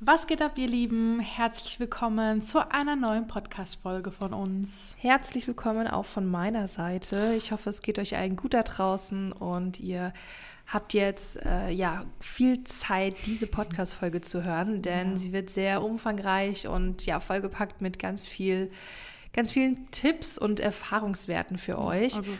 Was 0.00 0.28
geht 0.28 0.42
ab, 0.42 0.58
ihr 0.58 0.68
Lieben? 0.68 1.18
Herzlich 1.18 1.80
willkommen 1.80 2.40
zu 2.40 2.70
einer 2.70 2.94
neuen 2.94 3.26
Podcast-Folge 3.26 4.12
von 4.12 4.32
uns. 4.32 4.94
Herzlich 5.00 5.48
willkommen 5.48 5.88
auch 5.88 6.04
von 6.06 6.24
meiner 6.24 6.68
Seite. 6.68 7.34
Ich 7.36 7.50
hoffe, 7.50 7.68
es 7.70 7.82
geht 7.82 7.98
euch 7.98 8.16
allen 8.16 8.36
gut 8.36 8.54
da 8.54 8.62
draußen 8.62 9.32
und 9.32 9.80
ihr 9.80 10.12
habt 10.68 10.94
jetzt 10.94 11.44
äh, 11.44 11.70
ja 11.70 12.04
viel 12.20 12.62
Zeit, 12.62 13.16
diese 13.26 13.48
Podcast-Folge 13.48 14.20
zu 14.20 14.44
hören, 14.44 14.82
denn 14.82 15.12
ja. 15.12 15.16
sie 15.16 15.32
wird 15.32 15.50
sehr 15.50 15.82
umfangreich 15.82 16.68
und 16.68 17.04
ja 17.04 17.18
vollgepackt 17.18 17.80
mit 17.80 17.98
ganz 17.98 18.24
viel, 18.24 18.70
ganz 19.32 19.50
vielen 19.50 19.90
Tipps 19.90 20.38
und 20.38 20.60
Erfahrungswerten 20.60 21.58
für 21.58 21.76
euch. 21.76 22.14
Also 22.16 22.34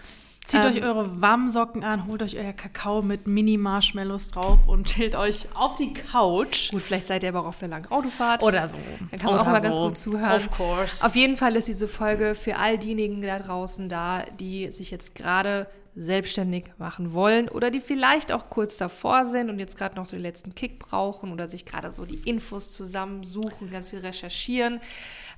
Zieht 0.49 0.61
ähm, 0.61 0.67
euch 0.67 0.83
eure 0.83 1.21
warmen 1.21 1.51
Socken 1.51 1.85
an, 1.85 2.07
holt 2.07 2.23
euch 2.23 2.39
euer 2.39 2.55
Kakao 2.55 3.03
mit 3.03 3.27
Mini-Marshmallows 3.27 4.31
drauf 4.31 4.59
und 4.67 4.87
chillt 4.87 5.15
euch 5.15 5.47
auf 5.55 5.77
die 5.77 5.93
Couch. 5.93 6.71
Gut, 6.71 6.81
vielleicht 6.81 7.07
seid 7.07 7.23
ihr 7.23 7.29
aber 7.29 7.41
auch 7.41 7.49
auf 7.49 7.63
einer 7.63 7.69
langen 7.69 7.93
Autofahrt. 7.93 8.43
Oder 8.43 8.67
so. 8.67 8.79
Dann 9.11 9.21
kann 9.21 9.31
man 9.31 9.35
Oder 9.35 9.43
auch 9.43 9.53
mal 9.53 9.61
so. 9.61 9.67
ganz 9.67 9.77
gut 9.77 9.99
zuhören. 9.99 10.37
Of 10.37 10.51
course. 10.51 11.05
Auf 11.05 11.15
jeden 11.15 11.37
Fall 11.37 11.55
ist 11.55 11.69
diese 11.69 11.87
Folge 11.87 12.35
für 12.35 12.57
all 12.57 12.79
diejenigen 12.79 13.21
da 13.21 13.39
draußen 13.39 13.91
da, 13.91 14.23
die 14.41 14.73
sich 14.73 14.91
jetzt 14.91 15.15
gerade 15.15 15.67
selbstständig 15.95 16.65
machen 16.79 17.13
wollen 17.13 17.49
oder 17.49 17.71
die 17.71 17.81
vielleicht 17.81 18.33
auch 18.33 18.49
kurz 18.49 18.79
davor 18.79 19.27
sind 19.27 19.51
und 19.51 19.59
jetzt 19.59 19.77
gerade 19.77 19.97
noch 19.97 20.07
so 20.07 20.13
den 20.13 20.23
letzten 20.23 20.55
Kick 20.55 20.79
brauchen 20.79 21.31
oder 21.31 21.49
sich 21.49 21.67
gerade 21.67 21.93
so 21.93 22.07
die 22.07 22.21
Infos 22.25 22.73
zusammensuchen, 22.73 23.71
ganz 23.71 23.91
viel 23.91 23.99
recherchieren. 23.99 24.81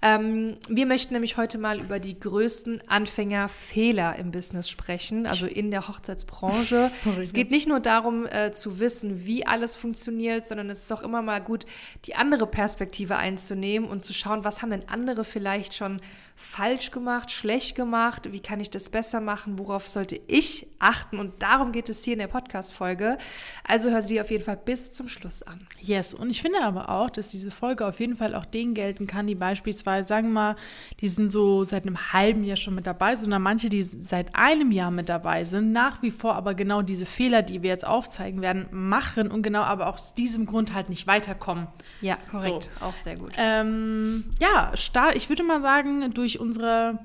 Ähm, 0.02 0.56
wir 0.68 0.86
möchten 0.86 1.12
nämlich 1.12 1.36
heute 1.36 1.58
mal 1.58 1.78
über 1.78 1.98
die 1.98 2.18
größten 2.18 2.88
Anfängerfehler 2.88 4.16
im 4.16 4.30
Business 4.30 4.70
sprechen, 4.70 5.26
also 5.26 5.46
in 5.46 5.70
der 5.70 5.88
Hochzeitsbranche. 5.88 6.90
es 7.20 7.34
geht 7.34 7.50
nicht 7.50 7.68
nur 7.68 7.80
darum 7.80 8.26
äh, 8.26 8.52
zu 8.52 8.78
wissen, 8.78 9.26
wie 9.26 9.46
alles 9.46 9.76
funktioniert, 9.76 10.46
sondern 10.46 10.70
es 10.70 10.80
ist 10.80 10.92
auch 10.92 11.02
immer 11.02 11.20
mal 11.20 11.40
gut, 11.40 11.66
die 12.06 12.14
andere 12.14 12.46
Perspektive 12.46 13.16
einzunehmen 13.16 13.88
und 13.88 14.04
zu 14.04 14.14
schauen, 14.14 14.42
was 14.42 14.62
haben 14.62 14.70
denn 14.70 14.88
andere 14.88 15.24
vielleicht 15.24 15.74
schon 15.74 16.00
falsch 16.40 16.90
gemacht, 16.90 17.30
schlecht 17.30 17.76
gemacht, 17.76 18.32
wie 18.32 18.40
kann 18.40 18.60
ich 18.60 18.70
das 18.70 18.88
besser 18.88 19.20
machen, 19.20 19.58
worauf 19.58 19.88
sollte 19.88 20.18
ich 20.26 20.66
achten 20.78 21.18
und 21.18 21.42
darum 21.42 21.70
geht 21.70 21.90
es 21.90 22.02
hier 22.02 22.14
in 22.14 22.18
der 22.18 22.28
Podcast-Folge. 22.28 23.18
Also 23.62 23.90
hör 23.90 24.00
sie 24.00 24.14
dir 24.14 24.22
auf 24.22 24.30
jeden 24.30 24.44
Fall 24.44 24.56
bis 24.56 24.90
zum 24.90 25.10
Schluss 25.10 25.42
an. 25.42 25.66
Yes, 25.80 26.14
und 26.14 26.30
ich 26.30 26.40
finde 26.40 26.62
aber 26.62 26.88
auch, 26.88 27.10
dass 27.10 27.28
diese 27.28 27.50
Folge 27.50 27.86
auf 27.86 28.00
jeden 28.00 28.16
Fall 28.16 28.34
auch 28.34 28.46
denen 28.46 28.72
gelten 28.72 29.06
kann, 29.06 29.26
die 29.26 29.34
beispielsweise, 29.34 30.08
sagen 30.08 30.28
wir 30.28 30.32
mal, 30.32 30.56
die 31.00 31.08
sind 31.08 31.28
so 31.28 31.62
seit 31.64 31.86
einem 31.86 32.12
halben 32.12 32.42
Jahr 32.42 32.56
schon 32.56 32.74
mit 32.74 32.86
dabei, 32.86 33.16
sondern 33.16 33.42
manche, 33.42 33.68
die 33.68 33.82
seit 33.82 34.34
einem 34.34 34.72
Jahr 34.72 34.90
mit 34.90 35.10
dabei 35.10 35.44
sind, 35.44 35.72
nach 35.72 36.00
wie 36.00 36.10
vor 36.10 36.36
aber 36.36 36.54
genau 36.54 36.80
diese 36.80 37.04
Fehler, 37.04 37.42
die 37.42 37.62
wir 37.62 37.68
jetzt 37.68 37.86
aufzeigen 37.86 38.40
werden, 38.40 38.66
machen 38.70 39.30
und 39.30 39.42
genau 39.42 39.60
aber 39.62 39.88
auch 39.88 39.94
aus 39.94 40.14
diesem 40.14 40.46
Grund 40.46 40.72
halt 40.72 40.88
nicht 40.88 41.06
weiterkommen. 41.06 41.66
Ja, 42.00 42.16
korrekt. 42.30 42.70
So. 42.78 42.86
Auch 42.86 42.94
sehr 42.94 43.16
gut. 43.16 43.32
Ähm, 43.36 44.24
ja, 44.40 44.72
ich 45.14 45.28
würde 45.28 45.42
mal 45.42 45.60
sagen, 45.60 46.14
durch 46.14 46.29
durch 46.30 46.40
unsere, 46.40 46.98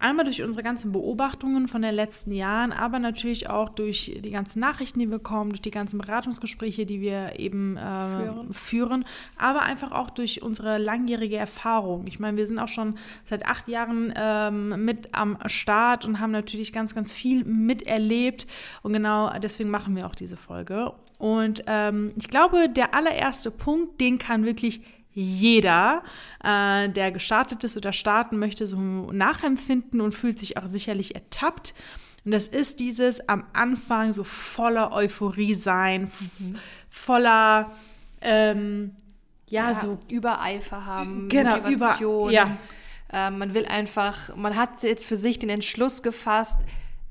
einmal 0.00 0.24
durch 0.24 0.42
unsere 0.42 0.64
ganzen 0.64 0.90
Beobachtungen 0.90 1.68
von 1.68 1.82
den 1.82 1.94
letzten 1.94 2.32
Jahren, 2.32 2.72
aber 2.72 2.98
natürlich 2.98 3.48
auch 3.48 3.68
durch 3.68 4.18
die 4.24 4.30
ganzen 4.30 4.58
Nachrichten, 4.58 4.98
die 4.98 5.08
wir 5.08 5.18
bekommen, 5.18 5.50
durch 5.50 5.62
die 5.62 5.70
ganzen 5.70 5.98
Beratungsgespräche, 5.98 6.84
die 6.84 7.00
wir 7.00 7.38
eben 7.38 7.76
äh, 7.76 7.80
führen. 7.80 8.52
führen, 8.52 9.04
aber 9.36 9.62
einfach 9.62 9.92
auch 9.92 10.10
durch 10.10 10.42
unsere 10.42 10.78
langjährige 10.78 11.36
Erfahrung. 11.36 12.06
Ich 12.08 12.18
meine, 12.18 12.36
wir 12.36 12.46
sind 12.48 12.58
auch 12.58 12.68
schon 12.68 12.96
seit 13.24 13.46
acht 13.46 13.68
Jahren 13.68 14.12
ähm, 14.16 14.84
mit 14.84 15.14
am 15.14 15.38
Start 15.46 16.04
und 16.04 16.18
haben 16.18 16.32
natürlich 16.32 16.72
ganz, 16.72 16.96
ganz 16.96 17.12
viel 17.12 17.44
miterlebt 17.44 18.48
und 18.82 18.92
genau 18.92 19.30
deswegen 19.38 19.70
machen 19.70 19.94
wir 19.94 20.06
auch 20.06 20.16
diese 20.16 20.36
Folge. 20.36 20.92
Und 21.18 21.64
ähm, 21.66 22.12
ich 22.16 22.28
glaube, 22.28 22.68
der 22.68 22.94
allererste 22.94 23.50
Punkt, 23.50 24.00
den 24.00 24.18
kann 24.18 24.44
wirklich 24.44 24.82
jeder, 25.18 26.04
äh, 26.44 26.88
der 26.88 27.10
gestartet 27.10 27.64
ist 27.64 27.76
oder 27.76 27.92
starten 27.92 28.38
möchte, 28.38 28.68
so 28.68 28.78
nachempfinden 28.78 30.00
und 30.00 30.14
fühlt 30.14 30.38
sich 30.38 30.56
auch 30.56 30.68
sicherlich 30.68 31.16
ertappt. 31.16 31.74
Und 32.24 32.30
das 32.30 32.46
ist 32.46 32.78
dieses 32.78 33.28
am 33.28 33.44
Anfang 33.52 34.12
so 34.12 34.22
voller 34.22 34.92
Euphorie 34.92 35.54
sein, 35.54 36.10
mhm. 36.38 36.56
voller, 36.88 37.72
ähm, 38.20 38.94
ja, 39.48 39.72
ja, 39.72 39.80
so 39.80 39.98
Übereifer 40.08 40.86
haben, 40.86 41.28
genau, 41.28 41.56
Motivation. 41.56 42.28
Über, 42.28 42.32
ja. 42.32 42.56
Äh, 43.12 43.30
man 43.30 43.54
will 43.54 43.66
einfach, 43.66 44.36
man 44.36 44.54
hat 44.54 44.82
jetzt 44.82 45.04
für 45.04 45.16
sich 45.16 45.40
den 45.40 45.50
Entschluss 45.50 46.02
gefasst, 46.02 46.60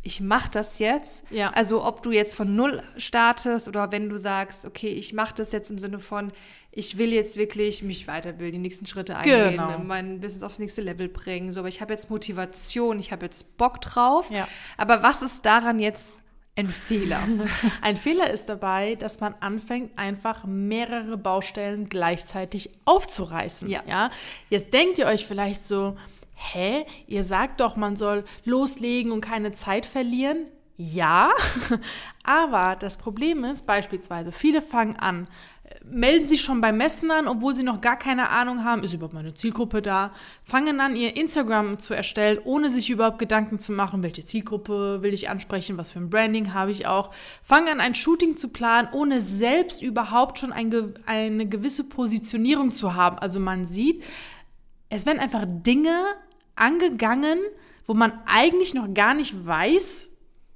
ich 0.08 0.22
mache 0.22 0.50
das 0.50 0.80
jetzt. 0.80 1.26
Ja. 1.32 1.50
Also 1.50 1.84
ob 1.84 2.02
du 2.02 2.12
jetzt 2.12 2.34
von 2.34 2.56
null 2.56 2.82
startest 2.96 3.68
oder 3.68 3.92
wenn 3.92 4.08
du 4.08 4.18
sagst, 4.18 4.66
okay, 4.66 4.88
ich 4.88 5.12
mache 5.12 5.36
das 5.36 5.52
jetzt 5.52 5.70
im 5.70 5.78
Sinne 5.78 6.00
von, 6.00 6.32
ich 6.72 6.98
will 6.98 7.12
jetzt 7.12 7.36
wirklich 7.36 7.84
mich 7.84 8.08
weiterbilden, 8.08 8.54
die 8.54 8.70
nächsten 8.70 8.86
Schritte 8.86 9.18
eingehen, 9.18 9.52
genau. 9.52 9.80
mein 9.80 10.22
Business 10.22 10.44
aufs 10.44 10.60
nächste 10.60 10.82
Level 10.82 11.10
bringen. 11.10 11.52
So, 11.52 11.60
aber 11.60 11.68
ich 11.68 11.82
habe 11.82 11.94
jetzt 11.94 12.10
Motivation, 12.10 13.00
ich 13.00 13.12
habe 13.12 13.26
jetzt 13.26 13.58
Bock 13.58 13.82
drauf. 13.82 14.32
Ja. 14.32 14.48
Aber 14.78 15.04
was 15.04 15.22
ist 15.22 15.46
daran 15.46 15.80
jetzt 15.80 16.22
ein 16.56 16.70
Fehler? 16.70 17.20
ein 17.82 17.98
Fehler 17.98 18.30
ist 18.32 18.48
dabei, 18.48 18.96
dass 18.96 19.20
man 19.20 19.36
anfängt, 19.42 19.92
einfach 20.00 20.46
mehrere 20.46 21.18
Baustellen 21.18 21.90
gleichzeitig 21.90 22.70
aufzureißen. 22.86 23.70
Ja. 23.70 23.82
ja? 23.86 24.10
Jetzt 24.50 24.74
denkt 24.74 25.00
ihr 25.00 25.08
euch 25.08 25.28
vielleicht 25.28 25.68
so, 25.68 25.98
hä, 26.38 26.86
ihr 27.08 27.24
sagt 27.24 27.60
doch, 27.60 27.76
man 27.76 27.96
soll 27.96 28.24
loslegen 28.46 29.12
und 29.12 29.22
keine 29.22 29.52
Zeit 29.54 29.86
verlieren. 29.86 30.46
Ja, 30.80 31.32
aber 32.24 32.76
das 32.76 32.98
Problem 32.98 33.44
ist 33.44 33.66
beispielsweise, 33.66 34.32
viele 34.32 34.62
fangen 34.62 34.96
an, 34.96 35.28
melden 35.84 36.28
sich 36.28 36.42
schon 36.42 36.62
beim 36.62 36.78
Messen 36.78 37.10
an, 37.10 37.28
obwohl 37.28 37.56
sie 37.56 37.64
noch 37.64 37.82
gar 37.82 37.98
keine 37.98 38.30
Ahnung 38.30 38.64
haben, 38.64 38.84
ist 38.84 38.94
überhaupt 38.94 39.16
meine 39.16 39.34
Zielgruppe 39.34 39.82
da, 39.82 40.14
fangen 40.44 40.80
an, 40.80 40.96
ihr 40.96 41.18
Instagram 41.18 41.80
zu 41.80 41.96
erstellen, 41.96 42.40
ohne 42.44 42.70
sich 42.70 42.92
überhaupt 42.92 43.18
Gedanken 43.18 43.58
zu 43.58 43.72
machen, 43.72 44.04
welche 44.04 44.24
Zielgruppe 44.24 45.02
will 45.02 45.16
ich 45.16 45.30
ansprechen, 45.30 45.78
was 45.78 45.90
für 45.90 46.00
ein 46.00 46.12
Branding 46.12 46.54
habe 46.54 46.70
ich 46.70 46.86
auch, 46.86 47.12
fangen 47.42 47.70
an, 47.70 47.82
ein 47.82 47.96
Shooting 47.96 48.38
zu 48.38 48.50
planen, 48.50 48.90
ohne 48.92 49.20
selbst 49.20 49.82
überhaupt 49.82 50.38
schon 50.38 50.54
ein, 50.54 50.94
eine 51.08 51.48
gewisse 51.48 51.90
Positionierung 51.90 52.72
zu 52.72 52.94
haben. 52.94 53.18
Also 53.18 53.40
man 53.40 53.66
sieht, 53.66 54.04
es 54.90 55.06
werden 55.06 55.20
einfach 55.20 55.44
Dinge 55.46 56.06
angegangen, 56.58 57.40
wo 57.86 57.94
man 57.94 58.14
eigentlich 58.26 58.74
noch 58.74 58.94
gar 58.94 59.14
nicht 59.14 59.46
weiß, 59.46 60.10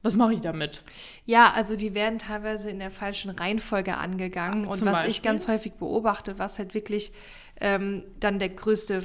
was 0.03 0.16
mache 0.16 0.34
ich 0.34 0.41
damit? 0.41 0.84
Ja, 1.25 1.53
also 1.56 1.75
die 1.75 1.94
werden 1.94 2.17
teilweise 2.17 2.72
in 2.72 2.79
der 2.79 2.89
falschen 2.89 3.29
Reihenfolge 3.29 3.97
angegangen. 3.97 4.66
Und 4.66 4.72
was 4.72 4.81
Beispiel? 4.81 5.12
ich 5.12 5.22
ganz 5.22 5.47
häufig 5.47 5.73
beobachte, 5.73 6.39
was 6.39 6.57
halt 6.57 6.73
wirklich 6.73 7.12
ähm, 7.59 8.03
dann 8.19 8.39
der 8.39 8.50
größte, 8.50 9.03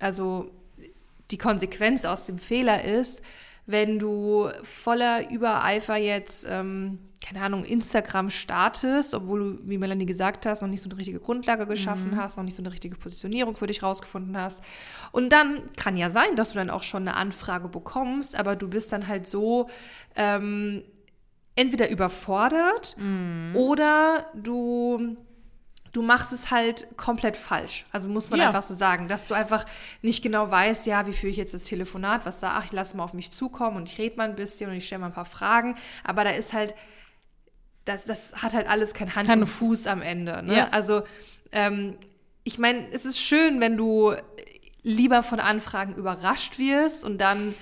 also 0.00 0.50
die 1.30 1.38
Konsequenz 1.38 2.04
aus 2.04 2.26
dem 2.26 2.38
Fehler 2.38 2.84
ist, 2.84 3.22
wenn 3.66 3.98
du 3.98 4.50
voller 4.62 5.30
Übereifer 5.30 5.96
jetzt, 5.96 6.46
ähm, 6.50 6.98
keine 7.24 7.40
Ahnung, 7.40 7.64
Instagram 7.64 8.28
startest, 8.28 9.14
obwohl 9.14 9.40
du, 9.40 9.58
wie 9.64 9.78
Melanie 9.78 10.04
gesagt 10.04 10.44
hast, 10.44 10.60
noch 10.60 10.68
nicht 10.68 10.82
so 10.82 10.90
eine 10.90 10.98
richtige 10.98 11.20
Grundlage 11.20 11.66
geschaffen 11.66 12.10
mhm. 12.10 12.16
hast, 12.16 12.36
noch 12.36 12.44
nicht 12.44 12.54
so 12.54 12.60
eine 12.62 12.70
richtige 12.70 12.96
Positionierung 12.96 13.56
für 13.56 13.66
dich 13.66 13.82
rausgefunden 13.82 14.36
hast. 14.38 14.62
Und 15.10 15.30
dann 15.30 15.62
kann 15.76 15.96
ja 15.96 16.10
sein, 16.10 16.36
dass 16.36 16.50
du 16.50 16.58
dann 16.58 16.68
auch 16.68 16.82
schon 16.82 17.08
eine 17.08 17.16
Anfrage 17.16 17.68
bekommst, 17.68 18.38
aber 18.38 18.56
du 18.56 18.68
bist 18.68 18.92
dann 18.92 19.08
halt 19.08 19.26
so 19.26 19.70
ähm, 20.16 20.82
entweder 21.56 21.88
überfordert 21.88 22.94
mhm. 22.98 23.56
oder 23.56 24.26
du 24.34 25.16
du 25.92 26.02
machst 26.02 26.32
es 26.32 26.50
halt 26.50 26.88
komplett 26.96 27.36
falsch. 27.36 27.86
Also 27.92 28.08
muss 28.08 28.28
man 28.28 28.40
ja. 28.40 28.48
einfach 28.48 28.64
so 28.64 28.74
sagen, 28.74 29.06
dass 29.06 29.28
du 29.28 29.34
einfach 29.34 29.64
nicht 30.02 30.24
genau 30.24 30.50
weißt, 30.50 30.88
ja, 30.88 31.06
wie 31.06 31.12
führe 31.12 31.30
ich 31.30 31.36
jetzt 31.36 31.54
das 31.54 31.64
Telefonat, 31.64 32.26
was 32.26 32.40
sag, 32.40 32.54
ach, 32.56 32.64
ich 32.64 32.72
lasse 32.72 32.96
mal 32.96 33.04
auf 33.04 33.14
mich 33.14 33.30
zukommen 33.30 33.76
und 33.76 33.88
ich 33.88 33.96
rede 33.98 34.16
mal 34.16 34.28
ein 34.28 34.34
bisschen 34.34 34.68
und 34.70 34.76
ich 34.76 34.86
stelle 34.86 35.02
mal 35.02 35.06
ein 35.06 35.12
paar 35.12 35.24
Fragen. 35.24 35.76
Aber 36.02 36.24
da 36.24 36.30
ist 36.30 36.52
halt, 36.52 36.74
das, 37.84 38.04
das 38.04 38.42
hat 38.42 38.54
halt 38.54 38.68
alles 38.68 38.94
kein 38.94 39.14
Hand 39.14 39.28
und 39.28 39.46
Fuß 39.46 39.86
am 39.86 40.02
Ende. 40.02 40.42
Ne? 40.42 40.56
Ja. 40.56 40.68
Also 40.68 41.02
ähm, 41.52 41.96
ich 42.44 42.58
meine, 42.58 42.88
es 42.92 43.04
ist 43.04 43.20
schön, 43.20 43.60
wenn 43.60 43.76
du 43.76 44.14
lieber 44.82 45.22
von 45.22 45.40
Anfragen 45.40 45.94
überrascht 45.94 46.58
wirst 46.58 47.04
und 47.04 47.18
dann 47.18 47.54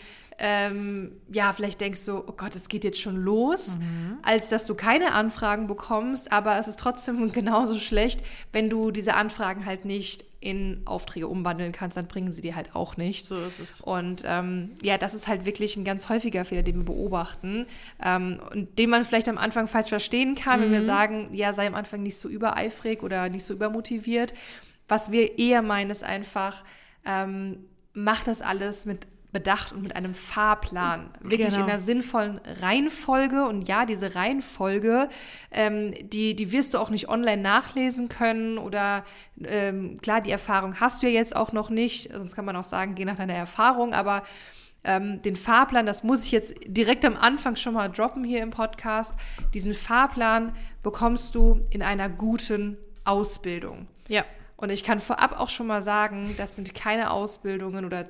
ähm, 0.44 1.12
ja, 1.30 1.52
vielleicht 1.52 1.80
denkst 1.80 2.04
du, 2.04 2.16
oh 2.16 2.34
Gott, 2.36 2.56
es 2.56 2.68
geht 2.68 2.82
jetzt 2.82 3.00
schon 3.00 3.14
los, 3.14 3.78
mhm. 3.78 4.18
als 4.22 4.48
dass 4.48 4.66
du 4.66 4.74
keine 4.74 5.12
Anfragen 5.12 5.68
bekommst, 5.68 6.32
aber 6.32 6.58
es 6.58 6.66
ist 6.66 6.80
trotzdem 6.80 7.30
genauso 7.32 7.78
schlecht, 7.78 8.24
wenn 8.52 8.68
du 8.68 8.90
diese 8.90 9.14
Anfragen 9.14 9.64
halt 9.66 9.84
nicht 9.84 10.24
in 10.40 10.82
Aufträge 10.84 11.28
umwandeln 11.28 11.70
kannst, 11.70 11.96
dann 11.96 12.08
bringen 12.08 12.32
sie 12.32 12.40
dir 12.40 12.56
halt 12.56 12.74
auch 12.74 12.96
nichts. 12.96 13.28
So 13.28 13.36
ist 13.36 13.60
es. 13.60 13.80
Und 13.82 14.24
ähm, 14.26 14.72
ja, 14.82 14.98
das 14.98 15.14
ist 15.14 15.28
halt 15.28 15.44
wirklich 15.44 15.76
ein 15.76 15.84
ganz 15.84 16.08
häufiger 16.08 16.44
Fehler, 16.44 16.64
den 16.64 16.78
wir 16.78 16.84
beobachten 16.86 17.66
ähm, 18.04 18.40
und 18.50 18.76
den 18.80 18.90
man 18.90 19.04
vielleicht 19.04 19.28
am 19.28 19.38
Anfang 19.38 19.68
falsch 19.68 19.90
verstehen 19.90 20.34
kann, 20.34 20.58
mhm. 20.58 20.64
wenn 20.64 20.72
wir 20.72 20.80
mhm. 20.80 20.86
sagen, 20.86 21.28
ja, 21.32 21.54
sei 21.54 21.68
am 21.68 21.76
Anfang 21.76 22.02
nicht 22.02 22.18
so 22.18 22.28
übereifrig 22.28 23.04
oder 23.04 23.28
nicht 23.28 23.44
so 23.44 23.54
übermotiviert. 23.54 24.34
Was 24.88 25.12
wir 25.12 25.38
eher 25.38 25.62
meinen, 25.62 25.92
ist 25.92 26.02
einfach, 26.02 26.64
ähm, 27.04 27.58
mach 27.94 28.24
das 28.24 28.42
alles 28.42 28.86
mit 28.86 29.06
Bedacht 29.32 29.72
und 29.72 29.82
mit 29.82 29.96
einem 29.96 30.14
Fahrplan. 30.14 31.10
Wirklich 31.20 31.54
genau. 31.54 31.64
in 31.64 31.70
einer 31.70 31.78
sinnvollen 31.78 32.40
Reihenfolge. 32.60 33.46
Und 33.46 33.66
ja, 33.66 33.86
diese 33.86 34.14
Reihenfolge, 34.14 35.08
ähm, 35.50 35.94
die, 36.02 36.36
die 36.36 36.52
wirst 36.52 36.74
du 36.74 36.78
auch 36.78 36.90
nicht 36.90 37.08
online 37.08 37.40
nachlesen 37.40 38.08
können. 38.08 38.58
Oder 38.58 39.04
ähm, 39.42 39.98
klar, 40.02 40.20
die 40.20 40.30
Erfahrung 40.30 40.80
hast 40.80 41.02
du 41.02 41.06
ja 41.06 41.14
jetzt 41.14 41.34
auch 41.34 41.52
noch 41.52 41.70
nicht. 41.70 42.12
Sonst 42.12 42.34
kann 42.34 42.44
man 42.44 42.56
auch 42.56 42.64
sagen, 42.64 42.94
geh 42.94 43.04
nach 43.04 43.16
deiner 43.16 43.34
Erfahrung. 43.34 43.94
Aber 43.94 44.22
ähm, 44.84 45.22
den 45.22 45.36
Fahrplan, 45.36 45.86
das 45.86 46.02
muss 46.02 46.24
ich 46.24 46.32
jetzt 46.32 46.54
direkt 46.66 47.04
am 47.04 47.16
Anfang 47.16 47.56
schon 47.56 47.74
mal 47.74 47.88
droppen 47.88 48.24
hier 48.24 48.42
im 48.42 48.50
Podcast. 48.50 49.14
Diesen 49.54 49.74
Fahrplan 49.74 50.54
bekommst 50.82 51.34
du 51.34 51.60
in 51.70 51.82
einer 51.82 52.08
guten 52.08 52.76
Ausbildung. 53.04 53.86
Ja. 54.08 54.24
Und 54.56 54.70
ich 54.70 54.84
kann 54.84 55.00
vorab 55.00 55.40
auch 55.40 55.50
schon 55.50 55.66
mal 55.66 55.82
sagen, 55.82 56.34
das 56.36 56.54
sind 56.54 56.74
keine 56.74 57.10
Ausbildungen 57.10 57.84
oder 57.84 58.04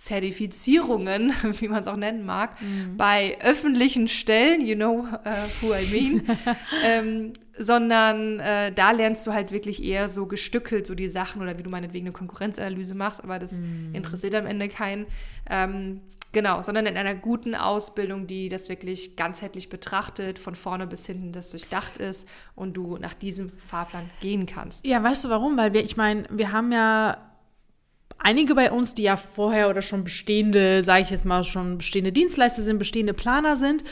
Zertifizierungen, 0.00 1.34
wie 1.60 1.68
man 1.68 1.82
es 1.82 1.86
auch 1.86 1.96
nennen 1.96 2.24
mag, 2.24 2.60
mhm. 2.62 2.96
bei 2.96 3.36
öffentlichen 3.42 4.08
Stellen, 4.08 4.64
you 4.64 4.74
know 4.74 5.00
uh, 5.00 5.28
who 5.60 5.74
I 5.74 5.86
mean, 5.92 6.22
ähm, 6.84 7.34
sondern 7.58 8.40
äh, 8.40 8.72
da 8.72 8.92
lernst 8.92 9.26
du 9.26 9.34
halt 9.34 9.52
wirklich 9.52 9.84
eher 9.84 10.08
so 10.08 10.24
gestückelt 10.24 10.86
so 10.86 10.94
die 10.94 11.08
Sachen 11.08 11.42
oder 11.42 11.58
wie 11.58 11.62
du 11.62 11.68
meinetwegen 11.68 12.06
eine 12.06 12.14
Konkurrenzanalyse 12.14 12.94
machst, 12.94 13.22
aber 13.22 13.38
das 13.38 13.60
mhm. 13.60 13.94
interessiert 13.94 14.34
am 14.34 14.46
Ende 14.46 14.68
keinen. 14.70 15.04
Ähm, 15.50 16.00
genau, 16.32 16.62
sondern 16.62 16.86
in 16.86 16.96
einer 16.96 17.14
guten 17.14 17.54
Ausbildung, 17.54 18.26
die 18.26 18.48
das 18.48 18.70
wirklich 18.70 19.16
ganzheitlich 19.16 19.68
betrachtet, 19.68 20.38
von 20.38 20.54
vorne 20.54 20.86
bis 20.86 21.04
hinten 21.04 21.32
das 21.32 21.50
durchdacht 21.50 21.98
ist 21.98 22.26
und 22.54 22.74
du 22.74 22.96
nach 22.96 23.12
diesem 23.12 23.50
Fahrplan 23.50 24.08
gehen 24.22 24.46
kannst. 24.46 24.86
Ja, 24.86 25.02
weißt 25.02 25.26
du 25.26 25.28
warum? 25.28 25.58
Weil 25.58 25.74
wir, 25.74 25.84
ich 25.84 25.98
meine, 25.98 26.24
wir 26.30 26.52
haben 26.52 26.72
ja 26.72 27.18
einige 28.20 28.54
bei 28.54 28.70
uns, 28.70 28.94
die 28.94 29.02
ja 29.02 29.16
vorher 29.16 29.68
oder 29.68 29.82
schon 29.82 30.04
bestehende, 30.04 30.82
sage 30.82 31.02
ich 31.02 31.10
jetzt 31.10 31.24
mal, 31.24 31.44
schon 31.44 31.78
bestehende 31.78 32.12
Dienstleister 32.12 32.62
sind, 32.62 32.78
bestehende 32.78 33.14
Planer 33.14 33.56
sind. 33.56 33.84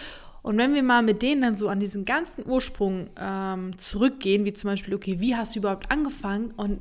Und 0.43 0.57
wenn 0.57 0.75
wir 0.75 0.83
mal 0.83 1.03
mit 1.03 1.23
denen 1.23 1.43
dann 1.43 1.57
so 1.57 1.69
an 1.69 1.81
diesen 1.81 2.05
ganzen 2.05 2.49
Ursprung 2.49 3.11
ähm, 3.21 3.77
zurückgehen, 3.77 4.45
wie 4.45 4.53
zum 4.53 4.71
Beispiel, 4.71 4.95
okay, 4.95 5.21
wie 5.21 5.37
hast 5.37 5.55
du 5.55 5.61
überhaupt 5.61 5.91
angefangen? 5.91 6.53
Und 6.57 6.81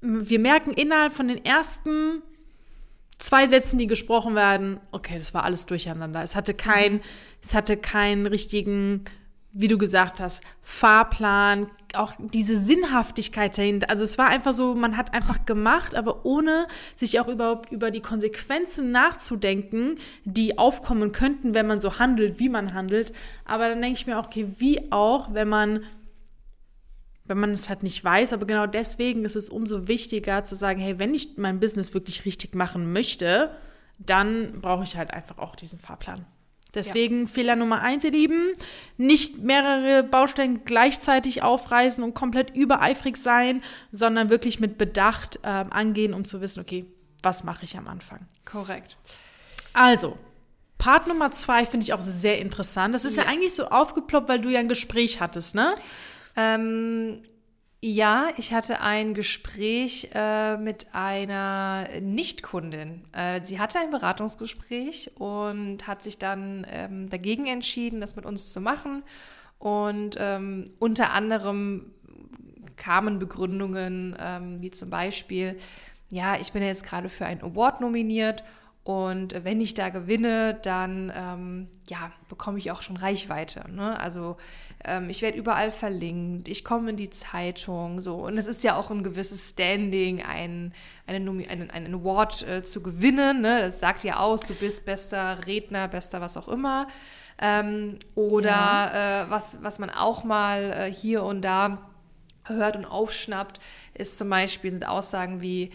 wir 0.00 0.38
merken 0.38 0.72
innerhalb 0.72 1.14
von 1.14 1.28
den 1.28 1.44
ersten 1.44 2.22
zwei 3.18 3.46
Sätzen, 3.46 3.78
die 3.78 3.86
gesprochen 3.86 4.34
werden, 4.34 4.80
okay, 4.90 5.18
das 5.18 5.34
war 5.34 5.44
alles 5.44 5.66
durcheinander. 5.66 6.22
Es 6.22 6.36
hatte 6.36 6.54
kein, 6.54 7.00
es 7.42 7.54
hatte 7.54 7.76
keinen 7.76 8.26
richtigen 8.26 9.04
wie 9.54 9.68
du 9.68 9.78
gesagt 9.78 10.20
hast, 10.20 10.42
Fahrplan, 10.60 11.68
auch 11.94 12.12
diese 12.18 12.56
Sinnhaftigkeit 12.56 13.56
dahinter. 13.56 13.88
Also 13.88 14.02
es 14.02 14.18
war 14.18 14.26
einfach 14.26 14.52
so, 14.52 14.74
man 14.74 14.96
hat 14.96 15.14
einfach 15.14 15.46
gemacht, 15.46 15.94
aber 15.94 16.26
ohne 16.26 16.66
sich 16.96 17.20
auch 17.20 17.28
überhaupt 17.28 17.70
über 17.70 17.92
die 17.92 18.00
Konsequenzen 18.00 18.90
nachzudenken, 18.90 19.94
die 20.24 20.58
aufkommen 20.58 21.12
könnten, 21.12 21.54
wenn 21.54 21.68
man 21.68 21.80
so 21.80 22.00
handelt, 22.00 22.40
wie 22.40 22.48
man 22.48 22.74
handelt. 22.74 23.12
Aber 23.44 23.68
dann 23.68 23.80
denke 23.80 23.98
ich 23.98 24.06
mir 24.08 24.18
auch, 24.18 24.26
okay, 24.26 24.48
wie 24.58 24.90
auch, 24.92 25.32
wenn 25.32 25.48
man 25.48 25.84
wenn 27.26 27.38
man 27.38 27.52
es 27.52 27.70
halt 27.70 27.82
nicht 27.82 28.04
weiß, 28.04 28.34
aber 28.34 28.44
genau 28.44 28.66
deswegen 28.66 29.24
ist 29.24 29.34
es 29.34 29.48
umso 29.48 29.88
wichtiger 29.88 30.44
zu 30.44 30.54
sagen, 30.54 30.78
hey, 30.78 30.98
wenn 30.98 31.14
ich 31.14 31.38
mein 31.38 31.58
Business 31.58 31.94
wirklich 31.94 32.26
richtig 32.26 32.54
machen 32.54 32.92
möchte, 32.92 33.56
dann 33.98 34.60
brauche 34.60 34.84
ich 34.84 34.98
halt 34.98 35.10
einfach 35.10 35.38
auch 35.38 35.56
diesen 35.56 35.78
Fahrplan. 35.78 36.26
Deswegen 36.74 37.22
ja. 37.22 37.26
Fehler 37.26 37.56
Nummer 37.56 37.80
eins, 37.82 38.04
ihr 38.04 38.10
Lieben, 38.10 38.52
nicht 38.96 39.38
mehrere 39.38 40.02
Baustellen 40.02 40.64
gleichzeitig 40.64 41.42
aufreißen 41.42 42.02
und 42.02 42.14
komplett 42.14 42.54
übereifrig 42.54 43.16
sein, 43.16 43.62
sondern 43.92 44.30
wirklich 44.30 44.60
mit 44.60 44.78
Bedacht 44.78 45.40
äh, 45.42 45.48
angehen, 45.48 46.14
um 46.14 46.24
zu 46.24 46.40
wissen, 46.40 46.60
okay, 46.60 46.86
was 47.22 47.44
mache 47.44 47.64
ich 47.64 47.76
am 47.76 47.88
Anfang. 47.88 48.26
Korrekt. 48.44 48.96
Also, 49.72 50.18
Part 50.78 51.06
Nummer 51.06 51.30
zwei 51.30 51.64
finde 51.64 51.84
ich 51.84 51.92
auch 51.92 52.00
sehr 52.00 52.38
interessant. 52.38 52.94
Das 52.94 53.04
ist 53.04 53.16
ja. 53.16 53.24
ja 53.24 53.30
eigentlich 53.30 53.54
so 53.54 53.68
aufgeploppt, 53.68 54.28
weil 54.28 54.40
du 54.40 54.50
ja 54.50 54.60
ein 54.60 54.68
Gespräch 54.68 55.20
hattest, 55.20 55.54
ne? 55.54 55.72
Ähm, 56.36 57.22
ja, 57.86 58.28
ich 58.38 58.54
hatte 58.54 58.80
ein 58.80 59.12
Gespräch 59.12 60.08
äh, 60.14 60.56
mit 60.56 60.86
einer 60.94 61.86
Nichtkundin. 62.00 63.04
Äh, 63.12 63.42
sie 63.42 63.60
hatte 63.60 63.78
ein 63.78 63.90
Beratungsgespräch 63.90 65.10
und 65.16 65.86
hat 65.86 66.02
sich 66.02 66.16
dann 66.16 66.66
ähm, 66.70 67.10
dagegen 67.10 67.46
entschieden, 67.46 68.00
das 68.00 68.16
mit 68.16 68.24
uns 68.24 68.54
zu 68.54 68.62
machen. 68.62 69.02
Und 69.58 70.16
ähm, 70.18 70.64
unter 70.78 71.12
anderem 71.12 71.92
kamen 72.76 73.18
Begründungen, 73.18 74.16
ähm, 74.18 74.62
wie 74.62 74.70
zum 74.70 74.88
Beispiel, 74.88 75.58
ja, 76.10 76.36
ich 76.40 76.52
bin 76.52 76.62
jetzt 76.62 76.86
gerade 76.86 77.10
für 77.10 77.26
einen 77.26 77.42
Award 77.42 77.82
nominiert 77.82 78.44
und 78.84 79.44
wenn 79.44 79.62
ich 79.62 79.72
da 79.72 79.88
gewinne, 79.88 80.58
dann 80.62 81.10
ähm, 81.16 81.68
ja, 81.88 82.12
bekomme 82.28 82.58
ich 82.58 82.70
auch 82.70 82.82
schon 82.82 82.98
Reichweite. 82.98 83.64
Ne? 83.70 83.98
Also 83.98 84.36
ähm, 84.84 85.08
ich 85.08 85.22
werde 85.22 85.38
überall 85.38 85.70
verlinkt, 85.70 86.48
ich 86.48 86.66
komme 86.66 86.90
in 86.90 86.98
die 86.98 87.08
Zeitung, 87.08 88.02
so. 88.02 88.16
Und 88.16 88.36
es 88.36 88.46
ist 88.46 88.62
ja 88.62 88.76
auch 88.76 88.90
ein 88.90 89.02
gewisses 89.02 89.48
Standing, 89.50 90.22
ein, 90.22 90.74
eine, 91.06 91.30
einen, 91.48 91.70
einen 91.70 91.94
Award 91.94 92.46
äh, 92.46 92.62
zu 92.62 92.82
gewinnen. 92.82 93.40
Ne? 93.40 93.60
Das 93.60 93.80
sagt 93.80 94.04
ja 94.04 94.18
aus, 94.18 94.42
du 94.42 94.54
bist 94.54 94.84
bester 94.84 95.38
Redner, 95.46 95.88
bester 95.88 96.20
was 96.20 96.36
auch 96.36 96.48
immer. 96.48 96.86
Ähm, 97.40 97.96
oder 98.14 98.50
ja. 98.50 99.22
äh, 99.22 99.30
was, 99.30 99.62
was 99.62 99.78
man 99.78 99.88
auch 99.88 100.24
mal 100.24 100.72
äh, 100.72 100.92
hier 100.92 101.22
und 101.22 101.40
da 101.40 101.90
hört 102.44 102.76
und 102.76 102.84
aufschnappt, 102.84 103.60
ist 103.94 104.18
zum 104.18 104.28
Beispiel 104.28 104.70
sind 104.70 104.86
Aussagen 104.86 105.40
wie, 105.40 105.72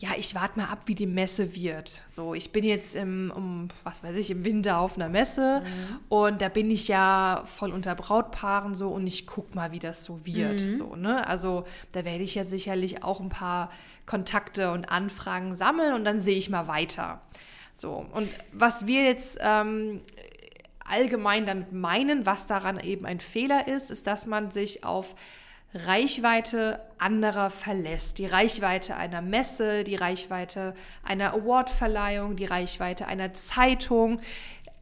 ja, 0.00 0.08
ich 0.16 0.34
warte 0.34 0.58
mal 0.58 0.68
ab, 0.68 0.80
wie 0.86 0.94
die 0.94 1.06
Messe 1.06 1.54
wird. 1.54 2.02
So, 2.10 2.34
ich 2.34 2.52
bin 2.52 2.64
jetzt 2.64 2.96
im, 2.96 3.30
um, 3.36 3.68
was 3.84 4.02
weiß 4.02 4.16
ich, 4.16 4.30
im 4.30 4.46
Winter 4.46 4.78
auf 4.78 4.96
einer 4.96 5.10
Messe 5.10 5.60
mhm. 5.60 5.98
und 6.08 6.40
da 6.40 6.48
bin 6.48 6.70
ich 6.70 6.88
ja 6.88 7.42
voll 7.44 7.70
unter 7.70 7.94
Brautpaaren 7.94 8.74
so 8.74 8.88
und 8.88 9.06
ich 9.06 9.26
guck 9.26 9.54
mal, 9.54 9.72
wie 9.72 9.78
das 9.78 10.02
so 10.04 10.24
wird. 10.24 10.62
Mhm. 10.62 10.74
So, 10.74 10.96
ne? 10.96 11.26
Also 11.28 11.64
da 11.92 12.06
werde 12.06 12.24
ich 12.24 12.34
ja 12.34 12.46
sicherlich 12.46 13.04
auch 13.04 13.20
ein 13.20 13.28
paar 13.28 13.70
Kontakte 14.06 14.72
und 14.72 14.90
Anfragen 14.90 15.54
sammeln 15.54 15.92
und 15.92 16.06
dann 16.06 16.18
sehe 16.18 16.38
ich 16.38 16.48
mal 16.48 16.66
weiter. 16.66 17.20
So, 17.74 18.06
und 18.14 18.30
was 18.52 18.86
wir 18.86 19.04
jetzt 19.04 19.38
ähm, 19.42 20.00
allgemein 20.78 21.44
dann 21.44 21.66
meinen, 21.72 22.24
was 22.24 22.46
daran 22.46 22.80
eben 22.80 23.04
ein 23.04 23.20
Fehler 23.20 23.68
ist, 23.68 23.90
ist, 23.90 24.06
dass 24.06 24.24
man 24.24 24.50
sich 24.50 24.82
auf 24.82 25.14
Reichweite 25.74 26.80
anderer 26.98 27.50
verlässt. 27.50 28.18
Die 28.18 28.26
Reichweite 28.26 28.96
einer 28.96 29.22
Messe, 29.22 29.84
die 29.84 29.96
Reichweite 29.96 30.74
einer 31.04 31.32
Awardverleihung, 31.34 32.36
die 32.36 32.44
Reichweite 32.44 33.06
einer 33.06 33.32
Zeitung, 33.34 34.20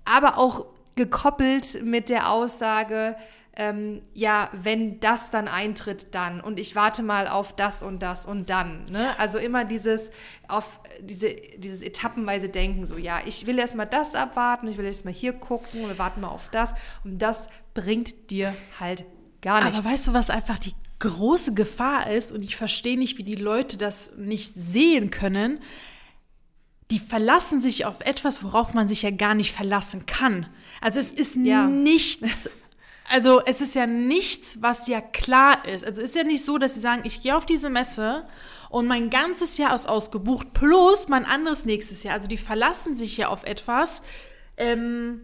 aber 0.04 0.38
auch 0.38 0.66
gekoppelt 0.96 1.82
mit 1.82 2.08
der 2.08 2.30
Aussage, 2.30 3.16
ähm, 3.58 4.02
ja, 4.14 4.50
wenn 4.52 5.00
das 5.00 5.32
dann 5.32 5.48
eintritt, 5.48 6.14
dann 6.14 6.40
und 6.40 6.60
ich 6.60 6.76
warte 6.76 7.02
mal 7.02 7.26
auf 7.26 7.54
das 7.54 7.82
und 7.82 8.02
das 8.02 8.24
und 8.24 8.50
dann. 8.50 8.84
Ne? 8.90 9.18
Also 9.18 9.38
immer 9.38 9.64
dieses 9.64 10.12
auf 10.46 10.80
diese, 11.00 11.34
dieses 11.56 11.82
etappenweise 11.82 12.48
Denken, 12.48 12.86
so 12.86 12.96
ja, 12.96 13.20
ich 13.26 13.46
will 13.46 13.58
erstmal 13.58 13.86
das 13.86 14.14
abwarten, 14.14 14.68
ich 14.68 14.78
will 14.78 14.84
erstmal 14.84 15.12
hier 15.12 15.32
gucken, 15.32 15.88
wir 15.88 15.98
warten 15.98 16.20
mal 16.20 16.28
auf 16.28 16.50
das 16.50 16.72
und 17.04 17.20
das 17.20 17.48
bringt 17.74 18.30
dir 18.30 18.54
halt 18.78 19.04
Gar 19.42 19.64
nichts. 19.64 19.78
Aber 19.78 19.90
weißt 19.90 20.08
du, 20.08 20.12
was 20.12 20.30
einfach 20.30 20.58
die 20.58 20.74
große 20.98 21.54
Gefahr 21.54 22.10
ist, 22.10 22.32
und 22.32 22.42
ich 22.42 22.56
verstehe 22.56 22.98
nicht, 22.98 23.18
wie 23.18 23.24
die 23.24 23.36
Leute 23.36 23.76
das 23.76 24.16
nicht 24.16 24.54
sehen 24.54 25.10
können, 25.10 25.60
die 26.90 26.98
verlassen 26.98 27.60
sich 27.60 27.84
auf 27.84 28.00
etwas, 28.00 28.42
worauf 28.42 28.74
man 28.74 28.88
sich 28.88 29.02
ja 29.02 29.10
gar 29.10 29.34
nicht 29.34 29.52
verlassen 29.52 30.06
kann. 30.06 30.46
Also 30.80 30.98
es 30.98 31.10
ist 31.10 31.36
ja. 31.36 31.66
nichts, 31.66 32.48
also 33.08 33.42
es 33.44 33.60
ist 33.60 33.74
ja 33.74 33.86
nichts, 33.86 34.62
was 34.62 34.88
ja 34.88 35.00
klar 35.00 35.66
ist. 35.66 35.84
Also 35.84 36.02
es 36.02 36.10
ist 36.10 36.16
ja 36.16 36.24
nicht 36.24 36.44
so, 36.44 36.58
dass 36.58 36.74
sie 36.74 36.80
sagen, 36.80 37.02
ich 37.04 37.22
gehe 37.22 37.36
auf 37.36 37.46
diese 37.46 37.68
Messe 37.68 38.26
und 38.70 38.86
mein 38.86 39.10
ganzes 39.10 39.58
Jahr 39.58 39.74
ist 39.74 39.88
ausgebucht, 39.88 40.52
plus 40.54 41.08
mein 41.08 41.24
anderes 41.24 41.64
nächstes 41.64 42.02
Jahr. 42.02 42.14
Also 42.14 42.28
die 42.28 42.38
verlassen 42.38 42.96
sich 42.96 43.16
ja 43.16 43.28
auf 43.28 43.44
etwas, 43.44 44.02
ähm, 44.56 45.20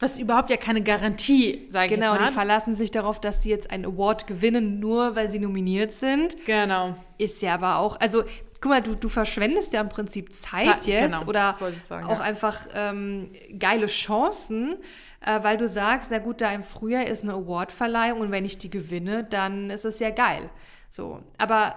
was 0.00 0.18
überhaupt 0.18 0.50
ja 0.50 0.56
keine 0.56 0.82
Garantie, 0.82 1.66
sage 1.68 1.94
genau, 1.94 2.12
ich 2.12 2.18
Genau, 2.18 2.28
die 2.28 2.34
verlassen 2.34 2.74
sich 2.74 2.90
darauf, 2.90 3.20
dass 3.20 3.42
sie 3.42 3.50
jetzt 3.50 3.70
einen 3.70 3.84
Award 3.84 4.26
gewinnen, 4.26 4.78
nur 4.78 5.16
weil 5.16 5.30
sie 5.30 5.40
nominiert 5.40 5.92
sind. 5.92 6.36
Genau. 6.46 6.94
Ist 7.18 7.42
ja 7.42 7.54
aber 7.54 7.78
auch, 7.78 7.98
also 7.98 8.22
guck 8.60 8.70
mal, 8.70 8.82
du, 8.82 8.94
du 8.94 9.08
verschwendest 9.08 9.72
ja 9.72 9.80
im 9.80 9.88
Prinzip 9.88 10.34
Zeit 10.34 10.86
jetzt 10.86 11.04
genau, 11.04 11.24
oder 11.24 11.52
sagen, 11.52 12.06
auch 12.06 12.18
ja. 12.18 12.24
einfach 12.24 12.66
ähm, 12.74 13.30
geile 13.58 13.86
Chancen, 13.86 14.76
äh, 15.20 15.42
weil 15.42 15.56
du 15.56 15.68
sagst, 15.68 16.10
na 16.10 16.18
gut, 16.18 16.40
da 16.40 16.52
im 16.52 16.64
Frühjahr 16.64 17.06
ist 17.06 17.22
eine 17.22 17.32
Awardverleihung 17.32 18.20
und 18.20 18.30
wenn 18.30 18.44
ich 18.44 18.58
die 18.58 18.70
gewinne, 18.70 19.24
dann 19.24 19.70
ist 19.70 19.84
es 19.84 19.98
ja 19.98 20.10
geil. 20.10 20.50
So, 20.90 21.20
aber 21.38 21.76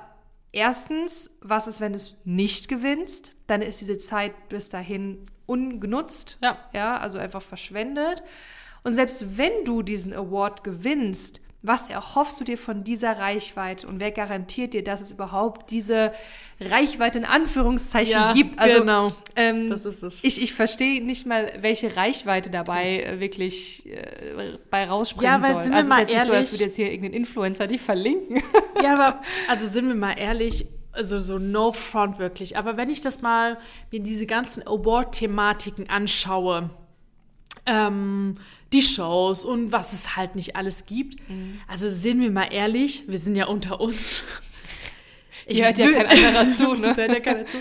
erstens, 0.52 1.32
was 1.42 1.68
ist, 1.68 1.82
wenn 1.82 1.94
du 1.94 1.98
es 1.98 2.16
nicht 2.24 2.68
gewinnst? 2.68 3.34
Dann 3.48 3.62
ist 3.62 3.82
diese 3.82 3.98
Zeit 3.98 4.50
bis 4.50 4.70
dahin 4.70 5.26
ungenutzt. 5.52 6.38
Ja. 6.42 6.58
Ja, 6.74 6.98
also 6.98 7.18
einfach 7.18 7.42
verschwendet. 7.42 8.24
Und 8.84 8.94
selbst 8.94 9.38
wenn 9.38 9.66
du 9.66 9.84
diesen 9.84 10.14
Award 10.14 10.64
gewinnst, 10.64 11.42
Was 11.64 11.90
erhoffst 11.90 12.40
du 12.40 12.44
dir 12.44 12.58
von 12.58 12.84
dieser 12.84 13.20
Reichweite 13.20 13.88
und 13.88 14.00
wer 14.00 14.10
garantiert 14.10 14.74
dir, 14.74 14.84
dass 14.84 15.00
es 15.00 15.12
überhaupt 15.12 15.70
diese 15.70 16.12
Reichweite 16.60 17.20
in 17.20 17.26
Anführungszeichen 17.26 18.14
ja, 18.14 18.34
gibt? 18.34 18.60
Also, 18.60 18.80
genau. 18.80 19.12
Ähm, 19.36 19.70
das 19.70 19.86
ist 19.86 20.02
es. 20.02 20.24
Ich, 20.24 20.42
ich 20.42 20.56
verstehe 20.56 21.04
nicht 21.04 21.28
mal, 21.28 21.54
welche 21.60 21.96
Reichweite 21.96 22.50
dabei 22.50 23.04
äh, 23.04 23.20
wirklich 23.20 23.86
äh, 23.86 24.58
bei 24.72 24.86
rausspringen 24.86 25.32
ja, 25.32 25.44
weil 25.44 25.54
soll. 25.54 25.64
Sind 25.66 25.74
also 25.74 25.90
wir 25.90 25.96
mal 25.96 26.04
es 26.04 26.10
ist 26.10 26.16
jetzt 26.16 26.18
ehrlich, 26.18 26.40
nicht 26.40 26.50
so, 26.50 26.52
als 26.52 26.52
würde 26.54 26.64
jetzt 26.64 26.76
hier 26.78 26.92
irgendein 26.92 27.14
Influencer 27.14 27.68
dich 27.68 27.82
verlinken. 27.82 28.42
Ja, 28.82 28.96
aber 28.96 29.22
also 29.48 29.68
sind 29.68 29.88
wir 29.88 29.96
mal 29.96 30.14
ehrlich, 30.14 30.66
also 30.92 31.20
so 31.20 31.40
no 31.40 31.72
front 31.72 32.20
wirklich. 32.20 32.58
Aber 32.58 32.78
wenn 32.78 32.90
ich 32.90 33.02
das 33.02 33.22
mal 33.22 33.58
mir 33.92 34.02
diese 34.02 34.26
ganzen 34.26 34.66
Award-Thematiken 34.68 35.90
anschaue, 35.90 36.70
ähm, 37.66 38.36
die 38.74 38.82
Shows 38.82 39.46
und 39.46 39.72
was 39.72 39.94
es 39.94 40.16
halt 40.16 40.36
nicht 40.36 40.56
alles 40.56 40.86
gibt. 40.86 41.28
Mhm. 41.30 41.60
Also 41.68 41.90
sind 41.90 42.22
wir 42.22 42.32
mal 42.32 42.48
ehrlich, 42.52 43.04
wir 43.08 43.20
sind 43.20 43.36
ja 43.36 43.48
unter 43.48 43.80
uns. 43.82 44.24
Ich 45.48 45.62
hört 45.64 45.80
ja 45.80 45.92
kein 45.92 46.06
anderer 46.06 46.56
zu, 46.56 46.74
ne? 46.76 46.96
hört 46.96 47.12
ja 47.12 47.20
keiner 47.20 47.48
zu. 47.48 47.58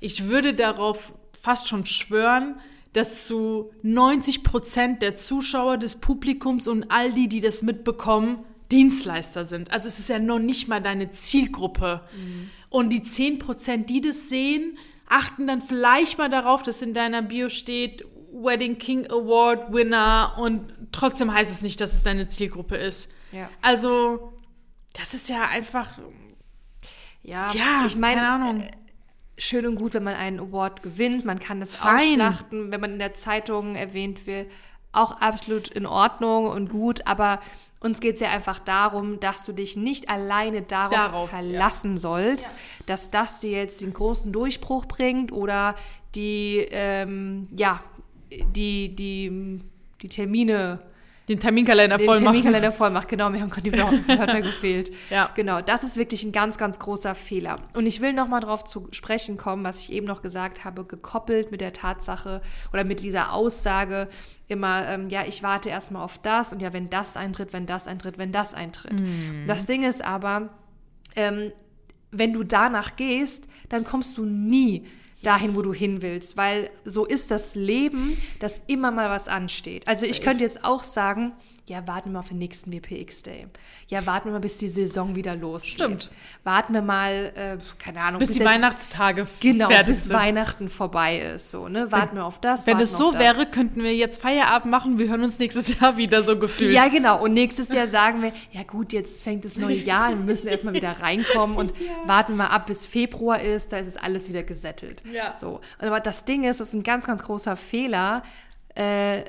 Ich 0.00 0.24
würde 0.24 0.54
darauf 0.54 1.12
fast 1.38 1.68
schon 1.68 1.84
schwören, 1.84 2.58
dass 2.94 3.26
zu 3.26 3.70
90 3.82 4.42
Prozent 4.42 5.02
der 5.02 5.14
Zuschauer, 5.14 5.76
des 5.76 5.96
Publikums 5.96 6.66
und 6.66 6.90
all 6.90 7.12
die, 7.12 7.28
die 7.28 7.42
das 7.42 7.62
mitbekommen, 7.62 8.38
Dienstleister 8.74 9.44
sind. 9.44 9.70
Also 9.70 9.86
es 9.86 9.98
ist 9.98 10.08
ja 10.08 10.18
noch 10.18 10.40
nicht 10.40 10.66
mal 10.68 10.82
deine 10.82 11.10
Zielgruppe. 11.10 12.02
Mhm. 12.16 12.50
Und 12.68 12.90
die 12.90 13.04
10 13.04 13.38
Prozent, 13.38 13.88
die 13.88 14.00
das 14.00 14.28
sehen, 14.28 14.78
achten 15.08 15.46
dann 15.46 15.62
vielleicht 15.62 16.18
mal 16.18 16.28
darauf, 16.28 16.62
dass 16.62 16.82
in 16.82 16.92
deiner 16.92 17.22
Bio 17.22 17.48
steht, 17.48 18.04
Wedding 18.32 18.78
King 18.78 19.08
Award 19.10 19.72
Winner 19.72 20.34
und 20.38 20.72
trotzdem 20.90 21.32
heißt 21.32 21.52
es 21.52 21.62
nicht, 21.62 21.80
dass 21.80 21.92
es 21.92 22.02
deine 22.02 22.26
Zielgruppe 22.26 22.76
ist. 22.76 23.12
Ja. 23.30 23.48
Also, 23.62 24.32
das 24.92 25.14
ist 25.14 25.28
ja 25.28 25.48
einfach. 25.48 25.98
Ja, 27.22 27.52
ja 27.52 27.84
ich 27.86 27.96
meine, 27.96 28.64
äh, 28.64 29.40
schön 29.40 29.66
und 29.66 29.76
gut, 29.76 29.94
wenn 29.94 30.02
man 30.02 30.14
einen 30.14 30.40
Award 30.40 30.82
gewinnt. 30.82 31.24
Man 31.24 31.38
kann 31.38 31.60
das 31.60 31.76
Fein. 31.76 32.20
ausschlachten, 32.20 32.72
wenn 32.72 32.80
man 32.80 32.94
in 32.94 32.98
der 32.98 33.14
Zeitung 33.14 33.76
erwähnt 33.76 34.26
wird. 34.26 34.50
Auch 34.92 35.20
absolut 35.20 35.68
in 35.68 35.86
Ordnung 35.86 36.46
und 36.46 36.68
gut, 36.70 37.06
aber 37.06 37.40
uns 37.84 38.00
geht 38.00 38.14
es 38.14 38.20
ja 38.20 38.30
einfach 38.30 38.58
darum, 38.60 39.20
dass 39.20 39.44
du 39.44 39.52
dich 39.52 39.76
nicht 39.76 40.08
alleine 40.08 40.62
darauf, 40.62 40.94
darauf 40.94 41.30
verlassen 41.30 41.94
ja. 41.94 42.00
sollst, 42.00 42.46
ja. 42.46 42.52
dass 42.86 43.10
das 43.10 43.40
dir 43.40 43.58
jetzt 43.58 43.82
den 43.82 43.92
großen 43.92 44.32
Durchbruch 44.32 44.86
bringt 44.86 45.32
oder 45.32 45.74
die, 46.14 46.66
ähm, 46.70 47.46
ja, 47.54 47.82
die, 48.30 48.94
die, 48.94 49.60
die 50.00 50.08
Termine 50.08 50.80
den 51.28 51.40
Terminkalender 51.40 51.98
voll 51.98 52.06
machen. 52.06 52.18
Den 52.18 52.24
Terminkalender 52.24 52.72
voll 52.72 52.90
macht, 52.90 53.08
genau. 53.08 53.30
Mir 53.30 53.40
haben 53.40 53.50
gerade 53.50 53.70
die 53.70 53.78
Wörter 53.78 54.42
gefehlt. 54.42 54.90
Ja. 55.10 55.30
Genau, 55.34 55.60
das 55.60 55.82
ist 55.82 55.96
wirklich 55.96 56.22
ein 56.22 56.32
ganz, 56.32 56.58
ganz 56.58 56.78
großer 56.78 57.14
Fehler. 57.14 57.60
Und 57.74 57.86
ich 57.86 58.00
will 58.00 58.12
nochmal 58.12 58.40
darauf 58.40 58.64
zu 58.64 58.88
sprechen 58.90 59.36
kommen, 59.36 59.64
was 59.64 59.80
ich 59.80 59.92
eben 59.92 60.06
noch 60.06 60.20
gesagt 60.20 60.64
habe, 60.64 60.84
gekoppelt 60.84 61.50
mit 61.50 61.60
der 61.60 61.72
Tatsache 61.72 62.42
oder 62.72 62.84
mit 62.84 63.02
dieser 63.02 63.32
Aussage 63.32 64.08
immer, 64.48 64.86
ähm, 64.88 65.08
ja, 65.08 65.24
ich 65.26 65.42
warte 65.42 65.70
erstmal 65.70 66.02
auf 66.02 66.18
das 66.18 66.52
und 66.52 66.60
ja, 66.60 66.72
wenn 66.72 66.90
das 66.90 67.16
eintritt, 67.16 67.52
wenn 67.52 67.64
das 67.64 67.88
eintritt, 67.88 68.18
wenn 68.18 68.30
das 68.30 68.52
eintritt. 68.52 69.00
Mhm. 69.00 69.44
Das 69.46 69.64
Ding 69.64 69.82
ist 69.82 70.04
aber, 70.04 70.50
ähm, 71.16 71.52
wenn 72.10 72.32
du 72.32 72.44
danach 72.44 72.96
gehst, 72.96 73.44
dann 73.70 73.84
kommst 73.84 74.16
du 74.18 74.24
nie 74.24 74.86
dahin, 75.24 75.56
wo 75.56 75.62
du 75.62 75.72
hin 75.72 76.02
willst, 76.02 76.36
weil 76.36 76.70
so 76.84 77.04
ist 77.04 77.30
das 77.30 77.56
Leben, 77.56 78.16
dass 78.38 78.62
immer 78.66 78.90
mal 78.90 79.10
was 79.10 79.26
ansteht. 79.26 79.88
Also 79.88 80.06
ich 80.06 80.22
könnte 80.22 80.44
jetzt 80.44 80.64
auch 80.64 80.82
sagen, 80.82 81.32
ja, 81.66 81.86
warten 81.86 82.10
wir 82.10 82.14
mal 82.14 82.18
auf 82.18 82.28
den 82.28 82.38
nächsten 82.38 82.70
WPX-Day. 82.72 83.46
Ja, 83.88 84.04
warten 84.04 84.26
wir 84.26 84.32
mal, 84.32 84.40
bis 84.40 84.58
die 84.58 84.68
Saison 84.68 85.16
wieder 85.16 85.34
losgeht. 85.34 85.72
Stimmt. 85.72 86.10
Warten 86.42 86.74
wir 86.74 86.82
mal, 86.82 87.32
äh, 87.34 87.56
keine 87.78 88.00
Ahnung. 88.00 88.18
Bis, 88.18 88.28
bis 88.28 88.38
die 88.38 88.44
Weihnachtstage 88.44 89.26
Genau, 89.40 89.68
bis 89.86 90.04
sind. 90.04 90.12
Weihnachten 90.12 90.68
vorbei 90.68 91.20
ist. 91.20 91.50
So, 91.50 91.68
ne? 91.68 91.90
Warten 91.90 92.10
wenn, 92.10 92.16
wir 92.18 92.26
auf 92.26 92.38
das. 92.38 92.66
Wenn 92.66 92.80
es 92.80 92.98
so 92.98 93.14
wäre, 93.14 93.46
könnten 93.46 93.82
wir 93.82 93.96
jetzt 93.96 94.20
Feierabend 94.20 94.70
machen. 94.70 94.98
Wir 94.98 95.08
hören 95.08 95.22
uns 95.22 95.38
nächstes 95.38 95.80
Jahr 95.80 95.96
wieder 95.96 96.22
so 96.22 96.38
gefühlt. 96.38 96.74
Ja, 96.74 96.88
genau. 96.88 97.22
Und 97.22 97.32
nächstes 97.32 97.72
Jahr 97.72 97.88
sagen 97.88 98.20
wir, 98.20 98.32
ja 98.52 98.62
gut, 98.64 98.92
jetzt 98.92 99.22
fängt 99.22 99.46
das 99.46 99.56
neue 99.56 99.76
Jahr 99.76 100.10
Wir 100.10 100.16
müssen 100.16 100.48
erstmal 100.48 100.74
wieder 100.74 101.00
reinkommen 101.00 101.56
und 101.56 101.70
ja. 101.80 102.06
warten 102.06 102.32
wir 102.32 102.44
mal 102.44 102.48
ab, 102.48 102.66
bis 102.66 102.84
Februar 102.84 103.40
ist. 103.40 103.72
Da 103.72 103.78
ist 103.78 103.86
es 103.86 103.96
alles 103.96 104.28
wieder 104.28 104.42
gesettelt. 104.42 105.02
Ja. 105.10 105.34
So. 105.34 105.62
Aber 105.78 106.00
das 106.00 106.26
Ding 106.26 106.44
ist, 106.44 106.60
das 106.60 106.68
ist 106.68 106.74
ein 106.74 106.82
ganz, 106.82 107.06
ganz 107.06 107.22
großer 107.22 107.56
Fehler, 107.56 108.22
äh, 108.74 109.22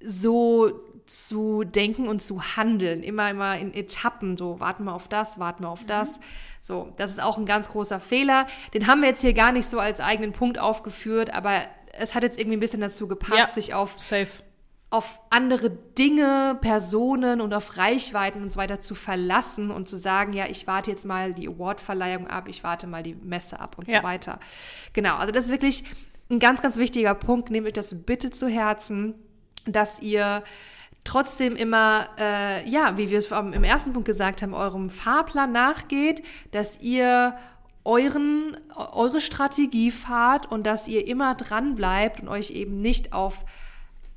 so 0.00 0.87
zu 1.10 1.64
denken 1.64 2.08
und 2.08 2.22
zu 2.22 2.56
handeln. 2.56 3.02
Immer, 3.02 3.30
immer 3.30 3.58
in 3.58 3.74
Etappen. 3.74 4.36
So, 4.36 4.60
warten 4.60 4.84
wir 4.84 4.94
auf 4.94 5.08
das, 5.08 5.38
warten 5.38 5.64
wir 5.64 5.70
auf 5.70 5.82
mhm. 5.82 5.88
das. 5.88 6.20
So, 6.60 6.92
das 6.96 7.10
ist 7.10 7.22
auch 7.22 7.38
ein 7.38 7.46
ganz 7.46 7.70
großer 7.70 8.00
Fehler. 8.00 8.46
Den 8.74 8.86
haben 8.86 9.00
wir 9.00 9.08
jetzt 9.08 9.20
hier 9.20 9.32
gar 9.32 9.52
nicht 9.52 9.66
so 9.66 9.78
als 9.78 10.00
eigenen 10.00 10.32
Punkt 10.32 10.58
aufgeführt, 10.58 11.32
aber 11.32 11.62
es 11.92 12.14
hat 12.14 12.22
jetzt 12.22 12.38
irgendwie 12.38 12.56
ein 12.56 12.60
bisschen 12.60 12.80
dazu 12.80 13.08
gepasst, 13.08 13.38
ja, 13.38 13.46
sich 13.46 13.74
auf, 13.74 13.98
safe. 13.98 14.28
auf 14.90 15.20
andere 15.30 15.70
Dinge, 15.70 16.58
Personen 16.60 17.40
und 17.40 17.54
auf 17.54 17.76
Reichweiten 17.76 18.42
und 18.42 18.52
so 18.52 18.58
weiter 18.58 18.80
zu 18.80 18.94
verlassen 18.94 19.70
und 19.70 19.88
zu 19.88 19.96
sagen, 19.96 20.32
ja, 20.32 20.46
ich 20.46 20.66
warte 20.66 20.90
jetzt 20.90 21.06
mal 21.06 21.32
die 21.32 21.48
Awardverleihung 21.48 22.26
ab, 22.26 22.48
ich 22.48 22.62
warte 22.64 22.86
mal 22.86 23.02
die 23.02 23.14
Messe 23.14 23.60
ab 23.60 23.78
und 23.78 23.90
ja. 23.90 23.98
so 23.98 24.04
weiter. 24.04 24.38
Genau, 24.92 25.16
also 25.16 25.32
das 25.32 25.44
ist 25.44 25.50
wirklich 25.50 25.84
ein 26.30 26.38
ganz, 26.38 26.62
ganz 26.62 26.76
wichtiger 26.76 27.14
Punkt. 27.14 27.50
Nehmt 27.50 27.66
euch 27.66 27.72
das 27.72 28.02
bitte 28.02 28.30
zu 28.30 28.48
Herzen, 28.48 29.14
dass 29.66 30.00
ihr 30.00 30.42
trotzdem 31.04 31.56
immer, 31.56 32.08
äh, 32.18 32.68
ja, 32.68 32.96
wie 32.98 33.10
wir 33.10 33.18
es 33.18 33.30
im 33.30 33.64
ersten 33.64 33.92
Punkt 33.92 34.06
gesagt 34.06 34.42
haben, 34.42 34.54
eurem 34.54 34.90
Fahrplan 34.90 35.52
nachgeht, 35.52 36.22
dass 36.50 36.80
ihr 36.80 37.36
euren, 37.84 38.56
eure 38.74 39.20
Strategie 39.20 39.90
fahrt 39.90 40.50
und 40.50 40.66
dass 40.66 40.88
ihr 40.88 41.06
immer 41.06 41.34
dran 41.34 41.74
bleibt 41.74 42.20
und 42.20 42.28
euch 42.28 42.50
eben 42.50 42.76
nicht 42.76 43.12
auf 43.14 43.44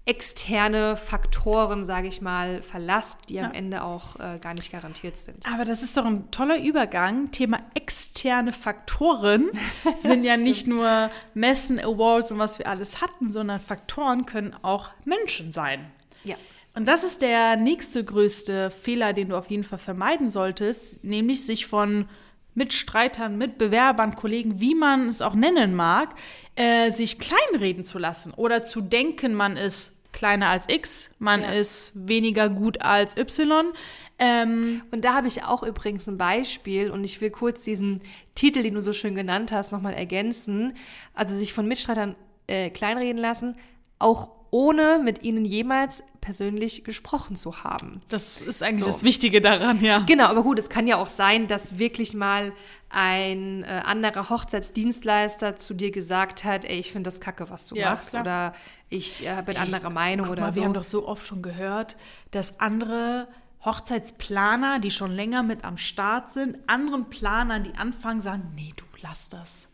externe 0.05 0.97
Faktoren, 0.97 1.85
sage 1.85 2.07
ich 2.07 2.21
mal, 2.21 2.61
verlasst, 2.63 3.29
die 3.29 3.35
ja. 3.35 3.45
am 3.45 3.53
Ende 3.53 3.83
auch 3.83 4.19
äh, 4.19 4.39
gar 4.39 4.55
nicht 4.55 4.71
garantiert 4.71 5.15
sind. 5.15 5.45
Aber 5.45 5.63
das 5.63 5.83
ist 5.83 5.95
doch 5.95 6.05
ein 6.05 6.31
toller 6.31 6.61
Übergang. 6.61 7.31
Thema 7.31 7.59
externe 7.75 8.51
Faktoren 8.51 9.51
sind 10.01 10.25
ja 10.25 10.37
nicht 10.37 10.65
nur 10.65 11.11
Messen, 11.33 11.79
Awards 11.79 12.31
und 12.31 12.39
was 12.39 12.57
wir 12.57 12.67
alles 12.67 12.99
hatten, 12.99 13.31
sondern 13.31 13.59
Faktoren 13.59 14.25
können 14.25 14.55
auch 14.63 14.89
Menschen 15.05 15.51
sein. 15.51 15.91
Ja. 16.23 16.35
Und 16.73 16.87
das 16.87 17.03
ist 17.03 17.21
der 17.21 17.57
nächste 17.57 18.03
größte 18.03 18.71
Fehler, 18.71 19.13
den 19.13 19.29
du 19.29 19.37
auf 19.37 19.49
jeden 19.49 19.63
Fall 19.63 19.79
vermeiden 19.79 20.29
solltest, 20.29 21.03
nämlich 21.03 21.45
sich 21.45 21.67
von 21.67 22.07
Mitstreitern, 22.53 23.37
Mitbewerbern, 23.37 24.15
Kollegen, 24.15 24.59
wie 24.59 24.75
man 24.75 25.07
es 25.07 25.21
auch 25.21 25.35
nennen 25.35 25.75
mag, 25.75 26.09
äh, 26.55 26.91
sich 26.91 27.19
kleinreden 27.19 27.83
zu 27.83 27.97
lassen 27.97 28.33
oder 28.33 28.63
zu 28.63 28.81
denken, 28.81 29.33
man 29.33 29.57
ist 29.57 29.97
kleiner 30.11 30.49
als 30.49 30.67
X, 30.67 31.11
man 31.19 31.41
ja. 31.41 31.53
ist 31.53 31.93
weniger 32.07 32.49
gut 32.49 32.81
als 32.81 33.17
Y. 33.17 33.73
Ähm, 34.19 34.83
und 34.91 35.05
da 35.05 35.13
habe 35.13 35.27
ich 35.27 35.43
auch 35.43 35.63
übrigens 35.63 36.07
ein 36.07 36.17
Beispiel 36.17 36.91
und 36.91 37.03
ich 37.03 37.21
will 37.21 37.31
kurz 37.31 37.63
diesen 37.63 38.01
Titel, 38.35 38.63
den 38.63 38.75
du 38.75 38.81
so 38.81 38.93
schön 38.93 39.15
genannt 39.15 39.51
hast, 39.51 39.71
nochmal 39.71 39.93
ergänzen. 39.93 40.73
Also 41.13 41.35
sich 41.35 41.53
von 41.53 41.67
Mitstreitern 41.67 42.15
äh, 42.47 42.69
kleinreden 42.69 43.17
lassen, 43.17 43.57
auch 43.97 44.29
ohne 44.51 44.99
mit 45.03 45.23
ihnen 45.23 45.45
jemals 45.45 46.03
persönlich 46.19 46.83
gesprochen 46.83 47.35
zu 47.35 47.63
haben. 47.63 48.01
Das 48.09 48.39
ist 48.41 48.61
eigentlich 48.61 48.83
so. 48.83 48.91
das 48.91 49.03
Wichtige 49.03 49.41
daran, 49.41 49.81
ja. 49.83 49.99
Genau, 49.99 50.25
aber 50.25 50.43
gut, 50.43 50.59
es 50.59 50.69
kann 50.69 50.85
ja 50.87 50.97
auch 50.97 51.09
sein, 51.09 51.47
dass 51.47 51.79
wirklich 51.79 52.13
mal 52.13 52.53
ein 52.89 53.63
äh, 53.63 53.81
anderer 53.85 54.29
Hochzeitsdienstleister 54.29 55.55
zu 55.55 55.73
dir 55.73 55.91
gesagt 55.91 56.43
hat, 56.43 56.65
ey, 56.65 56.77
ich 56.79 56.91
finde 56.91 57.07
das 57.07 57.21
kacke, 57.21 57.49
was 57.49 57.65
du 57.67 57.75
ja, 57.75 57.91
machst. 57.91 58.11
Klar. 58.11 58.21
Oder 58.21 58.53
ich 58.89 59.25
äh, 59.25 59.41
bin 59.43 59.55
ey, 59.55 59.61
anderer 59.61 59.89
Meinung 59.89 60.29
oder 60.29 60.41
mal, 60.41 60.51
so. 60.51 60.57
Wir 60.57 60.65
haben 60.65 60.73
doch 60.73 60.83
so 60.83 61.07
oft 61.07 61.25
schon 61.25 61.41
gehört, 61.41 61.95
dass 62.31 62.59
andere 62.59 63.29
Hochzeitsplaner, 63.63 64.79
die 64.79 64.91
schon 64.91 65.11
länger 65.11 65.43
mit 65.43 65.63
am 65.63 65.77
Start 65.77 66.33
sind, 66.33 66.57
anderen 66.67 67.09
Planern, 67.09 67.63
die 67.63 67.75
anfangen, 67.75 68.19
sagen, 68.19 68.51
nee, 68.55 68.69
du 68.75 68.83
lass 69.01 69.29
das. 69.29 69.70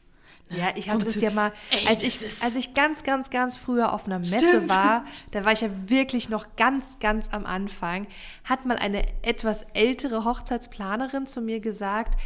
Ja, 0.49 0.69
ich 0.75 0.89
habe 0.89 1.03
das 1.03 1.19
ja 1.19 1.29
mal, 1.29 1.51
als 1.87 2.01
ich, 2.01 2.19
als 2.41 2.55
ich 2.55 2.73
ganz, 2.73 3.03
ganz, 3.03 3.29
ganz 3.29 3.57
früher 3.57 3.91
auf 3.91 4.05
einer 4.05 4.19
Messe 4.19 4.39
Stimmt. 4.39 4.69
war, 4.69 5.05
da 5.31 5.43
war 5.43 5.51
ich 5.51 5.61
ja 5.61 5.69
wirklich 5.87 6.29
noch 6.29 6.47
ganz, 6.55 6.99
ganz 6.99 7.29
am 7.31 7.45
Anfang, 7.45 8.07
hat 8.45 8.65
mal 8.65 8.77
eine 8.77 9.03
etwas 9.23 9.65
ältere 9.73 10.23
Hochzeitsplanerin 10.23 11.27
zu 11.27 11.41
mir 11.41 11.59
gesagt, 11.59 12.17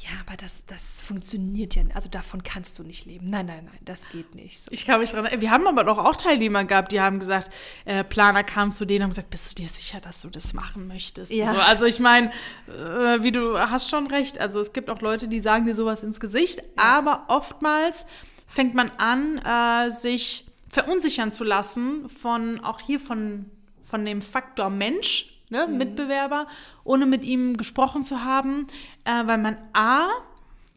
ja, 0.00 0.10
aber 0.24 0.36
das, 0.36 0.64
das 0.66 1.00
funktioniert 1.00 1.74
ja. 1.74 1.82
Also 1.92 2.08
davon 2.08 2.44
kannst 2.44 2.78
du 2.78 2.84
nicht 2.84 3.04
leben. 3.06 3.30
Nein, 3.30 3.46
nein, 3.46 3.64
nein, 3.64 3.80
das 3.84 4.10
geht 4.10 4.32
nicht. 4.36 4.60
So. 4.60 4.70
Ich 4.70 4.86
kann 4.86 5.00
mich 5.00 5.10
dran 5.10 5.28
Wir 5.40 5.50
haben 5.50 5.66
aber 5.66 5.82
doch 5.82 5.98
auch 5.98 6.14
Teilnehmer 6.14 6.62
gehabt, 6.64 6.92
die 6.92 7.00
haben 7.00 7.18
gesagt, 7.18 7.50
äh, 7.84 8.04
Planer 8.04 8.44
kam 8.44 8.70
zu 8.70 8.84
denen 8.84 9.04
und 9.04 9.10
gesagt, 9.10 9.30
bist 9.30 9.50
du 9.50 9.62
dir 9.62 9.68
sicher, 9.68 10.00
dass 10.00 10.20
du 10.20 10.30
das 10.30 10.52
machen 10.54 10.86
möchtest? 10.86 11.32
Ja. 11.32 11.52
So, 11.52 11.58
also 11.58 11.84
ich 11.84 11.98
meine, 11.98 12.30
äh, 12.68 13.22
wie 13.24 13.32
du 13.32 13.58
hast 13.58 13.90
schon 13.90 14.06
recht. 14.06 14.38
Also 14.38 14.60
es 14.60 14.72
gibt 14.72 14.88
auch 14.88 15.00
Leute, 15.00 15.26
die 15.26 15.40
sagen 15.40 15.66
dir 15.66 15.74
sowas 15.74 16.04
ins 16.04 16.20
Gesicht, 16.20 16.58
ja. 16.58 16.64
aber 16.76 17.24
oftmals 17.26 18.06
fängt 18.46 18.74
man 18.74 18.92
an, 18.98 19.38
äh, 19.38 19.90
sich 19.90 20.46
verunsichern 20.68 21.32
zu 21.32 21.42
lassen 21.42 22.08
von 22.08 22.60
auch 22.60 22.80
hier 22.80 23.00
von, 23.00 23.46
von 23.82 24.04
dem 24.04 24.22
Faktor 24.22 24.70
Mensch 24.70 25.37
ne, 25.50 25.66
mhm. 25.66 25.78
Mitbewerber, 25.78 26.46
ohne 26.84 27.06
mit 27.06 27.24
ihm 27.24 27.56
gesprochen 27.56 28.04
zu 28.04 28.24
haben, 28.24 28.66
äh, 29.04 29.26
weil 29.26 29.38
man 29.38 29.56
A, 29.72 30.08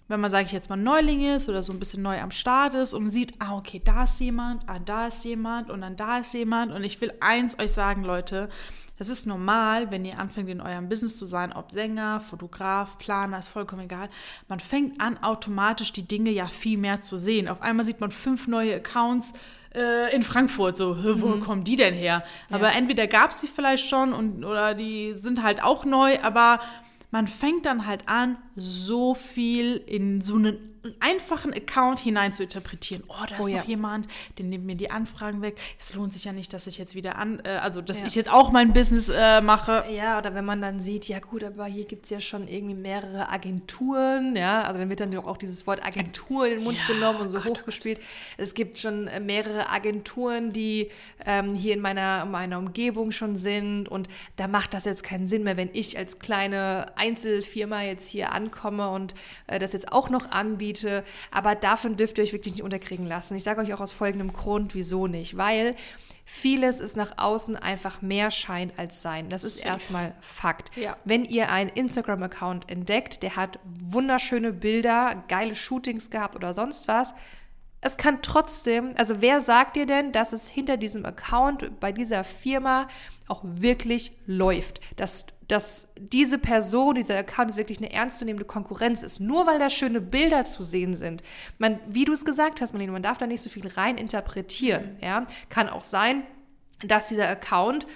wenn 0.08 0.20
man, 0.20 0.30
sage 0.30 0.46
ich 0.46 0.52
jetzt 0.52 0.70
mal, 0.70 0.76
Neuling 0.76 1.22
ist 1.22 1.48
oder 1.48 1.64
so 1.64 1.72
ein 1.72 1.80
bisschen 1.80 2.04
neu 2.04 2.20
am 2.20 2.32
Start 2.32 2.74
ist 2.74 2.94
und 2.94 3.10
sieht, 3.10 3.34
ah, 3.40 3.58
okay, 3.58 3.82
da 3.84 4.04
ist 4.04 4.20
jemand, 4.20 4.64
ah, 4.68 4.80
da 4.80 5.08
ist 5.08 5.24
jemand 5.24 5.70
und 5.70 5.82
dann 5.82 5.96
da 5.96 6.20
ist 6.20 6.34
jemand. 6.34 6.74
Und 6.74 6.84
ich 6.84 7.00
will 7.00 7.14
eins 7.22 7.58
euch 7.58 7.72
sagen, 7.72 8.04
Leute, 8.04 8.50
das 8.98 9.10
ist 9.10 9.26
normal, 9.26 9.90
wenn 9.90 10.06
ihr 10.06 10.20
anfängt, 10.20 10.50
in 10.50 10.62
eurem 10.62 10.90
Business 10.90 11.18
zu 11.18 11.26
sein, 11.26 11.54
ob 11.54 11.72
Sänger, 11.72 12.20
Fotograf, 12.20 12.98
Planer, 12.98 13.40
ist 13.40 13.48
vollkommen 13.48 13.86
egal. 13.86 14.10
Man 14.48 14.60
fängt 14.60 15.02
an, 15.02 15.18
automatisch 15.24 15.92
die 15.92 16.08
Dinge 16.08 16.30
ja 16.30 16.46
viel 16.48 16.78
mehr 16.78 17.02
zu 17.02 17.18
sehen. 17.18 17.48
Auf 17.48 17.62
einmal 17.62 17.86
sieht 17.86 18.02
man 18.02 18.12
fünf 18.12 18.48
neue 18.48 18.76
Accounts 18.76 19.34
äh, 19.74 20.14
in 20.16 20.24
Frankfurt. 20.24 20.78
So, 20.78 20.98
wo 21.22 21.28
mhm. 21.28 21.42
kommen 21.42 21.64
die 21.64 21.76
denn 21.76 21.94
her? 21.94 22.24
Ja. 22.50 22.56
Aber 22.56 22.74
entweder 22.74 23.08
gab 23.08 23.32
es 23.32 23.40
sie 23.40 23.48
vielleicht 23.48 23.88
schon 23.88 24.14
und, 24.14 24.44
oder 24.44 24.74
die 24.74 25.14
sind 25.14 25.44
halt 25.44 25.64
auch 25.64 25.86
neu, 25.86 26.18
aber 26.22 26.60
man 27.12 27.28
fängt 27.28 27.66
dann 27.66 27.86
halt 27.86 28.08
an, 28.08 28.38
so 28.56 29.14
viel 29.16 29.78
in 29.78 30.22
so 30.22 30.36
einen 30.36 30.71
einfachen 31.00 31.54
Account 31.54 32.00
hinein 32.00 32.34
zu 32.34 32.44
interpretieren. 32.44 33.04
Oh, 33.08 33.14
da 33.30 33.38
ist 33.38 33.46
oh, 33.46 33.48
noch 33.48 33.56
ja. 33.56 33.64
jemand, 33.64 34.08
der 34.38 34.46
nimmt 34.46 34.66
mir 34.66 34.76
die 34.76 34.90
Anfragen 34.90 35.42
weg. 35.42 35.60
Es 35.80 35.94
lohnt 35.94 36.14
sich 36.14 36.26
ja 36.26 36.34
nicht, 36.34 36.54
dass 36.54 36.66
ich 36.66 36.80
jetzt 36.80 36.96
wieder 36.96 37.18
an, 37.18 37.40
äh, 37.44 37.50
also 37.50 37.82
dass 37.82 38.02
ja. 38.02 38.08
ich 38.08 38.16
jetzt 38.16 38.32
auch 38.32 38.52
mein 38.52 38.74
Business 38.74 39.08
äh, 39.08 39.42
mache. 39.42 39.86
Ja, 39.96 40.18
oder 40.18 40.34
wenn 40.34 40.46
man 40.46 40.60
dann 40.60 40.80
sieht, 40.80 41.08
ja 41.08 41.20
gut, 41.20 41.44
aber 41.44 41.66
hier 41.66 41.86
gibt 41.86 42.06
es 42.06 42.10
ja 42.10 42.20
schon 42.20 42.48
irgendwie 42.48 42.74
mehrere 42.74 43.30
Agenturen, 43.30 44.36
ja, 44.36 44.64
also 44.64 44.80
dann 44.80 44.90
wird 44.90 45.02
dann 45.02 45.16
auch 45.18 45.38
dieses 45.38 45.68
Wort 45.68 45.86
Agentur 45.86 46.48
in 46.48 46.56
den 46.56 46.64
Mund 46.64 46.78
ja, 46.88 46.96
genommen 46.96 47.22
und 47.22 47.30
so 47.30 47.40
Gott, 47.40 47.60
hochgespielt. 47.60 48.00
Gott. 48.00 48.08
Es 48.38 48.56
gibt 48.56 48.80
schon 48.80 49.08
äh, 49.08 49.20
mehrere 49.20 49.70
Agenturen, 49.70 50.52
die 50.52 50.90
ähm, 51.26 51.54
hier 51.54 51.76
in 51.76 51.82
meiner, 51.82 52.26
meiner 52.26 52.58
Umgebung 52.58 53.12
schon 53.12 53.36
sind 53.36 53.88
und 53.88 54.08
da 54.36 54.48
macht 54.48 54.74
das 54.74 54.86
jetzt 54.86 55.04
keinen 55.04 55.28
Sinn 55.28 55.44
mehr, 55.44 55.58
wenn 55.58 55.70
ich 55.74 55.98
als 56.00 56.18
kleine 56.18 56.88
Einzelfirma 56.96 57.84
jetzt 57.84 58.10
hier 58.10 58.32
ankomme 58.32 58.90
und 58.90 59.14
äh, 59.46 59.60
das 59.60 59.74
jetzt 59.74 59.92
auch 59.92 60.10
noch 60.10 60.32
anbiete 60.32 60.71
anbiete. 60.72 61.04
Aber 61.32 61.56
davon 61.56 61.98
dürft 61.98 62.18
ihr 62.18 62.24
euch 62.24 62.34
wirklich 62.34 62.54
nicht 62.54 62.64
unterkriegen 62.64 63.06
lassen. 63.06 63.36
Ich 63.36 63.44
sage 63.44 63.62
euch 63.62 63.74
auch 63.74 63.82
aus 63.82 63.92
folgendem 63.92 64.34
Grund, 64.34 64.76
wieso 64.76 65.08
nicht. 65.08 65.38
Weil 65.38 65.76
vieles 66.26 66.80
ist 66.80 66.96
nach 66.96 67.18
außen 67.18 67.56
einfach 67.56 68.02
mehr 68.02 68.32
Schein 68.32 68.72
als 68.78 69.02
Sein. 69.02 69.30
Das 69.30 69.44
ist 69.44 69.58
Safe. 69.58 69.68
erstmal 69.70 70.16
Fakt. 70.22 70.76
Ja. 70.78 70.98
Wenn 71.06 71.26
ihr 71.26 71.50
einen 71.50 71.70
Instagram-Account 71.70 72.70
entdeckt, 72.70 73.24
der 73.24 73.36
hat 73.36 73.60
wunderschöne 73.64 74.54
Bilder, 74.54 75.24
geile 75.28 75.56
Shootings 75.56 76.10
gehabt 76.10 76.36
oder 76.36 76.54
sonst 76.54 76.88
was, 76.88 77.14
es 77.82 77.98
kann 77.98 78.22
trotzdem, 78.22 78.94
also 78.96 79.22
wer 79.22 79.42
sagt 79.42 79.76
dir 79.76 79.88
denn, 79.88 80.12
dass 80.12 80.34
es 80.34 80.48
hinter 80.48 80.78
diesem 80.78 81.04
Account 81.04 81.80
bei 81.80 81.92
dieser 81.92 82.24
Firma 82.24 82.88
auch 83.28 83.42
wirklich 83.44 84.12
läuft? 84.28 84.82
Dass, 84.98 85.26
dass 85.48 85.88
diese 85.98 86.38
Person, 86.38 86.94
dieser 86.94 87.18
Account 87.18 87.58
wirklich 87.58 87.80
eine 87.80 87.92
ernstzunehmende 87.92 88.46
Konkurrenz 88.46 89.02
ist, 89.02 89.20
nur 89.20 89.48
weil 89.48 89.58
da 89.58 89.72
schöne 89.72 90.00
Bilder 90.00 90.44
zu 90.44 90.62
sehen 90.62 90.96
sind. 90.96 91.24
Man, 91.58 91.80
wie 91.88 92.06
du 92.06 92.14
es 92.14 92.24
gesagt 92.24 92.62
hast, 92.62 92.74
Marlene, 92.74 92.92
man 92.92 93.02
darf 93.02 93.18
da 93.18 93.26
nicht 93.26 93.42
so 93.42 93.50
viel 93.50 93.68
rein 93.68 93.98
interpretieren. 93.98 94.98
Ja? 95.02 95.26
Kann 95.50 95.68
auch 95.68 95.84
sein, 95.84 96.24
dass 96.84 97.08
dieser 97.08 97.30
Account 97.30 97.88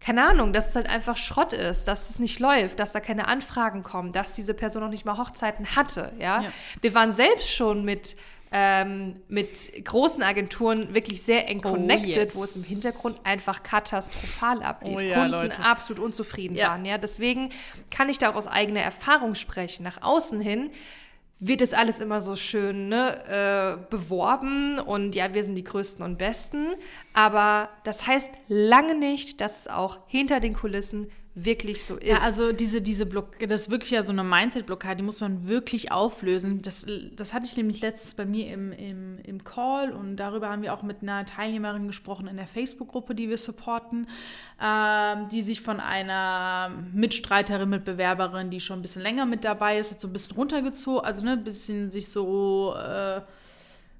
keine 0.00 0.28
Ahnung, 0.28 0.52
dass 0.52 0.68
es 0.68 0.76
halt 0.76 0.88
einfach 0.88 1.16
Schrott 1.16 1.52
ist, 1.52 1.88
dass 1.88 2.08
es 2.08 2.20
nicht 2.20 2.38
läuft, 2.38 2.78
dass 2.78 2.92
da 2.92 3.00
keine 3.00 3.26
Anfragen 3.26 3.82
kommen, 3.82 4.12
dass 4.12 4.34
diese 4.34 4.54
Person 4.54 4.82
noch 4.82 4.90
nicht 4.90 5.04
mal 5.04 5.18
Hochzeiten 5.18 5.74
hatte. 5.74 6.12
Ja? 6.20 6.40
ja. 6.40 6.50
Wir 6.80 6.94
waren 6.94 7.12
selbst 7.12 7.50
schon 7.50 7.84
mit 7.84 8.16
ähm, 8.50 9.16
mit 9.28 9.84
großen 9.84 10.22
Agenturen 10.22 10.94
wirklich 10.94 11.22
sehr 11.22 11.46
eng 11.48 11.60
oh, 11.64 11.70
connected, 11.70 12.16
oh, 12.16 12.20
yes. 12.20 12.36
wo 12.36 12.44
es 12.44 12.56
im 12.56 12.64
Hintergrund 12.64 13.20
einfach 13.24 13.62
katastrophal 13.62 14.62
ablief. 14.62 14.96
Oh, 14.96 15.00
ja, 15.00 15.16
Kunden 15.16 15.30
Leute. 15.30 15.62
absolut 15.62 16.02
unzufrieden 16.02 16.56
ja. 16.56 16.68
waren. 16.68 16.84
Ja, 16.84 16.98
deswegen 16.98 17.50
kann 17.90 18.08
ich 18.08 18.18
da 18.18 18.30
auch 18.30 18.36
aus 18.36 18.46
eigener 18.46 18.80
Erfahrung 18.80 19.34
sprechen. 19.34 19.82
Nach 19.82 20.02
außen 20.02 20.40
hin 20.40 20.70
wird 21.40 21.60
es 21.60 21.72
alles 21.72 22.00
immer 22.00 22.20
so 22.20 22.34
schön 22.34 22.88
ne, 22.88 23.78
äh, 23.78 23.90
beworben 23.90 24.80
und 24.80 25.14
ja, 25.14 25.34
wir 25.34 25.44
sind 25.44 25.54
die 25.54 25.64
Größten 25.64 26.04
und 26.04 26.18
Besten. 26.18 26.74
Aber 27.12 27.68
das 27.84 28.06
heißt 28.06 28.32
lange 28.48 28.96
nicht, 28.96 29.40
dass 29.40 29.60
es 29.60 29.68
auch 29.68 29.98
hinter 30.08 30.40
den 30.40 30.54
Kulissen 30.54 31.10
wirklich 31.44 31.84
so 31.84 31.96
ist. 31.96 32.06
Ja, 32.06 32.16
also 32.18 32.52
diese, 32.52 32.80
diese 32.82 33.06
Block, 33.06 33.38
das 33.38 33.62
ist 33.62 33.70
wirklich 33.70 33.90
ja 33.92 34.02
so 34.02 34.12
eine 34.12 34.24
Mindset-Blockade, 34.24 34.96
die 34.96 35.02
muss 35.02 35.20
man 35.20 35.46
wirklich 35.46 35.92
auflösen. 35.92 36.62
Das, 36.62 36.86
das 37.14 37.32
hatte 37.32 37.46
ich 37.46 37.56
nämlich 37.56 37.80
letztens 37.80 38.14
bei 38.14 38.24
mir 38.24 38.52
im, 38.52 38.72
im, 38.72 39.18
im 39.18 39.44
Call 39.44 39.92
und 39.92 40.16
darüber 40.16 40.48
haben 40.48 40.62
wir 40.62 40.74
auch 40.74 40.82
mit 40.82 41.02
einer 41.02 41.24
Teilnehmerin 41.26 41.86
gesprochen 41.86 42.26
in 42.26 42.36
der 42.36 42.46
Facebook-Gruppe, 42.46 43.14
die 43.14 43.28
wir 43.28 43.38
supporten, 43.38 44.08
ähm, 44.62 45.28
die 45.30 45.42
sich 45.42 45.60
von 45.60 45.80
einer 45.80 46.72
Mitstreiterin, 46.92 47.68
Mitbewerberin, 47.68 48.50
die 48.50 48.60
schon 48.60 48.80
ein 48.80 48.82
bisschen 48.82 49.02
länger 49.02 49.26
mit 49.26 49.44
dabei 49.44 49.78
ist, 49.78 49.92
hat 49.92 50.00
so 50.00 50.08
ein 50.08 50.12
bisschen 50.12 50.36
runtergezogen, 50.36 51.04
also 51.04 51.22
ne, 51.24 51.32
ein 51.32 51.44
bisschen 51.44 51.90
sich 51.90 52.08
so 52.10 52.74
äh, 52.74 53.20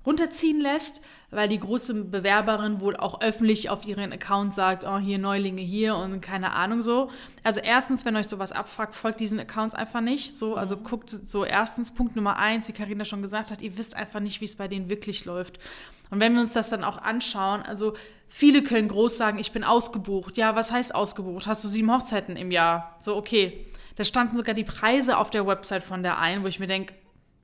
runterziehen 0.05 0.61
lässt 0.61 1.03
weil 1.31 1.49
die 1.49 1.61
große 1.61 2.05
Bewerberin 2.05 2.81
wohl 2.81 2.97
auch 2.97 3.21
öffentlich 3.21 3.69
auf 3.69 3.87
ihren 3.87 4.13
Account 4.13 4.55
sagt, 4.55 4.85
oh, 4.85 4.99
hier 4.99 5.19
Neulinge 5.19 5.61
hier 5.61 5.95
und 5.97 6.21
keine 6.21 6.53
Ahnung 6.53 6.81
so. 6.81 7.11
Also 7.45 7.61
erstens, 7.61 8.05
wenn 8.05 8.17
euch 8.17 8.29
sowas 8.29 8.53
abfragt, 8.53 8.95
folgt 8.95 9.21
diesen 9.21 9.39
Accounts 9.39 9.75
einfach 9.75 10.01
nicht. 10.01 10.35
So, 10.37 10.55
also 10.55 10.77
mhm. 10.77 10.85
guckt 10.85 11.11
so 11.27 11.45
erstens, 11.45 11.93
Punkt 11.93 12.17
Nummer 12.17 12.39
eins, 12.39 12.67
wie 12.69 12.73
Karina 12.73 13.05
schon 13.05 13.21
gesagt 13.21 13.51
hat, 13.51 13.61
ihr 13.61 13.77
wisst 13.77 13.95
einfach 13.95 14.21
nicht, 14.21 14.41
wie 14.41 14.47
es 14.47 14.57
bei 14.57 14.69
denen 14.69 14.89
wirklich 14.89 15.27
läuft. 15.27 15.59
Und 16.11 16.21
wenn 16.21 16.33
wir 16.33 16.41
uns 16.41 16.55
das 16.55 16.71
dann 16.71 16.85
auch 16.85 16.97
anschauen, 16.97 17.61
also 17.63 17.95
viele 18.29 18.63
können 18.63 18.89
groß 18.89 19.19
sagen, 19.19 19.39
ich 19.39 19.53
bin 19.53 19.65
ausgebucht. 19.65 20.39
Ja, 20.39 20.57
was 20.57 20.73
heißt 20.73 20.95
ausgebucht? 20.95 21.47
Hast 21.47 21.63
du 21.63 21.69
sieben 21.69 21.93
Hochzeiten 21.93 22.37
im 22.37 22.51
Jahr? 22.51 22.97
So, 22.99 23.17
okay. 23.17 23.67
Da 23.97 24.05
standen 24.05 24.37
sogar 24.37 24.55
die 24.55 24.65
Preise 24.65 25.19
auf 25.19 25.29
der 25.29 25.47
Website 25.47 25.83
von 25.83 26.03
der 26.03 26.19
ein, 26.19 26.43
wo 26.43 26.47
ich 26.47 26.61
mir 26.61 26.69
denke, 26.69 26.95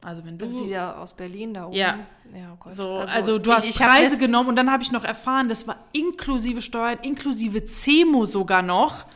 also 0.05 0.25
wenn 0.25 0.39
du. 0.39 0.45
Das 0.47 0.55
ist 0.55 0.67
ja 0.67 0.97
aus 0.97 1.15
Berlin 1.15 1.55
da 1.55 1.67
oben. 1.67 1.77
Ja. 1.77 1.99
ja 2.35 2.53
oh 2.53 2.57
Gott. 2.61 2.75
So, 2.75 2.97
also, 2.97 3.15
also, 3.15 3.39
du 3.39 3.51
ich, 3.51 3.57
hast 3.57 3.69
ich 3.69 3.79
Preise 3.79 4.19
genommen 4.19 4.51
und 4.51 4.57
dann 4.57 4.71
habe 4.71 4.83
ich 4.83 4.93
noch 4.93 5.05
erfahren, 5.05 5.49
das 5.49 5.67
war 5.67 5.77
inklusive 5.93 6.61
Steuern, 6.61 6.99
inklusive 7.03 7.65
CEMO 7.67 8.27
sogar 8.27 8.63
noch. 8.63 9.07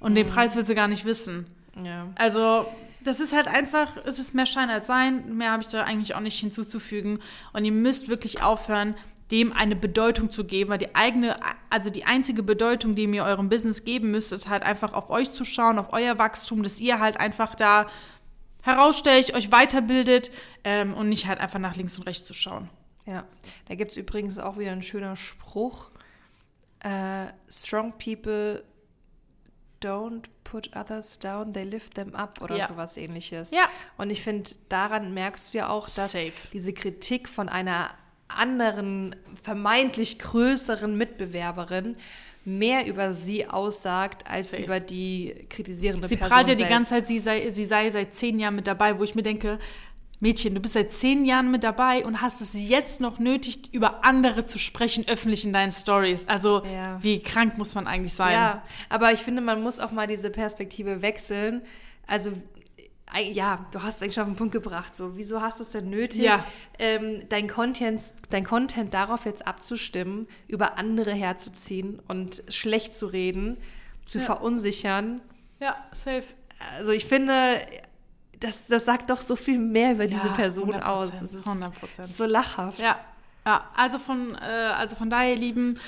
Und 0.00 0.12
mhm. 0.12 0.16
den 0.16 0.28
Preis 0.28 0.56
willst 0.56 0.70
du 0.70 0.74
gar 0.74 0.88
nicht 0.88 1.04
wissen. 1.04 1.46
Ja. 1.82 2.06
Also, 2.14 2.66
das 3.04 3.20
ist 3.20 3.34
halt 3.34 3.48
einfach, 3.48 3.96
es 4.06 4.18
ist 4.18 4.34
mehr 4.34 4.46
Schein 4.46 4.70
als 4.70 4.86
Sein. 4.86 5.36
Mehr 5.36 5.52
habe 5.52 5.62
ich 5.62 5.68
da 5.68 5.82
eigentlich 5.84 6.14
auch 6.14 6.20
nicht 6.20 6.38
hinzuzufügen. 6.38 7.20
Und 7.52 7.64
ihr 7.64 7.72
müsst 7.72 8.08
wirklich 8.08 8.42
aufhören, 8.42 8.94
dem 9.30 9.52
eine 9.52 9.76
Bedeutung 9.76 10.30
zu 10.30 10.44
geben, 10.44 10.70
weil 10.70 10.78
die 10.78 10.94
eigene, 10.94 11.38
also 11.68 11.90
die 11.90 12.06
einzige 12.06 12.42
Bedeutung, 12.42 12.94
die 12.94 13.04
ihr 13.04 13.24
eurem 13.24 13.50
Business 13.50 13.84
geben 13.84 14.10
müsst, 14.10 14.32
ist 14.32 14.48
halt 14.48 14.62
einfach 14.62 14.94
auf 14.94 15.10
euch 15.10 15.30
zu 15.30 15.44
schauen, 15.44 15.78
auf 15.78 15.92
euer 15.92 16.18
Wachstum, 16.18 16.62
dass 16.62 16.80
ihr 16.80 16.98
halt 16.98 17.18
einfach 17.18 17.54
da 17.54 17.86
herausstellt, 18.62 19.34
euch 19.34 19.50
weiterbildet 19.52 20.30
ähm, 20.64 20.94
und 20.94 21.08
nicht 21.08 21.26
halt 21.26 21.40
einfach 21.40 21.58
nach 21.58 21.76
links 21.76 21.98
und 21.98 22.06
rechts 22.06 22.26
zu 22.26 22.34
schauen. 22.34 22.68
Ja, 23.06 23.24
da 23.68 23.74
gibt 23.74 23.92
es 23.92 23.96
übrigens 23.96 24.38
auch 24.38 24.58
wieder 24.58 24.72
einen 24.72 24.82
schönen 24.82 25.16
Spruch. 25.16 25.90
Uh, 26.84 27.26
strong 27.48 27.92
people 27.98 28.62
don't 29.82 30.24
put 30.44 30.74
others 30.76 31.18
down, 31.18 31.52
they 31.52 31.64
lift 31.64 31.94
them 31.94 32.14
up 32.14 32.40
oder 32.42 32.56
ja. 32.56 32.66
sowas 32.66 32.96
ähnliches. 32.96 33.50
Ja. 33.50 33.68
Und 33.96 34.10
ich 34.10 34.22
finde, 34.22 34.50
daran 34.68 35.14
merkst 35.14 35.52
du 35.52 35.58
ja 35.58 35.68
auch, 35.68 35.84
dass 35.84 36.12
Safe. 36.12 36.32
diese 36.52 36.72
Kritik 36.72 37.28
von 37.28 37.48
einer 37.48 37.90
anderen, 38.28 39.16
vermeintlich 39.40 40.18
größeren 40.18 40.96
Mitbewerberin 40.96 41.96
mehr 42.44 42.86
über 42.86 43.12
sie 43.12 43.46
aussagt, 43.46 44.28
als 44.28 44.52
Safe. 44.52 44.62
über 44.62 44.80
die 44.80 45.34
kritisierende 45.48 46.08
sie 46.08 46.16
Person. 46.16 46.28
Sie 46.28 46.34
prahlt 46.34 46.48
ja 46.48 46.54
die 46.54 46.70
ganze 46.70 46.94
Zeit, 46.94 47.08
sie 47.08 47.18
sei, 47.18 47.50
sie 47.50 47.64
sei 47.64 47.90
seit 47.90 48.14
zehn 48.14 48.38
Jahren 48.38 48.56
mit 48.56 48.66
dabei, 48.66 48.98
wo 48.98 49.04
ich 49.04 49.14
mir 49.14 49.22
denke, 49.22 49.58
Mädchen, 50.20 50.54
du 50.54 50.60
bist 50.60 50.74
seit 50.74 50.92
zehn 50.92 51.24
Jahren 51.24 51.50
mit 51.50 51.62
dabei 51.62 52.04
und 52.04 52.22
hast 52.22 52.40
es 52.40 52.60
jetzt 52.60 53.00
noch 53.00 53.18
nötig, 53.20 53.72
über 53.72 54.04
andere 54.04 54.46
zu 54.46 54.58
sprechen, 54.58 55.04
öffentlich 55.06 55.44
in 55.44 55.52
deinen 55.52 55.70
Stories. 55.70 56.26
Also, 56.26 56.64
ja. 56.64 56.98
wie 57.02 57.20
krank 57.20 57.56
muss 57.56 57.74
man 57.76 57.86
eigentlich 57.86 58.14
sein? 58.14 58.32
Ja, 58.32 58.62
aber 58.88 59.12
ich 59.12 59.20
finde, 59.20 59.42
man 59.42 59.62
muss 59.62 59.78
auch 59.78 59.92
mal 59.92 60.08
diese 60.08 60.30
Perspektive 60.30 61.02
wechseln. 61.02 61.62
Also, 62.08 62.32
ja, 63.32 63.66
du 63.70 63.82
hast 63.82 63.96
es 63.96 64.02
eigentlich 64.02 64.14
schon 64.14 64.24
auf 64.24 64.28
den 64.28 64.36
Punkt 64.36 64.52
gebracht. 64.52 64.94
So, 64.94 65.16
wieso 65.16 65.40
hast 65.40 65.58
du 65.58 65.64
es 65.64 65.70
denn 65.70 65.90
nötig, 65.90 66.22
ja. 66.22 66.44
ähm, 66.78 67.22
dein, 67.28 67.48
Content, 67.48 68.02
dein 68.30 68.44
Content 68.44 68.94
darauf 68.94 69.24
jetzt 69.24 69.46
abzustimmen, 69.46 70.26
über 70.46 70.78
andere 70.78 71.12
herzuziehen 71.12 72.00
und 72.08 72.42
schlecht 72.48 72.94
zu 72.94 73.06
reden, 73.06 73.56
zu 74.04 74.18
ja. 74.18 74.24
verunsichern? 74.24 75.20
Ja, 75.60 75.76
safe. 75.92 76.24
Also 76.76 76.92
ich 76.92 77.06
finde, 77.06 77.60
das, 78.40 78.66
das 78.66 78.84
sagt 78.84 79.10
doch 79.10 79.20
so 79.20 79.36
viel 79.36 79.58
mehr 79.58 79.92
über 79.92 80.04
ja, 80.04 80.10
diese 80.10 80.28
Person 80.30 80.74
aus. 80.74 81.10
Das 81.10 81.34
ist 81.34 81.46
100%. 81.46 81.70
so 82.06 82.24
lachhaft. 82.24 82.78
Ja, 82.78 82.98
ja. 83.46 83.70
Also, 83.74 83.98
von, 83.98 84.34
äh, 84.34 84.38
also 84.38 84.96
von 84.96 85.10
daher, 85.10 85.30
ihr 85.30 85.38
Lieben, 85.38 85.78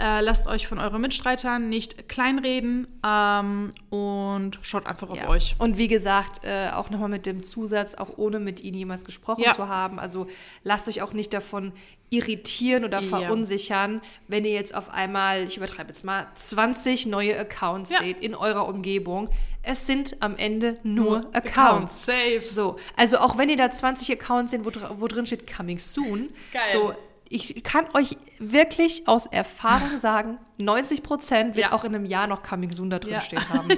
Äh, 0.00 0.22
lasst 0.22 0.46
euch 0.46 0.66
von 0.66 0.78
euren 0.78 1.02
Mitstreitern 1.02 1.68
nicht 1.68 2.08
kleinreden 2.08 2.88
ähm, 3.06 3.68
und 3.90 4.58
schaut 4.62 4.86
einfach 4.86 5.14
ja. 5.14 5.24
auf 5.24 5.28
euch. 5.28 5.56
Und 5.58 5.76
wie 5.76 5.88
gesagt, 5.88 6.42
äh, 6.42 6.70
auch 6.72 6.88
nochmal 6.88 7.10
mit 7.10 7.26
dem 7.26 7.42
Zusatz, 7.42 7.96
auch 7.96 8.16
ohne 8.16 8.40
mit 8.40 8.62
ihnen 8.62 8.78
jemals 8.78 9.04
gesprochen 9.04 9.42
ja. 9.44 9.52
zu 9.52 9.68
haben. 9.68 9.98
Also 9.98 10.26
lasst 10.64 10.88
euch 10.88 11.02
auch 11.02 11.12
nicht 11.12 11.34
davon 11.34 11.72
irritieren 12.08 12.84
oder 12.84 13.02
verunsichern, 13.02 13.96
ja. 13.96 14.00
wenn 14.28 14.44
ihr 14.46 14.52
jetzt 14.52 14.74
auf 14.74 14.90
einmal, 14.90 15.44
ich 15.44 15.58
übertreibe 15.58 15.90
jetzt 15.90 16.02
mal, 16.02 16.26
20 16.34 17.04
neue 17.06 17.38
Accounts 17.38 17.90
seht 17.90 18.20
in 18.20 18.34
eurer 18.34 18.66
Umgebung. 18.66 19.28
Es 19.62 19.86
sind 19.86 20.16
am 20.20 20.36
Ende 20.36 20.78
nur, 20.82 21.20
nur 21.20 21.34
Accounts. 21.34 21.54
Accounts. 21.54 22.06
Safe. 22.06 22.40
So, 22.50 22.76
also 22.96 23.18
auch 23.18 23.36
wenn 23.36 23.50
ihr 23.50 23.58
da 23.58 23.70
20 23.70 24.10
Accounts 24.12 24.52
seht, 24.52 24.64
wo, 24.64 24.70
wo 24.98 25.06
drin 25.06 25.26
steht 25.26 25.54
Coming 25.54 25.78
Soon, 25.78 26.30
Geil. 26.52 26.62
so 26.72 26.94
ich 27.30 27.62
kann 27.62 27.86
euch 27.94 28.18
wirklich 28.38 29.08
aus 29.08 29.26
Erfahrung 29.26 29.98
sagen, 29.98 30.38
90 30.58 31.02
Prozent 31.02 31.56
wird 31.56 31.68
ja. 31.68 31.72
auch 31.72 31.84
in 31.84 31.94
einem 31.94 32.04
Jahr 32.04 32.26
noch 32.26 32.42
Coming 32.42 32.72
Soon 32.72 32.90
da 32.90 32.98
drin 32.98 33.14
ja. 33.14 33.20
stehen 33.20 33.48
haben. 33.48 33.70
ja. 33.70 33.76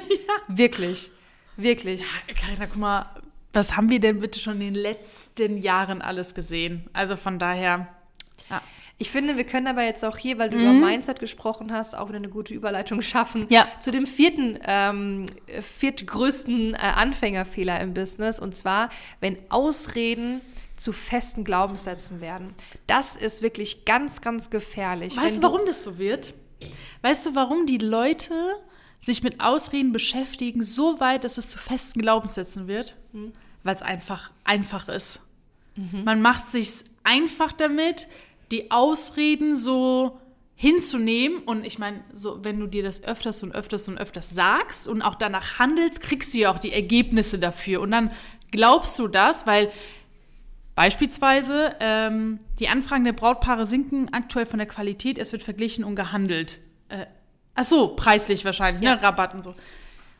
Wirklich. 0.48 1.10
Wirklich. 1.56 2.00
Ja, 2.00 2.34
Carina, 2.34 2.66
guck 2.66 2.76
mal, 2.78 3.02
was 3.52 3.76
haben 3.76 3.90
wir 3.90 4.00
denn 4.00 4.20
bitte 4.20 4.40
schon 4.40 4.54
in 4.54 4.72
den 4.72 4.74
letzten 4.74 5.58
Jahren 5.58 6.00
alles 6.00 6.34
gesehen? 6.34 6.88
Also 6.94 7.14
von 7.14 7.38
daher. 7.38 7.88
Ja. 8.48 8.62
Ich 8.96 9.10
finde, 9.10 9.36
wir 9.36 9.44
können 9.44 9.66
aber 9.66 9.82
jetzt 9.82 10.04
auch 10.04 10.16
hier, 10.16 10.38
weil 10.38 10.48
du 10.48 10.56
mhm. 10.56 10.62
über 10.62 10.86
Mindset 10.86 11.20
gesprochen 11.20 11.72
hast, 11.72 11.94
auch 11.94 12.08
wieder 12.08 12.18
eine 12.18 12.28
gute 12.30 12.54
Überleitung 12.54 13.02
schaffen 13.02 13.46
ja. 13.50 13.66
zu 13.80 13.90
dem 13.90 14.06
vierten, 14.06 14.58
ähm, 14.64 15.26
viertgrößten 15.60 16.74
äh, 16.74 16.76
Anfängerfehler 16.78 17.80
im 17.80 17.92
Business. 17.92 18.40
Und 18.40 18.56
zwar, 18.56 18.88
wenn 19.20 19.36
Ausreden 19.50 20.40
zu 20.82 20.92
festen 20.92 21.44
Glaubenssätzen 21.44 22.20
werden. 22.20 22.54
Das 22.86 23.16
ist 23.16 23.42
wirklich 23.42 23.84
ganz, 23.84 24.20
ganz 24.20 24.50
gefährlich. 24.50 25.16
Weißt 25.16 25.38
du, 25.38 25.42
warum 25.42 25.60
das 25.66 25.84
so 25.84 25.98
wird? 25.98 26.34
Weißt 27.02 27.26
du, 27.26 27.34
warum 27.34 27.66
die 27.66 27.78
Leute 27.78 28.34
sich 29.04 29.22
mit 29.22 29.40
Ausreden 29.40 29.92
beschäftigen, 29.92 30.62
so 30.62 31.00
weit, 31.00 31.24
dass 31.24 31.38
es 31.38 31.48
zu 31.48 31.58
festen 31.58 32.00
Glaubenssätzen 32.00 32.68
wird? 32.68 32.96
Hm. 33.12 33.32
Weil 33.64 33.74
es 33.74 33.82
einfach 33.82 34.30
einfach 34.44 34.88
ist. 34.88 35.20
Mhm. 35.76 36.04
Man 36.04 36.22
macht 36.22 36.50
sich 36.50 36.68
einfach 37.04 37.52
damit, 37.52 38.08
die 38.50 38.70
Ausreden 38.70 39.56
so 39.56 40.18
hinzunehmen. 40.54 41.42
Und 41.42 41.66
ich 41.66 41.78
meine, 41.78 42.04
so, 42.14 42.44
wenn 42.44 42.60
du 42.60 42.66
dir 42.66 42.82
das 42.82 43.02
öfters 43.04 43.42
und 43.42 43.52
öfters 43.52 43.88
und 43.88 43.98
öfters 43.98 44.30
sagst 44.30 44.86
und 44.86 45.02
auch 45.02 45.14
danach 45.14 45.58
handelst, 45.58 46.00
kriegst 46.00 46.34
du 46.34 46.38
ja 46.38 46.52
auch 46.52 46.60
die 46.60 46.72
Ergebnisse 46.72 47.38
dafür. 47.38 47.80
Und 47.80 47.90
dann 47.90 48.10
glaubst 48.50 48.98
du 48.98 49.08
das, 49.08 49.46
weil 49.46 49.72
Beispielsweise, 50.74 51.76
ähm, 51.80 52.40
die 52.58 52.68
Anfragen 52.68 53.04
der 53.04 53.12
Brautpaare 53.12 53.66
sinken 53.66 54.12
aktuell 54.12 54.46
von 54.46 54.58
der 54.58 54.66
Qualität, 54.66 55.18
es 55.18 55.32
wird 55.32 55.42
verglichen 55.42 55.84
und 55.84 55.96
gehandelt. 55.96 56.60
Äh, 56.88 57.06
ach 57.54 57.64
so, 57.64 57.88
preislich 57.88 58.44
wahrscheinlich, 58.44 58.80
ne? 58.80 58.88
ja. 58.88 58.96
ne? 58.96 59.02
Rabatt 59.02 59.34
und 59.34 59.42
so. 59.42 59.54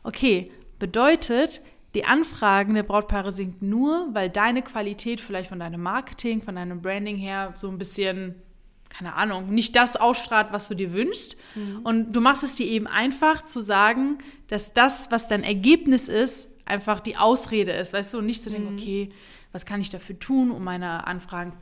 Okay, 0.03 0.51
bedeutet, 0.77 1.61
die 1.95 2.05
Anfragen 2.05 2.73
der 2.73 2.83
Brautpaare 2.83 3.31
sinken 3.31 3.69
nur, 3.69 4.09
weil 4.13 4.29
deine 4.29 4.61
Qualität 4.61 5.21
vielleicht 5.21 5.49
von 5.49 5.59
deinem 5.59 5.81
Marketing, 5.81 6.41
von 6.41 6.55
deinem 6.55 6.81
Branding 6.81 7.17
her 7.17 7.53
so 7.55 7.69
ein 7.69 7.77
bisschen, 7.77 8.35
keine 8.89 9.13
Ahnung, 9.13 9.49
nicht 9.53 9.75
das 9.75 9.95
ausstrahlt, 9.95 10.47
was 10.51 10.67
du 10.67 10.75
dir 10.75 10.91
wünschst. 10.91 11.37
Mhm. 11.55 11.79
Und 11.83 12.13
du 12.13 12.21
machst 12.21 12.43
es 12.43 12.55
dir 12.55 12.67
eben 12.67 12.87
einfach 12.87 13.43
zu 13.45 13.59
sagen, 13.59 14.17
dass 14.47 14.73
das, 14.73 15.11
was 15.11 15.27
dein 15.27 15.43
Ergebnis 15.43 16.09
ist, 16.09 16.49
einfach 16.65 16.99
die 16.99 17.17
Ausrede 17.17 17.71
ist, 17.71 17.93
weißt 17.93 18.13
du, 18.13 18.19
und 18.19 18.25
nicht 18.25 18.41
zu 18.41 18.49
denken, 18.49 18.73
mhm. 18.73 18.79
okay, 18.79 19.09
was 19.53 19.65
kann 19.65 19.79
ich 19.79 19.89
dafür 19.89 20.19
tun, 20.19 20.51
um 20.51 20.63
meine 20.63 21.07
Anfragen 21.07 21.53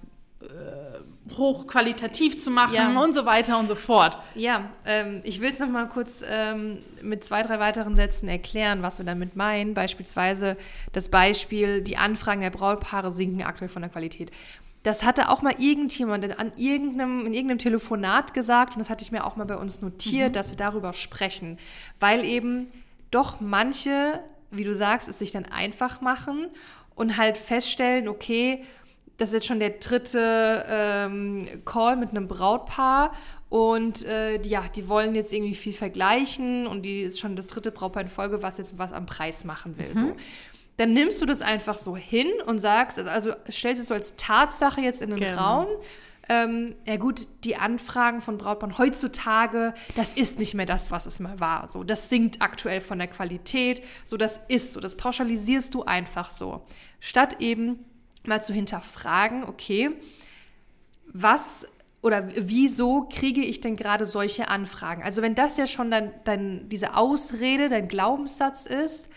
äh, 0.42 1.36
hochqualitativ 1.38 2.40
zu 2.40 2.50
machen 2.50 2.74
ja. 2.74 3.00
und 3.00 3.14
so 3.14 3.26
weiter 3.26 3.60
und 3.60 3.68
so 3.68 3.76
fort. 3.76 4.18
Ja, 4.34 4.70
ähm, 4.86 5.22
ich 5.24 5.40
will 5.40 5.52
es 5.52 5.60
noch 5.60 5.70
mal 5.70 5.88
kurz 5.88 6.24
ähm, 6.28 6.80
mit 7.02 7.24
zwei, 7.24 7.44
drei 7.44 7.60
weiteren 7.60 7.96
Sätzen 7.96 8.28
erklären, 8.28 8.82
was 8.82 8.98
wir 8.98 9.06
damit 9.06 9.36
meinen. 9.36 9.76
Beispielsweise 9.76 10.58
das 10.94 11.10
Beispiel, 11.10 11.82
die 11.82 11.96
Anfragen 11.96 12.42
der 12.42 12.50
Brautpaare 12.50 13.12
sinken 13.12 13.44
aktuell 13.44 13.70
von 13.70 13.84
der 13.84 13.92
Qualität. 13.92 14.32
Das 14.84 15.04
hatte 15.04 15.30
auch 15.30 15.44
mal 15.44 15.54
irgendjemand 15.60 16.40
an 16.40 16.52
irgendeinem, 16.58 17.28
in 17.28 17.34
irgendeinem 17.34 17.60
Telefonat 17.60 18.34
gesagt 18.34 18.74
und 18.74 18.80
das 18.80 18.90
hatte 18.90 19.04
ich 19.04 19.12
mir 19.12 19.26
auch 19.26 19.36
mal 19.36 19.46
bei 19.46 19.58
uns 19.58 19.82
notiert, 19.82 20.30
mhm. 20.30 20.34
dass 20.34 20.50
wir 20.50 20.58
darüber 20.58 20.94
sprechen, 20.94 21.60
weil 22.00 22.26
eben 22.26 22.68
doch 23.12 23.40
manche, 23.42 24.20
wie 24.50 24.64
du 24.64 24.74
sagst, 24.74 25.08
es 25.08 25.20
sich 25.20 25.32
dann 25.32 25.46
einfach 25.46 26.02
machen 26.02 26.48
und 26.96 27.18
halt 27.18 27.38
feststellen, 27.38 28.08
okay, 28.08 28.64
das 29.18 29.30
ist 29.30 29.34
jetzt 29.34 29.46
schon 29.48 29.60
der 29.60 29.72
dritte 29.72 30.66
ähm, 30.68 31.48
Call 31.64 31.96
mit 31.96 32.10
einem 32.10 32.28
Brautpaar 32.28 33.14
und 33.50 34.04
äh, 34.06 34.40
die, 34.40 34.50
ja, 34.50 34.64
die 34.76 34.90
wollen 34.90 35.14
jetzt 35.14 35.32
irgendwie 35.32 35.56
viel 35.56 35.74
vergleichen 35.74 36.66
und 36.66 36.84
die 36.84 37.02
ist 37.02 37.20
schon 37.20 37.36
das 37.36 37.48
dritte 37.48 37.72
Brautpaar 37.72 38.04
in 38.04 38.10
Folge, 38.10 38.42
was 38.42 38.58
jetzt 38.58 38.78
was 38.80 38.94
am 38.94 39.06
Preis 39.06 39.46
machen 39.46 39.78
will. 39.78 39.90
Mhm. 39.90 40.00
So. 40.00 40.16
Dann 40.78 40.94
nimmst 40.94 41.22
du 41.22 41.26
das 41.26 41.42
einfach 41.42 41.78
so 41.78 41.96
hin 41.96 42.32
und 42.46 42.60
sagst, 42.60 42.98
also 42.98 43.34
stellst 43.52 43.82
es 43.82 43.90
so 43.90 43.94
als 43.94 44.16
Tatsache 44.16 44.82
jetzt 44.82 45.02
in 45.02 45.12
den 45.12 45.20
genau. 45.20 45.38
Raum. 45.40 45.68
Ähm, 46.30 46.76
ja 46.86 46.98
gut, 46.98 47.28
die 47.44 47.56
Anfragen 47.56 48.22
von 48.22 48.38
Brautpaaren 48.38 48.78
heutzutage, 48.78 49.74
das 49.96 50.14
ist 50.14 50.40
nicht 50.40 50.54
mehr 50.54 50.66
das, 50.66 50.92
was 50.92 51.06
es 51.06 51.20
mal 51.20 51.40
war. 51.40 51.68
So, 51.68 51.84
das 51.84 52.10
sinkt 52.10 52.42
aktuell 52.42 52.82
von 52.82 53.00
der 53.00 53.08
Qualität. 53.08 53.84
So, 54.06 54.18
das 54.18 54.40
ist 54.48 54.74
so. 54.74 54.80
Das 54.80 54.96
pauschalisierst 54.96 55.74
du 55.74 55.84
einfach 55.84 56.30
so 56.30 56.66
statt 57.00 57.38
eben 57.40 57.84
mal 58.24 58.42
zu 58.44 58.54
hinterfragen, 58.54 59.44
okay, 59.44 59.92
was 61.08 61.68
oder 62.02 62.30
wieso 62.36 63.08
kriege 63.12 63.42
ich 63.42 63.62
denn 63.62 63.76
gerade 63.76 64.06
solche 64.06 64.48
Anfragen? 64.48 65.04
Also 65.04 65.22
wenn 65.22 65.36
das 65.36 65.58
ja 65.58 65.68
schon 65.68 65.92
dann, 65.92 66.12
dann 66.24 66.68
diese 66.70 66.96
Ausrede, 66.96 67.70
dein 67.70 67.88
Glaubenssatz 67.88 68.66
ist, 68.66 69.10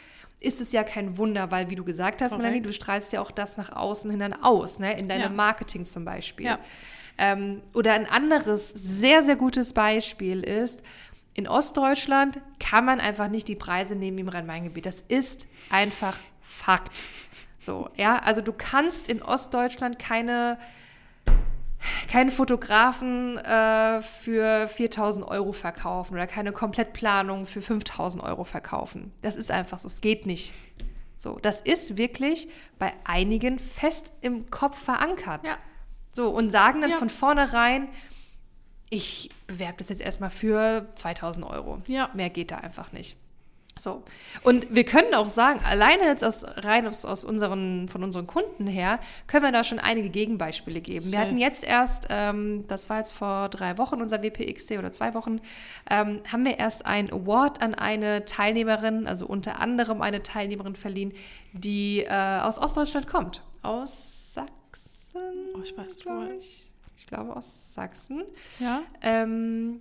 ist 0.45 0.61
es 0.61 0.73
ja 0.73 0.85
kein 0.85 1.17
Wunder, 1.19 1.51
weil 1.51 1.71
wie 1.71 1.75
du 1.75 1.85
gesagt 1.85 2.23
hast, 2.23 2.33
okay. 2.33 2.43
Melanie, 2.43 2.63
du 2.63 2.73
strahlst 2.73 3.13
ja 3.13 3.21
auch 3.21 3.31
das 3.31 3.57
nach 3.57 3.75
außen 3.75 4.11
hin 4.11 4.21
dann 4.21 4.33
aus, 4.33 4.79
ne? 4.79 4.99
in 4.99 5.09
deinem 5.09 5.23
ja. 5.23 5.29
Marketing 5.31 5.87
zum 5.87 6.05
Beispiel. 6.05 6.47
Ja. 6.47 6.59
Ähm, 7.17 7.63
oder 7.73 7.93
ein 7.93 8.07
anderes 8.07 8.71
sehr, 8.71 9.23
sehr 9.23 9.37
gutes 9.37 9.73
Beispiel 9.73 10.43
ist, 10.43 10.83
in 11.35 11.49
Ostdeutschland 11.49 12.41
kann 12.61 12.85
man 12.85 13.01
einfach 13.01 13.29
nicht 13.29 13.49
die 13.49 13.57
Preise 13.57 13.97
nehmen 13.97 14.17
wie 14.19 14.23
im 14.23 14.29
Rhein-Main-Gebiet. 14.29 14.87
Das 14.87 15.01
ist 15.01 15.47
einfach 15.71 16.17
Fakt. 16.43 16.93
So, 17.59 17.89
ja, 17.97 18.19
also 18.19 18.43
du 18.43 18.53
kannst 18.53 19.09
in 19.09 19.23
Ostdeutschland 19.23 19.99
keine 19.99 20.59
keinen 22.11 22.31
Fotografen 22.31 23.39
äh, 23.39 24.03
für 24.03 24.69
4000 24.69 25.27
Euro 25.27 25.53
verkaufen 25.53 26.15
oder 26.15 26.27
keine 26.27 26.53
Komplettplanung 26.53 27.47
für 27.47 27.63
5000 27.63 28.23
Euro 28.23 28.45
verkaufen. 28.45 29.13
Das 29.23 29.37
ist 29.37 29.51
einfach 29.51 29.79
so, 29.79 29.87
es 29.87 30.01
geht 30.01 30.27
nicht. 30.27 30.53
So, 31.19 31.39
das 31.41 31.61
ist 31.61 31.97
wirklich 31.97 32.49
bei 32.79 32.93
einigen 33.05 33.59
fest 33.59 34.13
im 34.21 34.51
Kopf 34.51 34.79
verankert. 34.79 35.49
Ja. 35.49 35.57
So, 36.13 36.29
und 36.31 36.51
sagen 36.51 36.81
dann 36.81 36.91
ja. 36.91 36.97
von 36.97 37.11
vornherein, 37.11 37.89
ich 38.91 39.31
bewerbe 39.47 39.79
das 39.79 39.89
jetzt 39.89 40.03
erstmal 40.03 40.31
für 40.31 40.87
2000 40.95 41.47
Euro. 41.47 41.79
Ja. 41.87 42.11
Mehr 42.15 42.31
geht 42.31 42.51
da 42.51 42.59
einfach 42.59 42.93
nicht. 42.93 43.17
So. 43.77 44.03
Und 44.45 44.73
wir 44.73 44.85
können 44.85 45.15
auch 45.15 45.29
sagen, 45.29 45.61
alleine 45.65 46.05
jetzt 46.05 46.23
aus, 46.25 46.45
rein 46.45 46.87
aus, 46.87 47.05
aus 47.05 47.25
unseren, 47.25 47.89
von 47.89 48.05
unseren 48.05 48.27
Kunden 48.27 48.67
her, 48.67 49.01
können 49.27 49.45
wir 49.45 49.53
da 49.53 49.65
schon 49.65 49.81
einige 49.81 50.11
Gegenbeispiele 50.11 50.81
geben. 50.81 51.11
Wir 51.11 51.19
hatten 51.19 51.39
jetzt 51.39 51.65
erst, 51.65 52.07
ähm, 52.11 52.65
das 52.69 52.89
war 52.89 52.99
jetzt 52.99 53.13
vor 53.13 53.49
drei 53.49 53.77
Wochen, 53.79 54.01
unser 54.01 54.23
WPXC 54.23 54.79
oder 54.79 54.93
zwei 54.93 55.15
Wochen, 55.15 55.41
ähm, 55.91 56.21
haben 56.31 56.45
wir 56.45 56.59
erst 56.59 56.87
ein 56.87 57.13
Award 57.13 57.63
an 57.63 57.75
eine 57.75 58.25
Teilnehmerin, 58.25 59.09
also 59.09 59.27
unter 59.27 59.59
anderem 59.59 60.03
eine 60.03 60.23
Teilnehmerin 60.23 60.77
verliehen, 60.77 61.13
die 61.53 62.05
äh, 62.05 62.41
aus 62.41 62.61
Ostdeutschland 62.61 63.09
kommt. 63.09 63.43
Aus 63.63 64.35
Sachsen. 64.35 65.21
Oh, 65.57 65.61
ich 65.63 65.77
weiß, 65.77 65.99
glaube 65.99 66.35
ich. 66.39 66.71
Ich 66.97 67.07
glaube 67.07 67.35
aus 67.35 67.75
Sachsen. 67.75 68.23
Ja. 68.61 68.83
Ähm, 69.03 69.81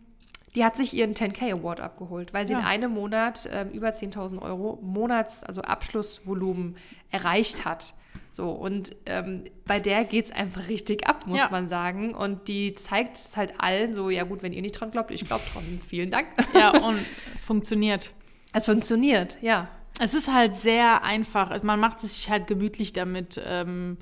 die 0.56 0.64
hat 0.64 0.76
sich 0.76 0.94
ihren 0.94 1.14
10K 1.14 1.54
Award 1.54 1.82
abgeholt, 1.82 2.34
weil 2.34 2.46
sie 2.46 2.54
ja. 2.54 2.60
in 2.60 2.66
einem 2.66 2.92
Monat 2.92 3.46
äh, 3.46 3.66
über 3.74 3.90
10.000 3.90 4.42
Euro 4.42 4.80
Monats, 4.82 5.44
also 5.44 5.62
Abschlussvolumen 5.62 6.76
erreicht 7.10 7.66
hat. 7.66 7.96
So, 8.30 8.52
und 8.52 8.96
ähm, 9.06 9.44
bei 9.66 9.80
der 9.80 10.04
geht 10.06 10.26
es 10.26 10.32
einfach 10.32 10.68
richtig 10.68 11.08
ab, 11.08 11.26
muss 11.28 11.40
ja. 11.40 11.50
man 11.50 11.70
sagen. 11.70 12.14
Und 12.14 12.48
die 12.48 12.76
zeigt 12.76 13.18
es 13.18 13.38
halt 13.38 13.56
allen 13.60 13.94
so, 13.94 14.10
ja 14.10 14.24
gut, 14.24 14.44
wenn 14.44 14.54
ihr 14.54 14.62
nicht 14.62 14.74
dran 14.74 14.92
glaubt, 14.92 15.12
ich 15.12 15.26
glaube 15.26 15.44
dran. 15.54 15.82
Vielen 15.88 16.12
Dank. 16.12 16.28
Ja, 16.54 16.70
und 16.70 17.00
funktioniert. 17.46 18.14
Es 18.54 18.66
funktioniert, 18.66 19.38
ja. 19.42 19.70
Es 20.00 20.14
ist 20.14 20.32
halt 20.32 20.56
sehr 20.56 21.04
einfach. 21.04 21.62
Man 21.64 21.80
macht 21.80 22.02
sich 22.02 22.30
halt 22.30 22.48
gemütlich 22.48 22.94
damit. 22.94 23.40
Ähm, 23.46 23.98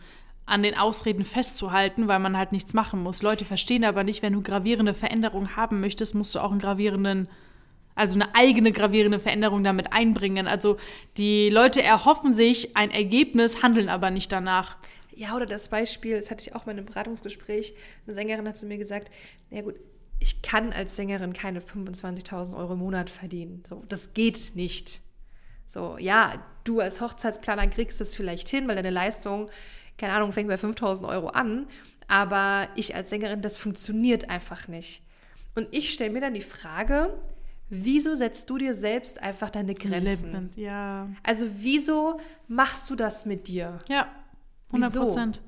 an 0.51 0.63
den 0.63 0.75
Ausreden 0.77 1.23
festzuhalten, 1.23 2.09
weil 2.09 2.19
man 2.19 2.37
halt 2.37 2.51
nichts 2.51 2.73
machen 2.73 3.01
muss. 3.01 3.21
Leute 3.21 3.45
verstehen 3.45 3.85
aber 3.85 4.03
nicht, 4.03 4.21
wenn 4.21 4.33
du 4.33 4.41
gravierende 4.41 4.93
Veränderungen 4.93 5.55
haben 5.55 5.79
möchtest, 5.79 6.13
musst 6.13 6.35
du 6.35 6.39
auch 6.39 6.51
einen 6.51 6.59
gravierenden, 6.59 7.29
also 7.95 8.15
eine 8.15 8.35
eigene 8.35 8.73
gravierende 8.73 9.19
Veränderung 9.19 9.63
damit 9.63 9.93
einbringen. 9.93 10.47
Also 10.47 10.75
die 11.15 11.49
Leute 11.49 11.81
erhoffen 11.81 12.33
sich 12.33 12.75
ein 12.75 12.91
Ergebnis, 12.91 13.63
handeln 13.63 13.87
aber 13.87 14.11
nicht 14.11 14.29
danach. 14.33 14.75
Ja, 15.15 15.37
oder 15.37 15.45
das 15.45 15.69
Beispiel, 15.69 16.19
das 16.19 16.29
hatte 16.29 16.45
ich 16.45 16.53
auch 16.53 16.65
mal 16.65 16.73
in 16.73 16.79
einem 16.79 16.87
Beratungsgespräch, 16.87 17.73
eine 18.05 18.13
Sängerin 18.13 18.45
hat 18.45 18.57
zu 18.57 18.65
mir 18.65 18.77
gesagt, 18.77 19.09
ja 19.51 19.61
gut, 19.61 19.75
ich 20.19 20.41
kann 20.41 20.73
als 20.73 20.97
Sängerin 20.97 21.31
keine 21.31 21.61
25.000 21.61 22.57
Euro 22.57 22.73
im 22.73 22.79
Monat 22.79 23.09
verdienen. 23.09 23.63
So, 23.69 23.83
das 23.87 24.13
geht 24.13 24.51
nicht. 24.55 24.99
So, 25.65 25.97
ja, 25.97 26.43
du 26.65 26.81
als 26.81 26.99
Hochzeitsplaner 26.99 27.67
kriegst 27.67 28.01
es 28.01 28.15
vielleicht 28.15 28.49
hin, 28.49 28.67
weil 28.67 28.75
deine 28.75 28.89
Leistung, 28.89 29.49
keine 30.01 30.13
Ahnung, 30.13 30.31
fängt 30.31 30.49
bei 30.49 30.55
5.000 30.55 31.07
Euro 31.07 31.27
an. 31.27 31.67
Aber 32.07 32.67
ich 32.75 32.95
als 32.95 33.11
Sängerin, 33.11 33.41
das 33.41 33.57
funktioniert 33.57 34.29
einfach 34.29 34.67
nicht. 34.67 35.03
Und 35.53 35.67
ich 35.71 35.93
stelle 35.93 36.09
mir 36.09 36.21
dann 36.21 36.33
die 36.33 36.41
Frage, 36.41 37.13
wieso 37.69 38.15
setzt 38.15 38.49
du 38.49 38.57
dir 38.57 38.73
selbst 38.73 39.21
einfach 39.21 39.51
deine 39.51 39.75
Grenzen? 39.75 40.49
Ja. 40.55 41.07
Also 41.21 41.45
wieso 41.57 42.19
machst 42.47 42.89
du 42.89 42.95
das 42.95 43.27
mit 43.27 43.47
dir? 43.47 43.77
Ja, 43.87 44.07
100 44.69 44.95
Prozent. 44.95 45.41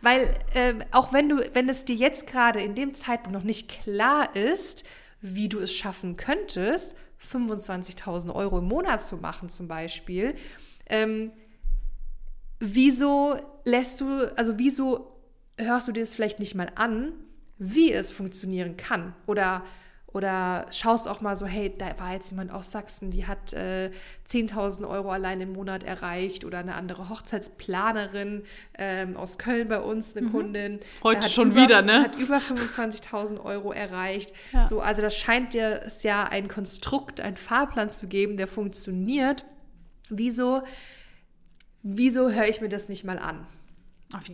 Weil 0.00 0.32
äh, 0.54 0.74
auch 0.92 1.12
wenn 1.12 1.28
du, 1.28 1.42
wenn 1.54 1.68
es 1.68 1.84
dir 1.84 1.96
jetzt 1.96 2.28
gerade 2.28 2.60
in 2.60 2.76
dem 2.76 2.94
Zeitpunkt 2.94 3.36
noch 3.36 3.44
nicht 3.44 3.68
klar 3.68 4.36
ist, 4.36 4.84
wie 5.20 5.48
du 5.48 5.58
es 5.58 5.72
schaffen 5.72 6.16
könntest, 6.16 6.94
25.000 7.20 8.32
Euro 8.32 8.58
im 8.58 8.66
Monat 8.66 9.02
zu 9.02 9.16
machen 9.16 9.48
zum 9.48 9.66
Beispiel, 9.66 10.36
ähm, 10.86 11.32
wieso 12.58 13.36
lässt 13.64 14.00
du, 14.00 14.32
also 14.36 14.58
wieso 14.58 15.16
hörst 15.56 15.88
du 15.88 15.92
dir 15.92 16.00
das 16.00 16.14
vielleicht 16.14 16.38
nicht 16.38 16.54
mal 16.54 16.70
an, 16.74 17.12
wie 17.58 17.92
es 17.92 18.12
funktionieren 18.12 18.76
kann? 18.76 19.14
Oder 19.26 19.64
oder 20.10 20.66
schaust 20.70 21.06
auch 21.06 21.20
mal 21.20 21.36
so, 21.36 21.44
hey, 21.44 21.70
da 21.76 21.86
war 21.98 22.14
jetzt 22.14 22.30
jemand 22.30 22.50
aus 22.50 22.72
Sachsen, 22.72 23.10
die 23.10 23.26
hat 23.26 23.52
äh, 23.52 23.90
10.000 24.26 24.88
Euro 24.88 25.10
allein 25.10 25.42
im 25.42 25.52
Monat 25.52 25.84
erreicht 25.84 26.46
oder 26.46 26.58
eine 26.58 26.76
andere 26.76 27.10
Hochzeitsplanerin 27.10 28.42
ähm, 28.78 29.18
aus 29.18 29.36
Köln 29.36 29.68
bei 29.68 29.80
uns, 29.80 30.16
eine 30.16 30.26
mhm. 30.26 30.32
Kundin. 30.32 30.80
Heute 31.02 31.28
schon 31.28 31.50
über, 31.50 31.62
wieder, 31.62 31.82
ne? 31.82 32.04
Hat 32.04 32.16
über 32.16 32.38
25.000 32.38 33.44
Euro 33.44 33.70
erreicht. 33.70 34.32
Ja. 34.52 34.64
So, 34.64 34.80
also 34.80 35.02
das 35.02 35.14
scheint 35.14 35.52
dir 35.52 35.82
es 35.84 36.02
ja 36.02 36.24
ein 36.24 36.48
Konstrukt, 36.48 37.20
ein 37.20 37.34
Fahrplan 37.34 37.90
zu 37.90 38.06
geben, 38.06 38.38
der 38.38 38.46
funktioniert. 38.46 39.44
Wieso, 40.08 40.62
wieso 41.96 42.30
höre 42.30 42.48
ich 42.48 42.60
mir 42.60 42.68
das 42.68 42.88
nicht 42.88 43.04
mal 43.04 43.18
an? 43.18 43.46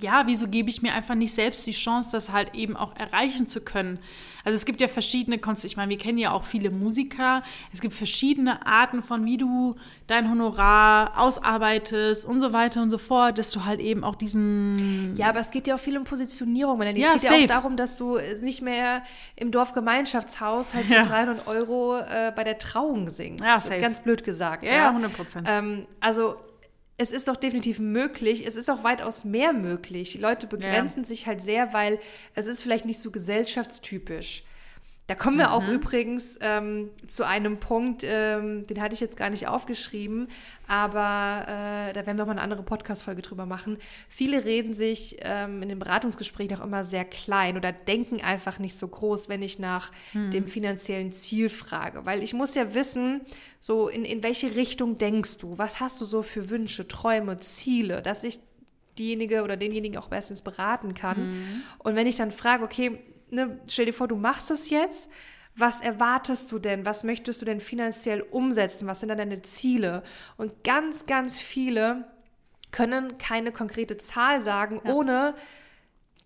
ja, 0.00 0.22
wieso 0.26 0.46
gebe 0.46 0.70
ich 0.70 0.82
mir 0.82 0.94
einfach 0.94 1.16
nicht 1.16 1.34
selbst 1.34 1.66
die 1.66 1.72
Chance, 1.72 2.10
das 2.12 2.30
halt 2.30 2.54
eben 2.54 2.76
auch 2.76 2.94
erreichen 2.94 3.48
zu 3.48 3.60
können? 3.60 3.98
Also 4.44 4.56
es 4.56 4.66
gibt 4.66 4.80
ja 4.80 4.88
verschiedene 4.88 5.38
Konzepte, 5.38 5.66
ich 5.66 5.76
meine, 5.76 5.90
wir 5.90 5.98
kennen 5.98 6.18
ja 6.18 6.30
auch 6.30 6.44
viele 6.44 6.70
Musiker, 6.70 7.42
es 7.72 7.80
gibt 7.80 7.94
verschiedene 7.94 8.64
Arten 8.66 9.02
von, 9.02 9.24
wie 9.24 9.36
du 9.36 9.74
dein 10.06 10.30
Honorar 10.30 11.18
ausarbeitest 11.18 12.24
und 12.24 12.40
so 12.40 12.52
weiter 12.52 12.82
und 12.82 12.90
so 12.90 12.98
fort, 12.98 13.38
dass 13.38 13.50
du 13.50 13.64
halt 13.64 13.80
eben 13.80 14.04
auch 14.04 14.14
diesen... 14.14 15.14
Ja, 15.16 15.30
aber 15.30 15.40
es 15.40 15.50
geht 15.50 15.66
ja 15.66 15.74
auch 15.74 15.80
viel 15.80 15.96
um 15.96 16.04
Positionierung. 16.04 16.80
Es 16.82 16.96
ja, 16.96 17.12
geht 17.12 17.20
safe. 17.20 17.34
ja 17.34 17.44
auch 17.44 17.48
darum, 17.48 17.76
dass 17.76 17.96
du 17.96 18.18
nicht 18.42 18.62
mehr 18.62 19.02
im 19.34 19.50
Dorfgemeinschaftshaus 19.50 20.74
halt 20.74 20.86
für 20.86 20.94
ja. 20.94 21.02
300 21.02 21.48
Euro 21.48 21.96
äh, 21.98 22.32
bei 22.36 22.44
der 22.44 22.58
Trauung 22.58 23.08
singst. 23.10 23.44
Ja, 23.44 23.58
safe. 23.58 23.80
Ganz 23.80 24.00
blöd 24.00 24.22
gesagt. 24.22 24.62
Ja, 24.62 24.74
ja 24.74 24.88
100 24.90 25.12
Prozent. 25.12 25.48
Ähm, 25.50 25.86
also 26.00 26.36
es 26.96 27.10
ist 27.10 27.28
doch 27.28 27.36
definitiv 27.36 27.80
möglich, 27.80 28.46
es 28.46 28.56
ist 28.56 28.70
auch 28.70 28.84
weitaus 28.84 29.24
mehr 29.24 29.52
möglich. 29.52 30.12
Die 30.12 30.18
Leute 30.18 30.46
begrenzen 30.46 31.02
ja. 31.02 31.06
sich 31.06 31.26
halt 31.26 31.42
sehr, 31.42 31.72
weil 31.72 31.98
es 32.34 32.46
ist 32.46 32.62
vielleicht 32.62 32.84
nicht 32.84 33.00
so 33.00 33.10
gesellschaftstypisch. 33.10 34.44
Da 35.06 35.14
kommen 35.14 35.36
wir 35.36 35.48
mhm. 35.48 35.52
auch 35.52 35.68
übrigens 35.68 36.38
ähm, 36.40 36.88
zu 37.06 37.26
einem 37.26 37.58
Punkt, 37.60 38.04
ähm, 38.04 38.66
den 38.66 38.80
hatte 38.80 38.94
ich 38.94 39.00
jetzt 39.00 39.18
gar 39.18 39.28
nicht 39.28 39.46
aufgeschrieben, 39.46 40.28
aber 40.66 41.42
äh, 41.46 41.92
da 41.92 42.06
werden 42.06 42.16
wir 42.16 42.24
mal 42.24 42.32
eine 42.32 42.40
andere 42.40 42.62
Podcast-Folge 42.62 43.20
drüber 43.20 43.44
machen. 43.44 43.76
Viele 44.08 44.46
reden 44.46 44.72
sich 44.72 45.18
ähm, 45.20 45.62
in 45.62 45.68
den 45.68 45.78
Beratungsgesprächen 45.78 46.58
auch 46.58 46.64
immer 46.64 46.84
sehr 46.86 47.04
klein 47.04 47.58
oder 47.58 47.70
denken 47.70 48.22
einfach 48.22 48.58
nicht 48.58 48.78
so 48.78 48.88
groß, 48.88 49.28
wenn 49.28 49.42
ich 49.42 49.58
nach 49.58 49.92
mhm. 50.14 50.30
dem 50.30 50.46
finanziellen 50.46 51.12
Ziel 51.12 51.50
frage. 51.50 52.06
Weil 52.06 52.22
ich 52.22 52.32
muss 52.32 52.54
ja 52.54 52.72
wissen, 52.72 53.20
so 53.60 53.88
in, 53.88 54.06
in 54.06 54.22
welche 54.22 54.56
Richtung 54.56 54.96
denkst 54.96 55.36
du? 55.36 55.58
Was 55.58 55.80
hast 55.80 56.00
du 56.00 56.06
so 56.06 56.22
für 56.22 56.48
Wünsche, 56.48 56.88
Träume, 56.88 57.38
Ziele, 57.40 58.00
dass 58.00 58.24
ich 58.24 58.40
diejenige 58.98 59.42
oder 59.42 59.56
denjenigen 59.56 59.98
auch 59.98 60.08
bestens 60.08 60.40
beraten 60.42 60.94
kann. 60.94 61.32
Mhm. 61.32 61.62
Und 61.78 61.96
wenn 61.96 62.06
ich 62.06 62.14
dann 62.14 62.30
frage, 62.30 62.62
okay, 62.62 63.00
ne, 63.30 63.60
stell 63.68 63.86
dir 63.86 63.92
vor, 63.92 64.08
du 64.08 64.16
machst 64.16 64.50
es 64.50 64.70
jetzt. 64.70 65.10
Was 65.56 65.80
erwartest 65.80 66.50
du 66.50 66.58
denn? 66.58 66.84
Was 66.84 67.04
möchtest 67.04 67.40
du 67.40 67.46
denn 67.46 67.60
finanziell 67.60 68.22
umsetzen? 68.22 68.88
Was 68.88 69.00
sind 69.00 69.08
dann 69.10 69.18
deine 69.18 69.42
Ziele? 69.42 70.02
Und 70.36 70.64
ganz, 70.64 71.06
ganz 71.06 71.38
viele 71.38 72.06
können 72.72 73.18
keine 73.18 73.52
konkrete 73.52 73.96
Zahl 73.96 74.42
sagen, 74.42 74.80
ja. 74.84 74.92
ohne 74.92 75.34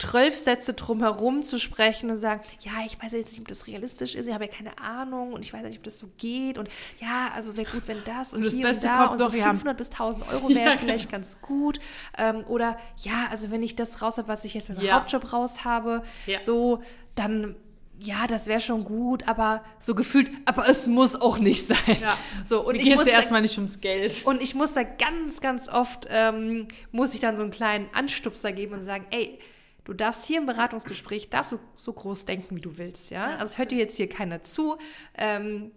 zwölf 0.01 0.37
Sätze 0.37 0.75
drumherum 0.75 1.43
zu 1.43 1.59
sprechen 1.59 2.11
und 2.11 2.19
sagen, 2.19 2.41
ja, 2.61 2.73
ich 2.87 3.03
weiß 3.03 3.13
jetzt 3.13 3.33
nicht, 3.33 3.41
ob 3.41 3.49
das 3.49 3.67
realistisch 3.67 4.15
ist, 4.15 4.27
ich 4.29 4.35
habe 4.35 4.45
ja 4.45 4.51
keine 4.51 4.79
Ahnung 4.79 5.33
und 5.33 5.45
ich 5.45 5.53
weiß 5.53 5.65
nicht, 5.65 5.79
ob 5.79 5.85
das 5.85 5.99
so 5.99 6.09
geht 6.19 6.57
und 6.57 6.69
ja, 7.01 7.33
also 7.35 7.57
wäre 7.57 7.71
gut, 7.71 7.83
wenn 7.87 8.05
das 8.05 8.33
und, 8.33 8.39
und 8.39 8.47
das 8.47 8.55
hier 8.55 8.65
Beste 8.65 8.87
und 8.87 8.93
da 8.93 9.07
und 9.07 9.19
so 9.19 9.31
500 9.31 9.77
bis 9.77 9.91
1000 9.91 10.33
Euro 10.33 10.49
wäre 10.51 10.61
ja, 10.71 10.77
vielleicht 10.79 11.11
genau. 11.11 11.19
ganz 11.19 11.41
gut 11.41 11.81
ähm, 12.17 12.45
oder 12.47 12.77
ja, 12.99 13.27
also 13.31 13.51
wenn 13.51 13.63
ich 13.63 13.75
das 13.75 14.01
raus 14.01 14.19
habe, 14.19 14.29
was 14.29 14.45
ich 14.45 14.55
jetzt 14.55 14.69
mit 14.69 14.79
meinem 14.79 14.87
ja. 14.87 14.95
Hauptjob 14.95 15.33
raus 15.33 15.65
habe, 15.65 16.03
ja. 16.27 16.41
so, 16.41 16.81
dann 17.15 17.57
ja, 18.01 18.29
das 18.29 18.47
wäre 18.47 18.61
schon 18.61 18.85
gut, 18.85 19.27
aber 19.27 19.65
so 19.81 19.97
gefühlt, 19.97 20.31
aber 20.45 20.69
es 20.69 20.87
muss 20.87 21.21
auch 21.21 21.39
nicht 21.39 21.67
sein. 21.67 21.99
Ja. 22.01 22.17
So, 22.47 22.65
und 22.65 22.77
Mir 22.77 22.83
ich 22.83 22.95
muss 22.95 23.07
ja 23.07 23.13
erstmal 23.15 23.43
nicht 23.43 23.59
ums 23.59 23.81
Geld. 23.81 24.25
Und 24.25 24.41
ich 24.41 24.55
muss 24.55 24.75
da 24.75 24.85
ganz, 24.85 25.41
ganz 25.41 25.69
oft, 25.69 26.07
ähm, 26.09 26.69
muss 26.93 27.13
ich 27.15 27.19
dann 27.21 27.37
so 27.37 27.43
einen 27.43 27.51
kleinen 27.51 27.89
Anstupser 27.93 28.53
geben 28.53 28.75
und 28.75 28.85
sagen, 28.85 29.05
ey, 29.11 29.41
Du 29.89 29.95
darfst 29.95 30.27
hier 30.27 30.37
im 30.37 30.45
Beratungsgespräch, 30.45 31.31
darfst 31.31 31.53
du 31.53 31.59
so 31.79 31.95
groß 31.95 32.27
denken, 32.27 32.55
wie 32.55 32.61
du 32.61 32.77
willst, 32.77 33.11
ja? 33.11 33.37
Also 33.37 33.57
hört 33.57 33.71
dir 33.71 33.79
jetzt 33.79 33.97
hier 33.97 34.07
keiner 34.07 34.43
zu. 34.43 34.77
Ähm, 35.15 35.73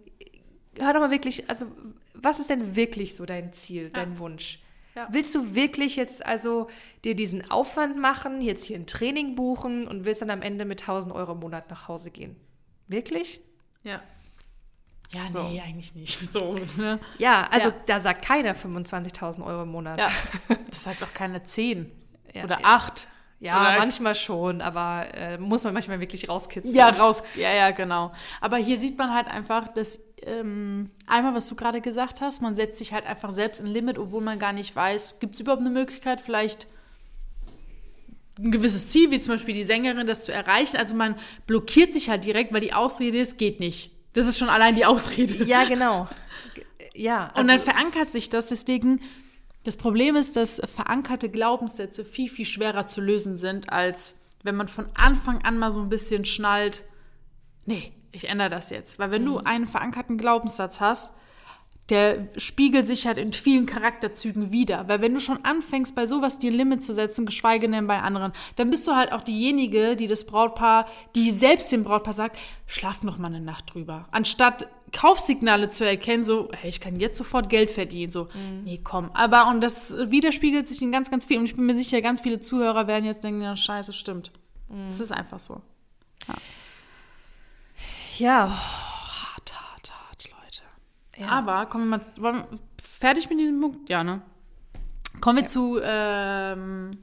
hör 0.78 0.92
doch 0.92 1.00
mal 1.00 1.10
wirklich, 1.10 1.48
also 1.48 1.64
was 2.12 2.38
ist 2.38 2.50
denn 2.50 2.76
wirklich 2.76 3.16
so 3.16 3.24
dein 3.24 3.54
Ziel, 3.54 3.88
dein 3.88 4.12
ja. 4.12 4.18
Wunsch? 4.18 4.60
Ja. 4.94 5.08
Willst 5.10 5.34
du 5.34 5.54
wirklich 5.54 5.96
jetzt 5.96 6.26
also 6.26 6.68
dir 7.04 7.16
diesen 7.16 7.50
Aufwand 7.50 7.96
machen, 7.96 8.42
jetzt 8.42 8.64
hier 8.64 8.76
ein 8.76 8.86
Training 8.86 9.34
buchen 9.34 9.88
und 9.88 10.04
willst 10.04 10.20
dann 10.20 10.28
am 10.28 10.42
Ende 10.42 10.66
mit 10.66 10.82
1000 10.82 11.14
Euro 11.14 11.32
im 11.32 11.40
Monat 11.40 11.70
nach 11.70 11.88
Hause 11.88 12.10
gehen? 12.10 12.36
Wirklich? 12.88 13.40
Ja. 13.82 14.02
Ja, 15.10 15.22
so. 15.32 15.44
nee, 15.44 15.62
eigentlich 15.62 15.94
nicht. 15.94 16.20
So, 16.30 16.58
ne? 16.76 17.00
Ja, 17.16 17.48
also 17.50 17.70
ja. 17.70 17.74
da 17.86 18.00
sagt 18.00 18.26
keiner 18.26 18.54
25.000 18.54 19.42
Euro 19.42 19.62
im 19.62 19.70
Monat. 19.70 19.98
Ja, 19.98 20.10
das 20.68 20.82
sagt 20.82 21.02
auch 21.02 21.14
keiner 21.14 21.44
10 21.44 21.90
ja, 22.34 22.44
oder 22.44 22.58
8. 22.62 23.08
Ja, 23.42 23.60
Oder 23.60 23.78
manchmal 23.78 24.14
schon, 24.14 24.60
aber 24.60 25.12
äh, 25.14 25.36
muss 25.36 25.64
man 25.64 25.74
manchmal 25.74 25.98
wirklich 25.98 26.28
rauskitzeln. 26.28 26.76
Ja, 26.76 26.90
raus, 26.90 27.24
ja, 27.34 27.52
ja, 27.52 27.72
genau. 27.72 28.12
Aber 28.40 28.56
hier 28.56 28.78
sieht 28.78 28.96
man 28.96 29.12
halt 29.12 29.26
einfach, 29.26 29.66
dass 29.66 29.98
ähm, 30.22 30.92
einmal, 31.08 31.34
was 31.34 31.48
du 31.48 31.56
gerade 31.56 31.80
gesagt 31.80 32.20
hast, 32.20 32.40
man 32.40 32.54
setzt 32.54 32.78
sich 32.78 32.92
halt 32.92 33.04
einfach 33.04 33.32
selbst 33.32 33.60
ein 33.60 33.66
Limit, 33.66 33.98
obwohl 33.98 34.20
man 34.20 34.38
gar 34.38 34.52
nicht 34.52 34.76
weiß, 34.76 35.18
gibt 35.18 35.34
es 35.34 35.40
überhaupt 35.40 35.62
eine 35.62 35.70
Möglichkeit, 35.70 36.20
vielleicht 36.20 36.68
ein 38.38 38.52
gewisses 38.52 38.86
Ziel, 38.86 39.10
wie 39.10 39.18
zum 39.18 39.34
Beispiel 39.34 39.56
die 39.56 39.64
Sängerin, 39.64 40.06
das 40.06 40.22
zu 40.22 40.32
erreichen. 40.32 40.76
Also 40.76 40.94
man 40.94 41.16
blockiert 41.48 41.92
sich 41.94 42.10
halt 42.10 42.24
direkt, 42.24 42.54
weil 42.54 42.60
die 42.60 42.72
Ausrede 42.72 43.18
ist, 43.18 43.38
geht 43.38 43.58
nicht. 43.58 43.90
Das 44.12 44.28
ist 44.28 44.38
schon 44.38 44.50
allein 44.50 44.76
die 44.76 44.86
Ausrede. 44.86 45.42
Ja, 45.44 45.64
genau. 45.64 46.08
Ja. 46.94 47.28
Also 47.28 47.40
Und 47.40 47.48
dann 47.48 47.58
also 47.58 47.70
verankert 47.70 48.12
sich 48.12 48.28
das, 48.28 48.46
deswegen 48.48 49.00
das 49.64 49.76
Problem 49.76 50.16
ist, 50.16 50.36
dass 50.36 50.60
verankerte 50.64 51.28
Glaubenssätze 51.28 52.04
viel, 52.04 52.28
viel 52.28 52.46
schwerer 52.46 52.86
zu 52.86 53.00
lösen 53.00 53.36
sind, 53.36 53.72
als 53.72 54.18
wenn 54.42 54.56
man 54.56 54.68
von 54.68 54.86
Anfang 54.94 55.42
an 55.44 55.58
mal 55.58 55.72
so 55.72 55.80
ein 55.80 55.88
bisschen 55.88 56.24
schnallt, 56.24 56.84
nee, 57.64 57.92
ich 58.10 58.28
ändere 58.28 58.50
das 58.50 58.70
jetzt. 58.70 58.98
Weil 58.98 59.10
wenn 59.10 59.22
mhm. 59.22 59.26
du 59.26 59.38
einen 59.38 59.66
verankerten 59.66 60.18
Glaubenssatz 60.18 60.80
hast, 60.80 61.14
der 61.88 62.28
spiegelt 62.36 62.86
sich 62.86 63.06
halt 63.06 63.18
in 63.18 63.32
vielen 63.32 63.66
Charakterzügen 63.66 64.52
wieder. 64.52 64.88
Weil 64.88 65.00
wenn 65.00 65.14
du 65.14 65.20
schon 65.20 65.44
anfängst, 65.44 65.94
bei 65.94 66.06
sowas 66.06 66.38
dir 66.38 66.50
ein 66.50 66.56
Limit 66.56 66.82
zu 66.82 66.92
setzen, 66.92 67.26
geschweige 67.26 67.68
denn 67.68 67.86
bei 67.86 68.00
anderen, 68.00 68.32
dann 68.56 68.70
bist 68.70 68.86
du 68.86 68.92
halt 68.92 69.12
auch 69.12 69.22
diejenige, 69.22 69.96
die 69.96 70.06
das 70.06 70.24
Brautpaar, 70.24 70.86
die 71.14 71.30
selbst 71.30 71.72
dem 71.72 71.84
Brautpaar 71.84 72.14
sagt, 72.14 72.38
schlaf 72.66 73.02
noch 73.02 73.18
mal 73.18 73.28
eine 73.28 73.40
Nacht 73.40 73.74
drüber. 73.74 74.06
Anstatt 74.12 74.68
Kaufsignale 74.92 75.68
zu 75.70 75.86
erkennen, 75.86 76.22
so, 76.22 76.50
hey, 76.52 76.68
ich 76.68 76.80
kann 76.80 77.00
jetzt 77.00 77.16
sofort 77.16 77.48
Geld 77.48 77.70
verdienen, 77.70 78.12
so, 78.12 78.24
mhm. 78.24 78.64
nee, 78.64 78.80
komm. 78.82 79.10
Aber, 79.14 79.48
und 79.48 79.62
das 79.62 79.96
widerspiegelt 80.10 80.68
sich 80.68 80.82
in 80.82 80.92
ganz, 80.92 81.10
ganz 81.10 81.24
viel. 81.24 81.38
Und 81.38 81.44
ich 81.44 81.56
bin 81.56 81.66
mir 81.66 81.74
sicher, 81.74 82.02
ganz 82.02 82.20
viele 82.20 82.40
Zuhörer 82.40 82.86
werden 82.86 83.04
jetzt 83.04 83.24
denken, 83.24 83.40
ja, 83.40 83.56
scheiße, 83.56 83.92
stimmt. 83.92 84.32
Mhm. 84.68 84.86
Das 84.86 85.00
ist 85.00 85.10
einfach 85.10 85.38
so. 85.38 85.62
Ja. 86.28 86.34
ja. 88.18 88.46
Oh, 88.46 88.50
hart, 88.50 89.54
hart, 89.54 89.92
hart, 89.92 90.24
Leute. 90.24 90.62
Ja. 91.18 91.28
Aber 91.28 91.66
kommen 91.66 91.88
wir 91.88 91.98
mal, 91.98 92.06
wollen 92.18 92.44
fertig 93.00 93.28
mit 93.30 93.40
diesem 93.40 93.60
Punkt? 93.60 93.88
Ja, 93.88 94.04
ne? 94.04 94.22
Kommen 95.20 95.38
wir 95.38 95.42
ja. 95.42 95.48
zu, 95.48 95.80
ähm, 95.82 96.98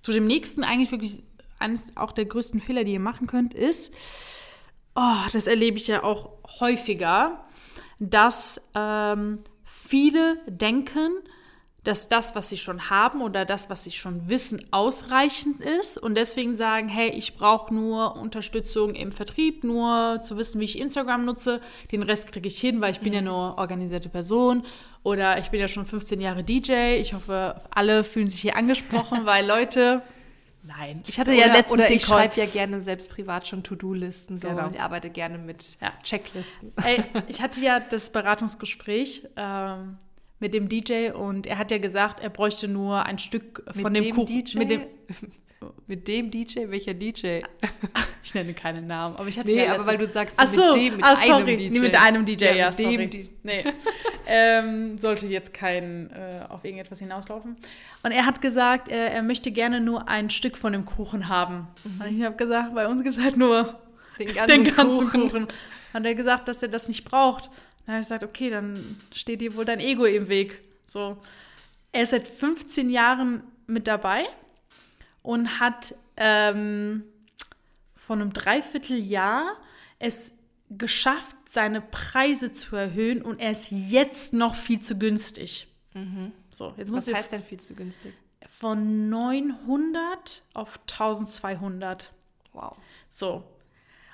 zu 0.00 0.12
dem 0.12 0.26
nächsten, 0.26 0.64
eigentlich 0.64 0.90
wirklich 0.90 1.22
eines 1.58 1.96
auch 1.96 2.12
der 2.12 2.24
größten 2.24 2.60
Fehler, 2.60 2.84
die 2.84 2.92
ihr 2.92 3.00
machen 3.00 3.26
könnt, 3.26 3.54
ist, 3.54 3.94
oh, 4.98 5.28
das 5.32 5.46
erlebe 5.46 5.78
ich 5.78 5.86
ja 5.86 6.02
auch 6.02 6.30
häufiger, 6.60 7.44
dass 8.00 8.68
ähm, 8.74 9.38
viele 9.64 10.38
denken, 10.46 11.12
dass 11.84 12.08
das, 12.08 12.34
was 12.34 12.48
sie 12.48 12.58
schon 12.58 12.90
haben 12.90 13.22
oder 13.22 13.44
das, 13.44 13.70
was 13.70 13.84
sie 13.84 13.92
schon 13.92 14.28
wissen, 14.28 14.66
ausreichend 14.72 15.60
ist 15.60 15.96
und 15.96 16.16
deswegen 16.16 16.56
sagen, 16.56 16.88
hey, 16.88 17.10
ich 17.10 17.36
brauche 17.36 17.72
nur 17.72 18.16
Unterstützung 18.16 18.94
im 18.94 19.12
Vertrieb, 19.12 19.62
nur 19.62 20.20
zu 20.22 20.36
wissen, 20.36 20.60
wie 20.60 20.64
ich 20.64 20.78
Instagram 20.78 21.24
nutze, 21.24 21.60
den 21.92 22.02
Rest 22.02 22.30
kriege 22.32 22.48
ich 22.48 22.58
hin, 22.58 22.80
weil 22.80 22.90
ich 22.90 23.00
bin 23.00 23.12
ja 23.12 23.20
mhm. 23.20 23.28
nur 23.28 23.58
organisierte 23.58 24.08
Person 24.08 24.64
oder 25.04 25.38
ich 25.38 25.50
bin 25.50 25.60
ja 25.60 25.68
schon 25.68 25.86
15 25.86 26.20
Jahre 26.20 26.42
DJ. 26.42 26.96
Ich 27.00 27.14
hoffe, 27.14 27.54
alle 27.70 28.02
fühlen 28.04 28.28
sich 28.28 28.40
hier 28.40 28.56
angesprochen, 28.56 29.20
weil 29.24 29.46
Leute, 29.46 30.02
Nein, 30.68 31.02
ich 31.06 31.18
hatte 31.18 31.30
oder, 31.30 31.40
ja 31.40 31.46
letztens 31.46 31.72
Oder 31.72 31.90
ich 31.90 32.02
schreibe 32.02 32.38
ja 32.38 32.44
gerne 32.44 32.82
selbst 32.82 33.08
privat 33.08 33.48
schon 33.48 33.62
To-Do-Listen 33.62 34.38
so 34.38 34.48
genau. 34.48 34.66
und 34.66 34.74
ich 34.74 34.80
arbeite 34.82 35.08
gerne 35.08 35.38
mit 35.38 35.78
ja. 35.80 35.94
Checklisten. 36.04 36.72
Ey, 36.84 37.02
ich 37.28 37.40
hatte 37.40 37.60
ja 37.62 37.80
das 37.80 38.12
Beratungsgespräch 38.12 39.26
ähm, 39.36 39.96
mit 40.40 40.52
dem 40.52 40.68
DJ 40.68 41.12
und 41.12 41.46
er 41.46 41.56
hat 41.56 41.70
ja 41.70 41.78
gesagt, 41.78 42.20
er 42.20 42.28
bräuchte 42.28 42.68
nur 42.68 43.06
ein 43.06 43.18
Stück 43.18 43.62
von 43.80 43.92
mit 43.92 44.02
dem, 44.02 44.06
dem 44.08 44.16
Kuchen. 44.16 44.26
DJ? 44.26 44.58
Mit 44.58 44.70
dem 44.70 44.86
mit 45.86 46.06
dem 46.08 46.30
DJ? 46.30 46.68
Welcher 46.68 46.94
DJ? 46.94 47.40
Ich 48.20 48.34
nenne 48.34 48.52
keinen 48.52 48.86
Namen, 48.86 49.16
aber 49.16 49.28
ich 49.28 49.38
hatte 49.38 49.48
nee, 49.48 49.66
aber 49.66 49.86
weil 49.86 49.96
du 49.96 50.06
sagst, 50.06 50.38
so, 50.54 50.66
mit 50.66 50.74
dem, 50.74 50.96
mit 50.96 51.04
ach, 51.04 51.22
einem 51.22 51.46
DJ. 51.46 51.70
Nee, 51.70 51.80
mit 51.80 51.94
einem 51.94 52.26
DJ, 52.26 52.44
ja, 52.44 52.54
ja 52.54 52.72
sorry. 52.72 53.08
Dem 53.08 53.28
nee. 53.42 53.64
ähm, 54.26 54.98
sollte 54.98 55.26
jetzt 55.28 55.54
kein 55.54 56.10
äh, 56.10 56.44
auf 56.46 56.62
irgendetwas 56.62 56.98
hinauslaufen. 56.98 57.56
Und 58.02 58.12
er 58.12 58.26
hat 58.26 58.42
gesagt, 58.42 58.88
er, 58.88 59.12
er, 59.12 59.22
möchte 59.22 59.50
gerne 59.50 59.80
nur 59.80 60.08
ein 60.08 60.28
Stück 60.28 60.58
von 60.58 60.74
dem 60.74 60.84
Kuchen 60.84 61.28
haben. 61.28 61.68
Mhm. 61.84 62.00
Und 62.00 62.18
ich 62.18 62.24
habe 62.24 62.36
gesagt, 62.36 62.74
bei 62.74 62.86
uns 62.86 63.02
gibt 63.02 63.16
es 63.16 63.22
halt 63.22 63.38
nur 63.38 63.78
den 64.18 64.26
ganzen, 64.34 64.64
den 64.64 64.74
ganzen 64.74 65.10
Kuchen. 65.10 65.20
Kuchen. 65.22 65.48
Hat 65.94 66.04
er 66.04 66.14
gesagt, 66.14 66.48
dass 66.48 66.62
er 66.62 66.68
das 66.68 66.86
nicht 66.86 67.04
braucht. 67.04 67.46
Dann 67.86 67.94
habe 67.94 68.02
ich 68.02 68.08
gesagt, 68.08 68.24
okay, 68.24 68.50
dann 68.50 68.98
steht 69.14 69.40
dir 69.40 69.56
wohl 69.56 69.64
dein 69.64 69.80
Ego 69.80 70.04
im 70.04 70.28
Weg. 70.28 70.60
So. 70.86 71.16
Er 71.92 72.02
ist 72.02 72.10
seit 72.10 72.28
15 72.28 72.90
Jahren 72.90 73.42
mit 73.66 73.86
dabei 73.88 74.26
und 75.22 75.60
hat 75.60 75.94
ähm, 76.16 77.04
von 77.94 78.20
einem 78.20 78.32
Dreivierteljahr 78.32 79.56
es 79.98 80.32
geschafft, 80.70 81.36
seine 81.50 81.80
Preise 81.80 82.52
zu 82.52 82.76
erhöhen 82.76 83.22
und 83.22 83.40
er 83.40 83.50
ist 83.50 83.70
jetzt 83.70 84.32
noch 84.32 84.54
viel 84.54 84.80
zu 84.80 84.98
günstig. 84.98 85.68
Mhm. 85.94 86.32
So, 86.50 86.74
jetzt 86.76 86.92
Was 86.92 87.12
heißt 87.12 87.32
denn 87.32 87.42
viel 87.42 87.60
zu 87.60 87.74
günstig? 87.74 88.12
Von 88.46 89.08
900 89.08 90.42
auf 90.54 90.80
1200. 90.90 92.12
Wow. 92.52 92.76
So. 93.08 93.44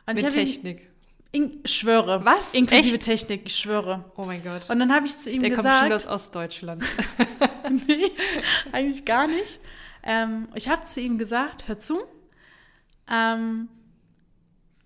Und 0.06 0.14
Mit 0.14 0.30
Technik. 0.30 0.90
In, 1.32 1.60
schwöre. 1.64 2.24
Was? 2.24 2.54
Inklusive 2.54 2.94
Echt? 2.94 3.04
Technik, 3.04 3.42
ich 3.46 3.56
schwöre. 3.56 4.04
Oh 4.16 4.24
mein 4.24 4.42
Gott. 4.44 4.70
Und 4.70 4.78
dann 4.78 4.92
habe 4.92 5.06
ich 5.06 5.18
zu 5.18 5.30
ihm 5.30 5.40
Der 5.40 5.50
gesagt. 5.50 5.66
Der 5.66 5.72
kommt 5.72 6.02
schon 6.02 6.12
aus 6.12 6.22
Ostdeutschland. 6.22 6.84
nee, 7.88 8.12
eigentlich 8.70 9.04
gar 9.04 9.26
nicht. 9.26 9.58
Ähm, 10.04 10.48
ich 10.54 10.68
habe 10.68 10.82
zu 10.84 11.00
ihm 11.00 11.18
gesagt, 11.18 11.66
hör 11.66 11.78
zu, 11.78 12.02
ähm, 13.10 13.68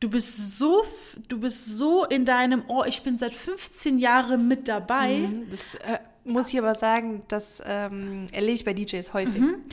du 0.00 0.08
bist 0.08 0.58
so, 0.58 0.84
du 1.28 1.40
bist 1.40 1.66
so 1.66 2.04
in 2.04 2.24
deinem, 2.24 2.62
oh, 2.68 2.84
ich 2.86 3.02
bin 3.02 3.18
seit 3.18 3.34
15 3.34 3.98
Jahren 3.98 4.48
mit 4.48 4.68
dabei. 4.68 5.18
Mhm, 5.18 5.50
das 5.50 5.74
äh, 5.76 5.98
muss 6.24 6.52
ich 6.52 6.58
aber 6.58 6.74
sagen, 6.74 7.22
das 7.28 7.62
ähm, 7.66 8.26
erlebe 8.32 8.54
ich 8.54 8.64
bei 8.64 8.74
DJs 8.74 9.12
häufig. 9.12 9.40
Mhm. 9.40 9.64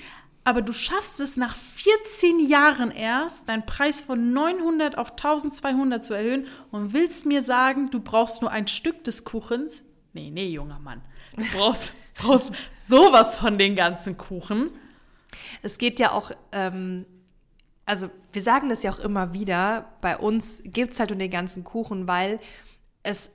Aber 0.48 0.62
du 0.62 0.74
schaffst 0.74 1.20
es 1.20 1.38
nach 1.38 1.56
14 1.56 2.40
Jahren 2.40 2.92
erst, 2.92 3.50
deinen 3.50 3.66
Preis 3.66 4.00
von 4.00 4.32
900 4.32 4.96
auf 4.96 5.12
1200 5.12 6.06
zu 6.06 6.14
erhöhen 6.14 6.46
und 6.70 6.94
willst 6.94 7.26
mir 7.26 7.42
sagen, 7.42 7.90
du 7.90 8.00
brauchst 8.00 8.42
nur 8.42 8.52
ein 8.52 8.68
Stück 8.68 9.04
des 9.04 9.26
Kuchens? 9.26 9.82
Nee, 10.14 10.30
nee, 10.30 10.50
junger 10.50 10.80
Mann. 10.80 11.02
Du 11.36 11.44
brauchst, 11.56 11.94
brauchst 12.16 12.54
sowas 12.76 13.36
von 13.36 13.58
den 13.58 13.76
ganzen 13.76 14.18
Kuchen. 14.18 14.70
Es 15.62 15.78
geht 15.78 16.00
ja 16.00 16.12
auch, 16.12 16.32
ähm, 16.52 17.06
also 17.86 18.10
wir 18.34 18.42
sagen 18.42 18.70
das 18.70 18.84
ja 18.84 18.92
auch 18.92 19.00
immer 19.00 19.34
wieder, 19.34 19.94
bei 20.02 20.18
uns 20.18 20.62
gibt 20.64 20.94
es 20.94 21.00
halt 21.00 21.12
nur 21.12 21.20
den 21.20 21.32
ganzen 21.32 21.64
Kuchen, 21.64 22.08
weil 22.08 22.40
es 23.04 23.32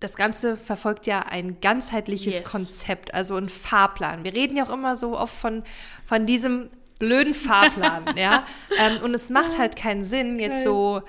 das 0.00 0.16
Ganze 0.16 0.56
verfolgt 0.56 1.06
ja 1.06 1.20
ein 1.20 1.60
ganzheitliches 1.60 2.34
yes. 2.34 2.44
Konzept, 2.44 3.14
also 3.14 3.36
ein 3.36 3.48
Fahrplan. 3.48 4.22
Wir 4.22 4.32
reden 4.32 4.56
ja 4.56 4.64
auch 4.64 4.72
immer 4.72 4.96
so 4.96 5.18
oft 5.18 5.34
von, 5.34 5.64
von 6.04 6.24
diesem 6.24 6.70
blöden 6.98 7.34
Fahrplan, 7.34 8.04
ja. 8.16 8.44
Ähm, 8.78 9.02
und 9.02 9.14
es 9.14 9.30
macht 9.30 9.58
halt 9.58 9.76
keinen 9.76 10.04
Sinn, 10.04 10.38
jetzt 10.38 10.62
so 10.64 11.02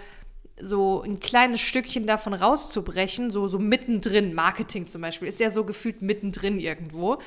so 0.61 1.01
ein 1.01 1.19
kleines 1.19 1.61
Stückchen 1.61 2.05
davon 2.05 2.33
rauszubrechen, 2.33 3.31
so, 3.31 3.47
so 3.47 3.59
mittendrin, 3.59 4.33
Marketing 4.33 4.87
zum 4.87 5.01
Beispiel, 5.01 5.27
ist 5.27 5.39
ja 5.39 5.49
so 5.49 5.63
gefühlt 5.63 6.01
mittendrin 6.01 6.59
irgendwo. 6.59 7.17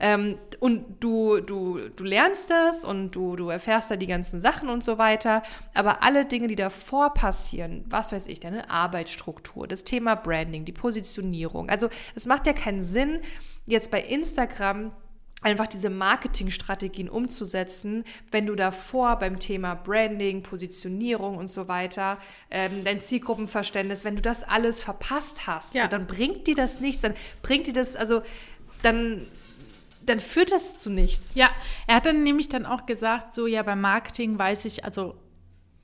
Ähm, 0.00 0.38
und 0.60 0.84
du, 1.00 1.40
du, 1.40 1.78
du 1.94 2.04
lernst 2.04 2.50
das 2.50 2.84
und 2.84 3.12
du, 3.12 3.36
du 3.36 3.48
erfährst 3.48 3.90
da 3.90 3.96
die 3.96 4.06
ganzen 4.06 4.40
Sachen 4.40 4.68
und 4.68 4.84
so 4.84 4.98
weiter. 4.98 5.42
Aber 5.74 6.02
alle 6.02 6.24
Dinge, 6.24 6.48
die 6.48 6.56
davor 6.56 7.14
passieren, 7.14 7.84
was 7.88 8.12
weiß 8.12 8.28
ich, 8.28 8.40
deine 8.40 8.70
Arbeitsstruktur, 8.70 9.66
das 9.66 9.84
Thema 9.84 10.14
Branding, 10.14 10.64
die 10.64 10.72
Positionierung. 10.72 11.68
Also 11.70 11.88
es 12.14 12.26
macht 12.26 12.46
ja 12.46 12.52
keinen 12.52 12.82
Sinn, 12.82 13.20
jetzt 13.66 13.90
bei 13.90 14.00
Instagram 14.00 14.92
einfach 15.42 15.66
diese 15.66 15.90
Marketingstrategien 15.90 17.08
umzusetzen, 17.08 18.04
wenn 18.30 18.46
du 18.46 18.54
davor 18.54 19.16
beim 19.16 19.38
Thema 19.38 19.74
Branding, 19.74 20.42
Positionierung 20.42 21.36
und 21.36 21.50
so 21.50 21.68
weiter, 21.68 22.18
ähm, 22.50 22.84
dein 22.84 23.00
Zielgruppenverständnis, 23.00 24.04
wenn 24.04 24.16
du 24.16 24.22
das 24.22 24.44
alles 24.44 24.80
verpasst 24.80 25.46
hast, 25.46 25.74
ja. 25.74 25.84
so, 25.84 25.88
dann 25.88 26.06
bringt 26.06 26.46
dir 26.46 26.54
das 26.54 26.80
nichts, 26.80 27.02
dann 27.02 27.14
bringt 27.42 27.66
dir 27.66 27.74
das, 27.74 27.96
also 27.96 28.22
dann 28.82 29.26
dann 30.04 30.18
führt 30.18 30.50
das 30.50 30.78
zu 30.78 30.90
nichts. 30.90 31.36
Ja, 31.36 31.48
er 31.86 31.94
hat 31.94 32.06
dann 32.06 32.24
nämlich 32.24 32.48
dann 32.48 32.66
auch 32.66 32.86
gesagt, 32.86 33.36
so 33.36 33.46
ja, 33.46 33.62
beim 33.62 33.80
Marketing 33.80 34.36
weiß 34.36 34.64
ich, 34.64 34.84
also 34.84 35.14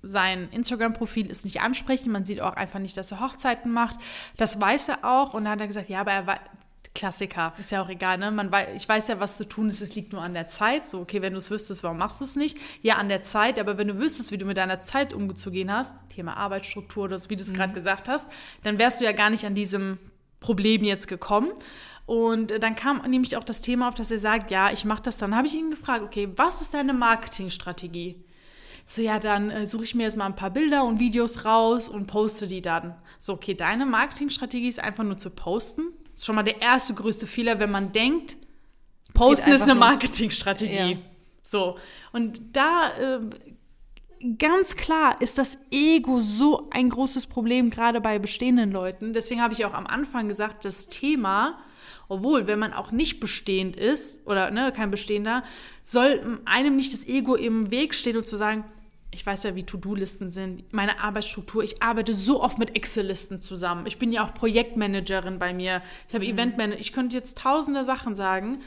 sein 0.03 0.49
Instagram-Profil 0.51 1.31
ist 1.31 1.45
nicht 1.45 1.61
ansprechend. 1.61 2.13
Man 2.13 2.25
sieht 2.25 2.41
auch 2.41 2.55
einfach 2.55 2.79
nicht, 2.79 2.97
dass 2.97 3.11
er 3.13 3.21
Hochzeiten 3.21 3.73
macht. 3.73 3.99
Das 4.37 4.61
weiß 4.61 4.89
er 4.89 5.05
auch. 5.05 5.35
Und 5.35 5.45
dann 5.45 5.53
hat 5.53 5.61
er 5.61 5.67
gesagt, 5.67 5.89
ja, 5.89 6.01
aber 6.01 6.13
er, 6.13 6.41
Klassiker, 6.95 7.53
ist 7.59 7.71
ja 7.71 7.83
auch 7.83 7.89
egal, 7.89 8.19
ne? 8.19 8.31
Man 8.31 8.51
weiß, 8.51 8.69
ich 8.75 8.89
weiß 8.89 9.09
ja, 9.09 9.21
was 9.21 9.37
zu 9.37 9.49
tun 9.49 9.69
ist, 9.69 9.81
es 9.81 9.95
liegt 9.95 10.13
nur 10.13 10.23
an 10.23 10.35
der 10.35 10.49
Zeit. 10.49 10.89
So, 10.89 11.01
okay, 11.01 11.23
wenn 11.23 11.33
du 11.33 11.39
es 11.39 11.51
wüsstest, 11.51 11.83
warum 11.83 11.99
machst 11.99 12.21
du 12.21 12.25
es 12.25 12.35
nicht? 12.37 12.59
Ja, 12.83 12.97
an 12.97 13.09
der 13.09 13.23
Zeit, 13.23 13.59
aber 13.59 13.79
wenn 13.79 13.89
du 13.89 13.99
wüsstest, 13.99 14.33
wie 14.33 14.39
du 14.39 14.45
mit 14.45 14.57
deiner 14.57 14.83
Zeit 14.83 15.13
umzugehen 15.15 15.73
hast, 15.73 15.97
Thema 16.11 16.37
Arbeitsstruktur 16.37 17.05
oder 17.05 17.19
so, 17.19 17.31
wie 17.31 17.37
du 17.37 17.43
es 17.43 17.53
mhm. 17.53 17.57
gerade 17.57 17.73
gesagt 17.73 18.09
hast, 18.09 18.31
dann 18.63 18.79
wärst 18.79 19.01
du 19.01 19.05
ja 19.05 19.13
gar 19.13 19.31
nicht 19.31 19.45
an 19.47 19.55
diesem 19.55 19.99
Problem 20.41 20.83
jetzt 20.85 21.09
gekommen. 21.09 21.53
Und 22.07 22.63
dann 22.63 22.75
kam 22.75 23.03
nämlich 23.09 23.37
auch 23.37 23.45
das 23.45 23.61
Thema 23.61 23.89
auf, 23.89 23.95
dass 23.95 24.11
er 24.11 24.19
sagt, 24.19 24.51
ja, 24.51 24.73
ich 24.73 24.87
mache 24.87 25.03
das. 25.03 25.19
Dann 25.19 25.37
habe 25.37 25.47
ich 25.47 25.55
ihn 25.55 25.71
gefragt, 25.71 26.03
okay, 26.03 26.29
was 26.37 26.63
ist 26.63 26.73
deine 26.73 26.95
Marketingstrategie? 26.95 28.25
So, 28.87 29.03
ja, 29.03 29.19
dann 29.19 29.51
äh, 29.51 29.67
suche 29.67 29.85
ich 29.85 29.95
mir 29.95 30.05
jetzt 30.05 30.17
mal 30.17 30.25
ein 30.25 30.35
paar 30.35 30.51
Bilder 30.51 30.85
und 30.85 30.99
Videos 30.99 31.45
raus 31.45 31.91
und 31.91 32.07
poste 32.07 32.47
die 32.47 32.63
dann. 32.63 32.95
So, 33.19 33.35
okay, 33.35 33.53
deine 33.53 33.85
Marketingstrategie 33.85 34.69
ist 34.69 34.81
einfach 34.81 35.05
nur 35.05 35.19
zu 35.19 35.29
posten. 35.29 35.83
Ist 36.19 36.27
schon 36.27 36.35
mal 36.35 36.43
der 36.43 36.61
erste 36.61 36.95
größte 36.95 37.29
Fehler, 37.29 37.61
wenn 37.61 37.71
man 37.71 37.93
denkt, 37.93 38.37
Posten 39.15 39.53
ist 39.53 39.63
eine 39.63 39.77
Marketingstrategie. 39.77 40.75
Ja. 40.75 40.99
So. 41.45 41.79
Und 42.11 42.41
da 42.55 42.91
äh, 42.99 43.21
ganz 44.37 44.75
klar 44.75 45.23
ist 45.23 45.39
das 45.39 45.59
Ego 45.71 46.21
so 46.21 46.69
ein 46.73 46.91
großes 46.91 47.27
Problem, 47.27 47.71
gerade 47.71 48.01
bei 48.01 48.19
bestehenden 48.19 48.73
Leuten. 48.73 49.13
Deswegen 49.13 49.41
habe 49.41 49.53
ich 49.53 49.65
auch 49.65 49.75
am 49.75 49.87
Anfang 49.87 50.27
gesagt, 50.27 50.65
das 50.65 50.89
Thema, 50.89 51.55
obwohl, 52.09 52.49
wenn 52.49 52.59
man 52.59 52.73
auch 52.73 52.91
nicht 52.91 53.21
bestehend 53.21 53.77
ist 53.77 54.27
oder 54.27 54.51
ne, 54.51 54.73
kein 54.75 54.91
Bestehender, 54.91 55.45
soll 55.83 56.41
einem 56.47 56.75
nicht 56.75 56.93
das 56.95 57.07
Ego 57.07 57.37
im 57.37 57.71
Weg 57.71 57.95
stehen 57.95 58.17
und 58.17 58.27
zu 58.27 58.35
sagen, 58.35 58.65
ich 59.11 59.25
weiß 59.25 59.45
ja, 59.45 59.55
wie 59.55 59.65
To-Do-Listen 59.65 60.29
sind, 60.29 60.73
meine 60.73 61.01
Arbeitsstruktur. 61.01 61.63
Ich 61.63 61.83
arbeite 61.83 62.13
so 62.13 62.43
oft 62.43 62.59
mit 62.59 62.77
Excel-Listen 62.77 63.41
zusammen. 63.41 63.87
Ich 63.87 63.99
bin 63.99 64.13
ja 64.13 64.25
auch 64.25 64.35
Projektmanagerin 64.35 65.39
bei 65.39 65.55
mir. 65.55 65.83
Ich 66.09 66.15
habe 66.15 66.25
mhm. 66.25 66.33
Eventmanager. 66.35 66.81
Ich 66.81 66.93
könnte 66.93 67.17
jetzt 67.17 67.39
tausende 67.39 67.85
Sachen 67.85 68.15
sagen, 68.15 68.61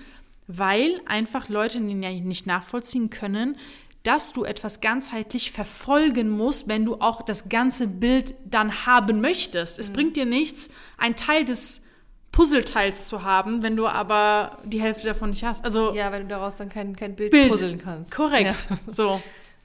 weil 0.47 0.99
einfach 1.05 1.47
Leute 1.47 1.79
nicht 1.79 2.47
nachvollziehen 2.47 3.09
können, 3.09 3.55
dass 4.03 4.33
du 4.33 4.43
etwas 4.43 4.81
ganzheitlich 4.81 5.51
verfolgen 5.51 6.29
musst, 6.29 6.67
wenn 6.67 6.85
du 6.85 6.95
auch 6.95 7.21
das 7.21 7.49
ganze 7.49 7.87
Bild 7.87 8.33
dann 8.45 8.87
haben 8.87 9.21
möchtest. 9.21 9.77
Mhm. 9.77 9.81
Es 9.81 9.93
bringt 9.93 10.15
dir 10.15 10.25
nichts, 10.25 10.69
ein 10.97 11.15
Teil 11.15 11.45
des 11.45 11.85
Puzzleteils 12.31 13.07
zu 13.07 13.23
haben, 13.23 13.61
wenn 13.61 13.75
du 13.75 13.87
aber 13.87 14.57
die 14.63 14.81
Hälfte 14.81 15.05
davon 15.05 15.31
nicht 15.31 15.43
hast. 15.43 15.63
Also 15.63 15.93
ja, 15.93 16.11
wenn 16.11 16.23
du 16.23 16.29
daraus 16.29 16.57
dann 16.57 16.69
kein, 16.69 16.95
kein 16.95 17.15
Bild, 17.15 17.31
Bild 17.31 17.51
puzzeln 17.51 17.77
kannst. 17.77 18.11
Korrekt. 18.11 18.67
Ja. 18.69 18.77
So. 18.87 19.21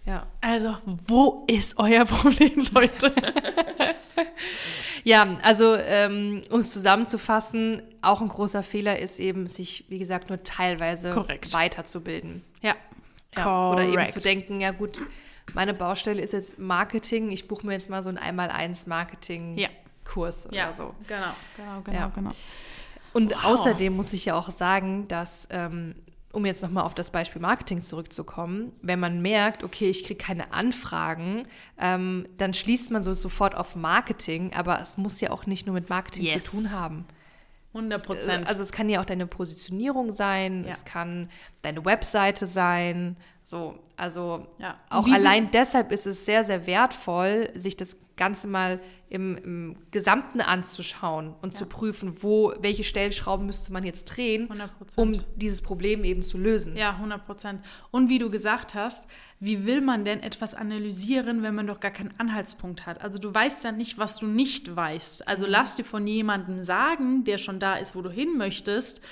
Ja. 0.07 0.27
Also, 0.41 0.77
wo 1.09 1.45
ist 1.49 1.79
euer 1.79 2.05
Problem, 2.05 2.65
Leute? 2.73 3.13
ja, 5.05 5.37
also, 5.43 5.75
ähm, 5.75 6.43
um 6.51 6.61
es 6.61 6.73
zusammenzufassen, 6.73 7.83
auch 8.03 8.21
ein 8.21 8.29
großer 8.29 8.63
Fehler 8.63 9.01
ist 9.01 9.19
eben, 9.19 9.49
sich, 9.49 9.85
wie 9.89 9.99
gesagt, 9.99 10.29
nur 10.29 10.43
teilweise 10.45 11.13
Korrekt. 11.13 11.53
weiterzubilden. 11.53 12.45
Ja. 12.63 12.77
ja. 13.37 13.71
Oder 13.73 13.83
eben 13.83 14.09
zu 14.09 14.21
denken, 14.21 14.61
ja 14.61 14.71
gut, 14.71 15.01
meine 15.55 15.75
Baustelle 15.75 16.23
ist 16.23 16.33
jetzt 16.33 16.59
Marketing, 16.59 17.33
ich 17.33 17.49
buche 17.49 17.67
mir 17.67 17.73
jetzt 17.73 17.91
mal 17.91 18.05
so 18.05 18.09
ein 18.09 18.19
Einmal-Eins 18.19 18.87
Marketing-Kurs 18.87 20.49
ja. 20.53 20.69
oder 20.69 20.75
so. 20.75 20.95
Genau, 21.09 21.27
genau, 21.57 21.81
genau, 21.83 21.99
ja. 21.99 22.13
genau. 22.15 22.31
Und 23.13 23.33
wow. 23.33 23.45
außerdem 23.45 23.97
muss 23.97 24.13
ich 24.13 24.27
ja 24.27 24.37
auch 24.37 24.51
sagen, 24.51 25.09
dass 25.09 25.49
ähm, 25.51 25.97
um 26.37 26.45
jetzt 26.45 26.63
nochmal 26.63 26.85
auf 26.85 26.95
das 26.95 27.11
Beispiel 27.11 27.41
Marketing 27.41 27.81
zurückzukommen, 27.81 28.73
wenn 28.83 29.01
man 29.01 29.23
merkt, 29.23 29.65
okay, 29.65 29.89
ich 29.89 30.05
kriege 30.05 30.23
keine 30.23 30.53
Anfragen, 30.53 31.45
ähm, 31.79 32.29
dann 32.37 32.53
schließt 32.53 32.91
man 32.91 33.03
so 33.03 33.15
sofort 33.15 33.55
auf 33.55 33.75
Marketing, 33.75 34.53
aber 34.53 34.79
es 34.83 34.99
muss 34.99 35.19
ja 35.23 35.31
auch 35.31 35.47
nicht 35.47 35.65
nur 35.65 35.73
mit 35.73 35.89
Marketing 35.89 36.25
yes. 36.25 36.45
zu 36.45 36.59
tun 36.59 36.73
haben. 36.73 37.07
100 37.73 38.05
Prozent. 38.05 38.49
Also 38.49 38.63
es 38.63 38.71
kann 38.71 38.91
ja 38.91 39.01
auch 39.01 39.07
deine 39.07 39.27
Positionierung 39.27 40.13
sein, 40.13 40.65
ja. 40.65 40.71
es 40.71 40.85
kann 40.85 41.31
deine 41.63 41.87
Webseite 41.87 42.47
sein, 42.47 43.17
so, 43.49 43.79
also 43.97 44.45
ja. 44.59 44.77
auch 44.91 45.07
allein 45.07 45.53
deshalb 45.53 45.93
ist 45.93 46.05
es 46.05 46.27
sehr, 46.27 46.43
sehr 46.43 46.67
wertvoll, 46.67 47.49
sich 47.55 47.77
das 47.77 47.97
Ganze 48.17 48.49
mal 48.49 48.81
im, 49.09 49.37
im 49.37 49.77
Gesamten 49.93 50.41
anzuschauen 50.41 51.33
und 51.43 51.53
ja. 51.53 51.61
zu 51.61 51.67
prüfen, 51.67 52.25
wo, 52.25 52.55
welche 52.59 52.83
Stellschrauben 52.83 53.47
müsste 53.47 53.73
man 53.73 53.85
jetzt 53.85 54.07
drehen, 54.07 54.49
100%. 54.49 54.97
um 54.97 55.13
dieses 55.37 55.63
Problem 55.63 56.03
eben 56.03 56.25
zu 56.25 56.39
lösen. 56.39 56.77
Ja, 56.77 56.95
100 56.95 57.25
Prozent. 57.25 57.65
Und 57.93 58.09
wie 58.09 58.19
du 58.19 58.31
gesagt 58.31 58.75
hast, 58.75 59.07
wie 59.39 59.65
will 59.65 59.81
man 59.81 60.05
denn 60.05 60.25
etwas 60.25 60.57
analysieren, 60.57 61.45
wenn 61.45 61.55
man 61.55 61.69
doch 61.69 61.79
gar 61.79 61.93
keinen 61.93 62.19
Anhaltspunkt 62.19 62.85
hat? 62.85 63.05
Also 63.05 63.21
du 63.21 63.33
weißt 63.33 63.63
ja 63.63 63.71
nicht, 63.71 63.97
was 63.97 64.19
du 64.19 64.27
nicht 64.27 64.75
weißt. 64.75 65.29
Also 65.29 65.47
mhm. 65.47 65.53
lass 65.53 65.77
dir 65.77 65.85
von 65.85 66.05
jemandem 66.05 66.63
sagen, 66.63 67.23
der 67.23 67.39
schon 67.39 67.61
da 67.61 67.77
ist, 67.77 67.95
wo 67.95 68.03
du 68.03 68.11
hin 68.11 68.37
möchtest, 68.37 69.03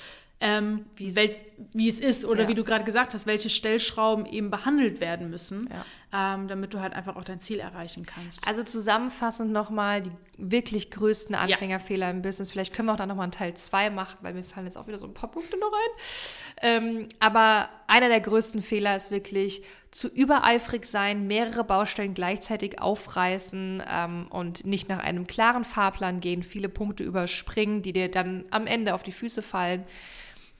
ähm, 0.44 0.84
wie 0.96 1.88
es 1.88 2.00
ist 2.00 2.26
oder 2.26 2.42
ja. 2.42 2.48
wie 2.48 2.54
du 2.54 2.64
gerade 2.64 2.84
gesagt 2.84 3.14
hast, 3.14 3.26
welche 3.26 3.48
Stellschrauben 3.48 4.26
eben 4.26 4.50
behandelt 4.50 5.00
werden 5.00 5.30
müssen, 5.30 5.70
ja. 6.12 6.34
ähm, 6.34 6.48
damit 6.48 6.74
du 6.74 6.80
halt 6.80 6.92
einfach 6.92 7.16
auch 7.16 7.24
dein 7.24 7.40
Ziel 7.40 7.60
erreichen 7.60 8.04
kannst. 8.04 8.46
Also 8.46 8.62
zusammenfassend 8.62 9.52
nochmal 9.52 10.02
die 10.02 10.10
wirklich 10.36 10.90
größten 10.90 11.34
Anfängerfehler 11.34 12.06
ja. 12.06 12.10
im 12.10 12.20
Business. 12.20 12.50
Vielleicht 12.50 12.74
können 12.74 12.88
wir 12.88 12.92
auch 12.92 12.98
da 12.98 13.06
nochmal 13.06 13.24
einen 13.24 13.32
Teil 13.32 13.54
2 13.54 13.88
machen, 13.88 14.18
weil 14.20 14.34
mir 14.34 14.44
fallen 14.44 14.66
jetzt 14.66 14.76
auch 14.76 14.86
wieder 14.86 14.98
so 14.98 15.06
ein 15.06 15.14
paar 15.14 15.30
Punkte 15.30 15.56
noch 15.58 15.72
ein. 15.72 16.82
Ähm, 16.82 17.06
aber 17.20 17.70
einer 17.86 18.08
der 18.08 18.20
größten 18.20 18.60
Fehler 18.60 18.96
ist 18.96 19.12
wirklich 19.12 19.62
zu 19.92 20.08
übereifrig 20.08 20.84
sein, 20.84 21.26
mehrere 21.26 21.64
Baustellen 21.64 22.12
gleichzeitig 22.12 22.82
aufreißen 22.82 23.82
ähm, 23.90 24.26
und 24.28 24.66
nicht 24.66 24.90
nach 24.90 24.98
einem 24.98 25.26
klaren 25.26 25.64
Fahrplan 25.64 26.20
gehen, 26.20 26.42
viele 26.42 26.68
Punkte 26.68 27.02
überspringen, 27.02 27.80
die 27.80 27.94
dir 27.94 28.10
dann 28.10 28.44
am 28.50 28.66
Ende 28.66 28.92
auf 28.92 29.04
die 29.04 29.12
Füße 29.12 29.40
fallen. 29.40 29.84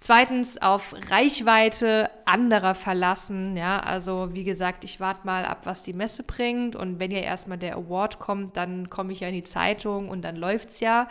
Zweitens 0.07 0.61
auf 0.61 0.95
Reichweite 1.11 2.11
anderer 2.27 2.75
verlassen. 2.75 3.57
Ja, 3.57 3.81
also 3.81 4.35
wie 4.35 4.45
gesagt, 4.45 4.85
ich 4.85 5.01
warte 5.01 5.27
mal 5.27 5.47
ab, 5.47 5.61
was 5.65 5.83
die 5.83 5.95
Messe 5.95 6.25
bringt. 6.25 6.77
Und 6.77 7.01
wenn 7.01 7.11
ja 7.11 7.21
erstmal 7.21 7.57
der 7.57 7.77
Award 7.77 8.19
kommt, 8.19 8.59
dann 8.59 8.91
komme 8.91 9.15
ich 9.15 9.21
ja 9.21 9.29
in 9.29 9.35
die 9.35 9.45
Zeitung 9.45 10.11
und 10.11 10.21
dann 10.21 10.37
läuft's 10.37 10.81
ja. 10.81 11.09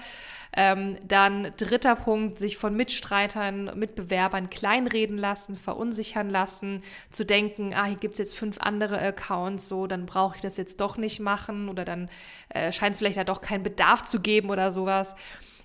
Ähm, 0.55 0.99
dann 1.07 1.53
dritter 1.57 1.95
Punkt, 1.95 2.37
sich 2.37 2.55
von 2.57 2.75
Mitstreitern, 2.75 3.71
Mitbewerbern 3.73 4.51
kleinreden 4.51 5.17
lassen, 5.17 5.55
verunsichern 5.55 6.29
lassen, 6.29 6.83
zu 7.09 7.25
denken, 7.25 7.73
ah, 7.73 7.85
hier 7.85 7.97
gibt's 7.97 8.19
jetzt 8.19 8.37
fünf 8.37 8.59
andere 8.59 8.99
Accounts, 8.99 9.69
so, 9.69 9.87
dann 9.87 10.05
brauche 10.05 10.35
ich 10.35 10.41
das 10.43 10.55
jetzt 10.57 10.79
doch 10.79 10.97
nicht 10.97 11.19
machen 11.19 11.67
oder 11.67 11.83
dann 11.83 12.11
äh, 12.49 12.71
scheint 12.71 12.93
es 12.93 12.99
vielleicht 12.99 13.17
ja 13.17 13.23
doch 13.23 13.41
keinen 13.41 13.63
Bedarf 13.63 14.03
zu 14.03 14.19
geben 14.19 14.51
oder 14.51 14.71
sowas. 14.71 15.15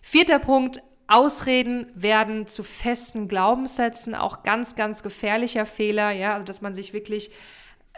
Vierter 0.00 0.38
Punkt, 0.38 0.80
Ausreden 1.08 1.86
werden 1.94 2.46
zu 2.46 2.62
festen 2.62 3.28
Glaubenssätzen, 3.28 4.14
auch 4.14 4.42
ganz, 4.42 4.76
ganz 4.76 5.02
gefährlicher 5.02 5.66
Fehler, 5.66 6.10
ja, 6.10 6.34
also 6.34 6.44
dass 6.44 6.60
man 6.60 6.74
sich 6.74 6.92
wirklich 6.92 7.30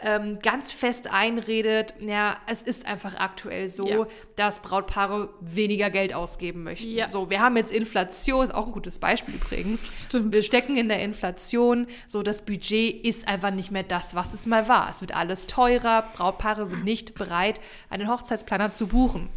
ähm, 0.01 0.39
ganz 0.39 0.71
fest 0.71 1.11
einredet, 1.11 1.93
ja, 1.99 2.35
es 2.47 2.63
ist 2.63 2.87
einfach 2.87 3.15
aktuell 3.15 3.69
so, 3.69 3.87
ja. 3.87 4.07
dass 4.35 4.61
Brautpaare 4.61 5.29
weniger 5.41 5.89
Geld 5.89 6.13
ausgeben 6.13 6.63
möchten. 6.63 6.91
Ja. 6.91 7.11
So, 7.11 7.29
wir 7.29 7.39
haben 7.39 7.55
jetzt 7.57 7.71
Inflation, 7.71 8.45
ist 8.45 8.53
auch 8.53 8.65
ein 8.65 8.71
gutes 8.71 8.97
Beispiel 8.97 9.35
übrigens. 9.35 9.89
Stimmt. 9.99 10.33
Wir 10.33 10.41
stecken 10.41 10.75
in 10.75 10.87
der 10.89 11.01
Inflation, 11.01 11.87
so 12.07 12.23
das 12.23 12.43
Budget 12.45 13.05
ist 13.05 13.27
einfach 13.27 13.51
nicht 13.51 13.71
mehr 13.71 13.83
das, 13.83 14.15
was 14.15 14.33
es 14.33 14.45
mal 14.45 14.67
war. 14.67 14.89
Es 14.89 15.01
wird 15.01 15.15
alles 15.15 15.47
teurer, 15.47 16.03
Brautpaare 16.15 16.65
sind 16.65 16.83
nicht 16.83 17.13
bereit, 17.13 17.61
einen 17.89 18.09
Hochzeitsplaner 18.09 18.71
zu 18.71 18.87
buchen. 18.87 19.29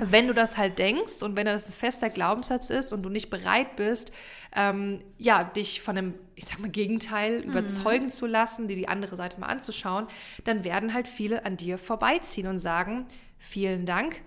Wenn 0.00 0.26
du 0.26 0.34
das 0.34 0.56
halt 0.56 0.78
denkst 0.78 1.22
und 1.22 1.36
wenn 1.36 1.46
das 1.46 1.68
ein 1.68 1.72
fester 1.72 2.10
Glaubenssatz 2.10 2.70
ist 2.70 2.92
und 2.92 3.02
du 3.02 3.08
nicht 3.08 3.30
bereit 3.30 3.76
bist, 3.76 4.12
ähm, 4.56 5.00
ja, 5.18 5.44
dich 5.44 5.80
von 5.80 5.96
einem, 5.96 6.14
ich 6.34 6.46
sag 6.46 6.58
mal, 6.58 6.70
Gegenteil 6.70 7.42
mhm. 7.42 7.50
überzeugen 7.50 8.10
zu 8.10 8.26
lassen, 8.26 8.66
dir 8.68 8.76
die 8.76 8.88
andere 8.88 9.16
Seite 9.16 9.38
mal 9.38 9.46
anzuschauen, 9.46 10.06
dann 10.44 10.64
werden 10.64 10.94
halt 10.94 11.06
viele 11.06 11.44
an 11.44 11.56
dir 11.56 11.78
vorbeiziehen 11.78 12.46
und 12.46 12.58
sagen, 12.58 13.06
vielen 13.38 13.86
Dank, 13.86 14.22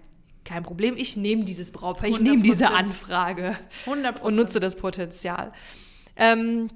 kein 0.45 0.63
Problem, 0.63 0.95
ich 0.97 1.17
nehme 1.17 1.43
dieses 1.43 1.71
Brautpaar, 1.71 2.09
ich 2.09 2.19
nehme 2.19 2.43
diese 2.43 2.71
Anfrage 2.71 3.57
100%. 3.85 4.19
und 4.21 4.35
nutze 4.35 4.59
das 4.59 4.75
Potenzial. 4.75 5.51
Ähm, 6.15 6.69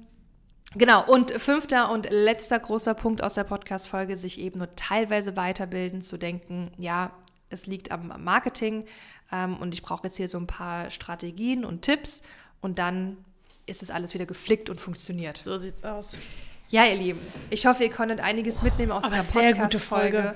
Genau, 0.74 1.02
und 1.06 1.30
fünfter 1.30 1.90
und 1.90 2.10
letzter 2.10 2.58
großer 2.58 2.92
Punkt 2.92 3.22
aus 3.22 3.34
der 3.34 3.44
Podcast-Folge, 3.44 4.18
sich 4.18 4.38
eben 4.38 4.58
nur 4.58 4.76
teilweise 4.76 5.34
weiterbilden, 5.34 6.02
zu 6.02 6.18
denken, 6.18 6.70
ja, 6.76 7.12
es 7.50 7.66
liegt 7.66 7.90
am 7.90 8.12
Marketing 8.22 8.84
ähm, 9.32 9.56
und 9.56 9.74
ich 9.74 9.82
brauche 9.82 10.04
jetzt 10.04 10.16
hier 10.16 10.28
so 10.28 10.38
ein 10.38 10.46
paar 10.46 10.90
Strategien 10.90 11.64
und 11.64 11.82
Tipps 11.82 12.22
und 12.60 12.78
dann 12.78 13.16
ist 13.66 13.82
es 13.82 13.90
alles 13.90 14.14
wieder 14.14 14.26
geflickt 14.26 14.70
und 14.70 14.80
funktioniert. 14.80 15.36
So 15.36 15.56
sieht's 15.56 15.84
aus. 15.84 16.18
Ja, 16.70 16.84
ihr 16.84 16.96
Lieben, 16.96 17.20
ich 17.50 17.66
hoffe, 17.66 17.84
ihr 17.84 17.90
konntet 17.90 18.20
einiges 18.20 18.62
mitnehmen 18.62 18.92
aus 18.92 19.04
Aber 19.04 19.16
dieser 19.16 19.40
sehr 19.40 19.54
gute 19.54 19.78
Folge. 19.78 20.34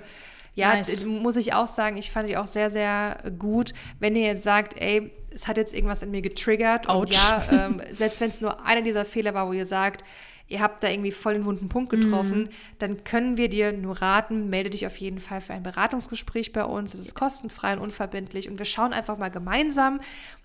Ja, 0.54 0.74
nice. 0.74 1.04
muss 1.04 1.36
ich 1.36 1.54
auch 1.54 1.66
sagen, 1.66 1.96
ich 1.96 2.10
fand 2.10 2.28
die 2.28 2.36
auch 2.36 2.46
sehr, 2.46 2.70
sehr 2.70 3.18
gut. 3.38 3.72
Wenn 4.00 4.14
ihr 4.16 4.26
jetzt 4.26 4.44
sagt, 4.44 4.78
ey, 4.78 5.10
es 5.30 5.48
hat 5.48 5.56
jetzt 5.56 5.74
irgendwas 5.74 6.02
in 6.02 6.10
mir 6.10 6.20
getriggert 6.20 6.88
Ouch. 6.88 7.00
und 7.00 7.14
ja, 7.14 7.44
ähm, 7.50 7.80
selbst 7.92 8.20
wenn 8.20 8.30
es 8.30 8.42
nur 8.42 8.64
einer 8.64 8.82
dieser 8.82 9.06
Fehler 9.06 9.32
war, 9.32 9.48
wo 9.48 9.54
ihr 9.54 9.64
sagt, 9.66 10.04
ihr 10.52 10.60
habt 10.60 10.82
da 10.82 10.88
irgendwie 10.88 11.12
voll 11.12 11.32
den 11.32 11.44
wunden 11.44 11.68
Punkt 11.68 11.90
getroffen, 11.90 12.42
mhm. 12.42 12.48
dann 12.78 13.04
können 13.04 13.36
wir 13.36 13.48
dir 13.48 13.72
nur 13.72 14.00
raten, 14.02 14.50
melde 14.50 14.70
dich 14.70 14.86
auf 14.86 14.98
jeden 14.98 15.18
Fall 15.18 15.40
für 15.40 15.54
ein 15.54 15.62
Beratungsgespräch 15.62 16.52
bei 16.52 16.64
uns. 16.64 16.94
Es 16.94 17.00
ist 17.00 17.14
kostenfrei 17.14 17.72
und 17.72 17.80
unverbindlich 17.80 18.48
und 18.48 18.58
wir 18.58 18.66
schauen 18.66 18.92
einfach 18.92 19.16
mal 19.16 19.30
gemeinsam 19.30 20.00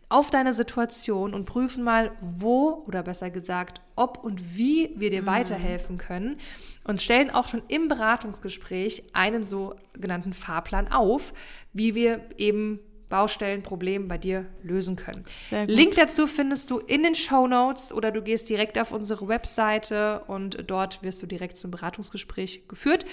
auf 0.09 0.29
deine 0.29 0.53
Situation 0.53 1.33
und 1.33 1.43
prüfen 1.43 1.83
mal, 1.83 2.11
wo 2.21 2.83
oder 2.87 3.03
besser 3.03 3.29
gesagt, 3.29 3.81
ob 3.97 4.23
und 4.23 4.57
wie 4.57 4.91
wir 4.95 5.09
dir 5.09 5.23
mhm. 5.23 5.27
weiterhelfen 5.27 5.97
können 5.97 6.37
und 6.85 7.01
stellen 7.01 7.29
auch 7.29 7.49
schon 7.49 7.61
im 7.67 7.89
Beratungsgespräch 7.89 9.03
einen 9.11 9.43
sogenannten 9.43 10.31
Fahrplan 10.31 10.87
auf, 10.87 11.33
wie 11.73 11.93
wir 11.93 12.21
eben 12.37 12.79
Baustellen, 13.09 13.63
Problem 13.63 14.07
bei 14.07 14.17
dir 14.17 14.45
lösen 14.63 14.95
können. 14.95 15.23
Link 15.67 15.95
dazu 15.95 16.27
findest 16.27 16.69
du 16.71 16.79
in 16.79 17.03
den 17.03 17.15
Show 17.15 17.47
Notes 17.47 17.93
oder 17.93 18.11
du 18.11 18.21
gehst 18.21 18.49
direkt 18.49 18.77
auf 18.77 18.91
unsere 18.91 19.27
Webseite 19.27 20.23
und 20.27 20.69
dort 20.69 21.03
wirst 21.03 21.21
du 21.21 21.25
direkt 21.25 21.57
zum 21.57 21.71
Beratungsgespräch 21.71 22.67
geführt. 22.67 23.05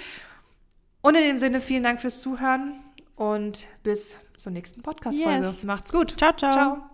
Und 1.01 1.17
in 1.17 1.23
dem 1.23 1.39
Sinne 1.39 1.61
vielen 1.61 1.83
Dank 1.83 2.01
fürs 2.01 2.21
Zuhören 2.21 2.81
und 3.15 3.67
bis 3.83 4.19
zur 4.37 4.53
nächsten 4.53 4.83
Podcast-Folge. 4.83 5.47
Yes. 5.47 5.63
Macht's 5.63 5.93
gut. 5.93 6.15
Ciao, 6.19 6.33
ciao. 6.37 6.53
ciao. 6.53 6.94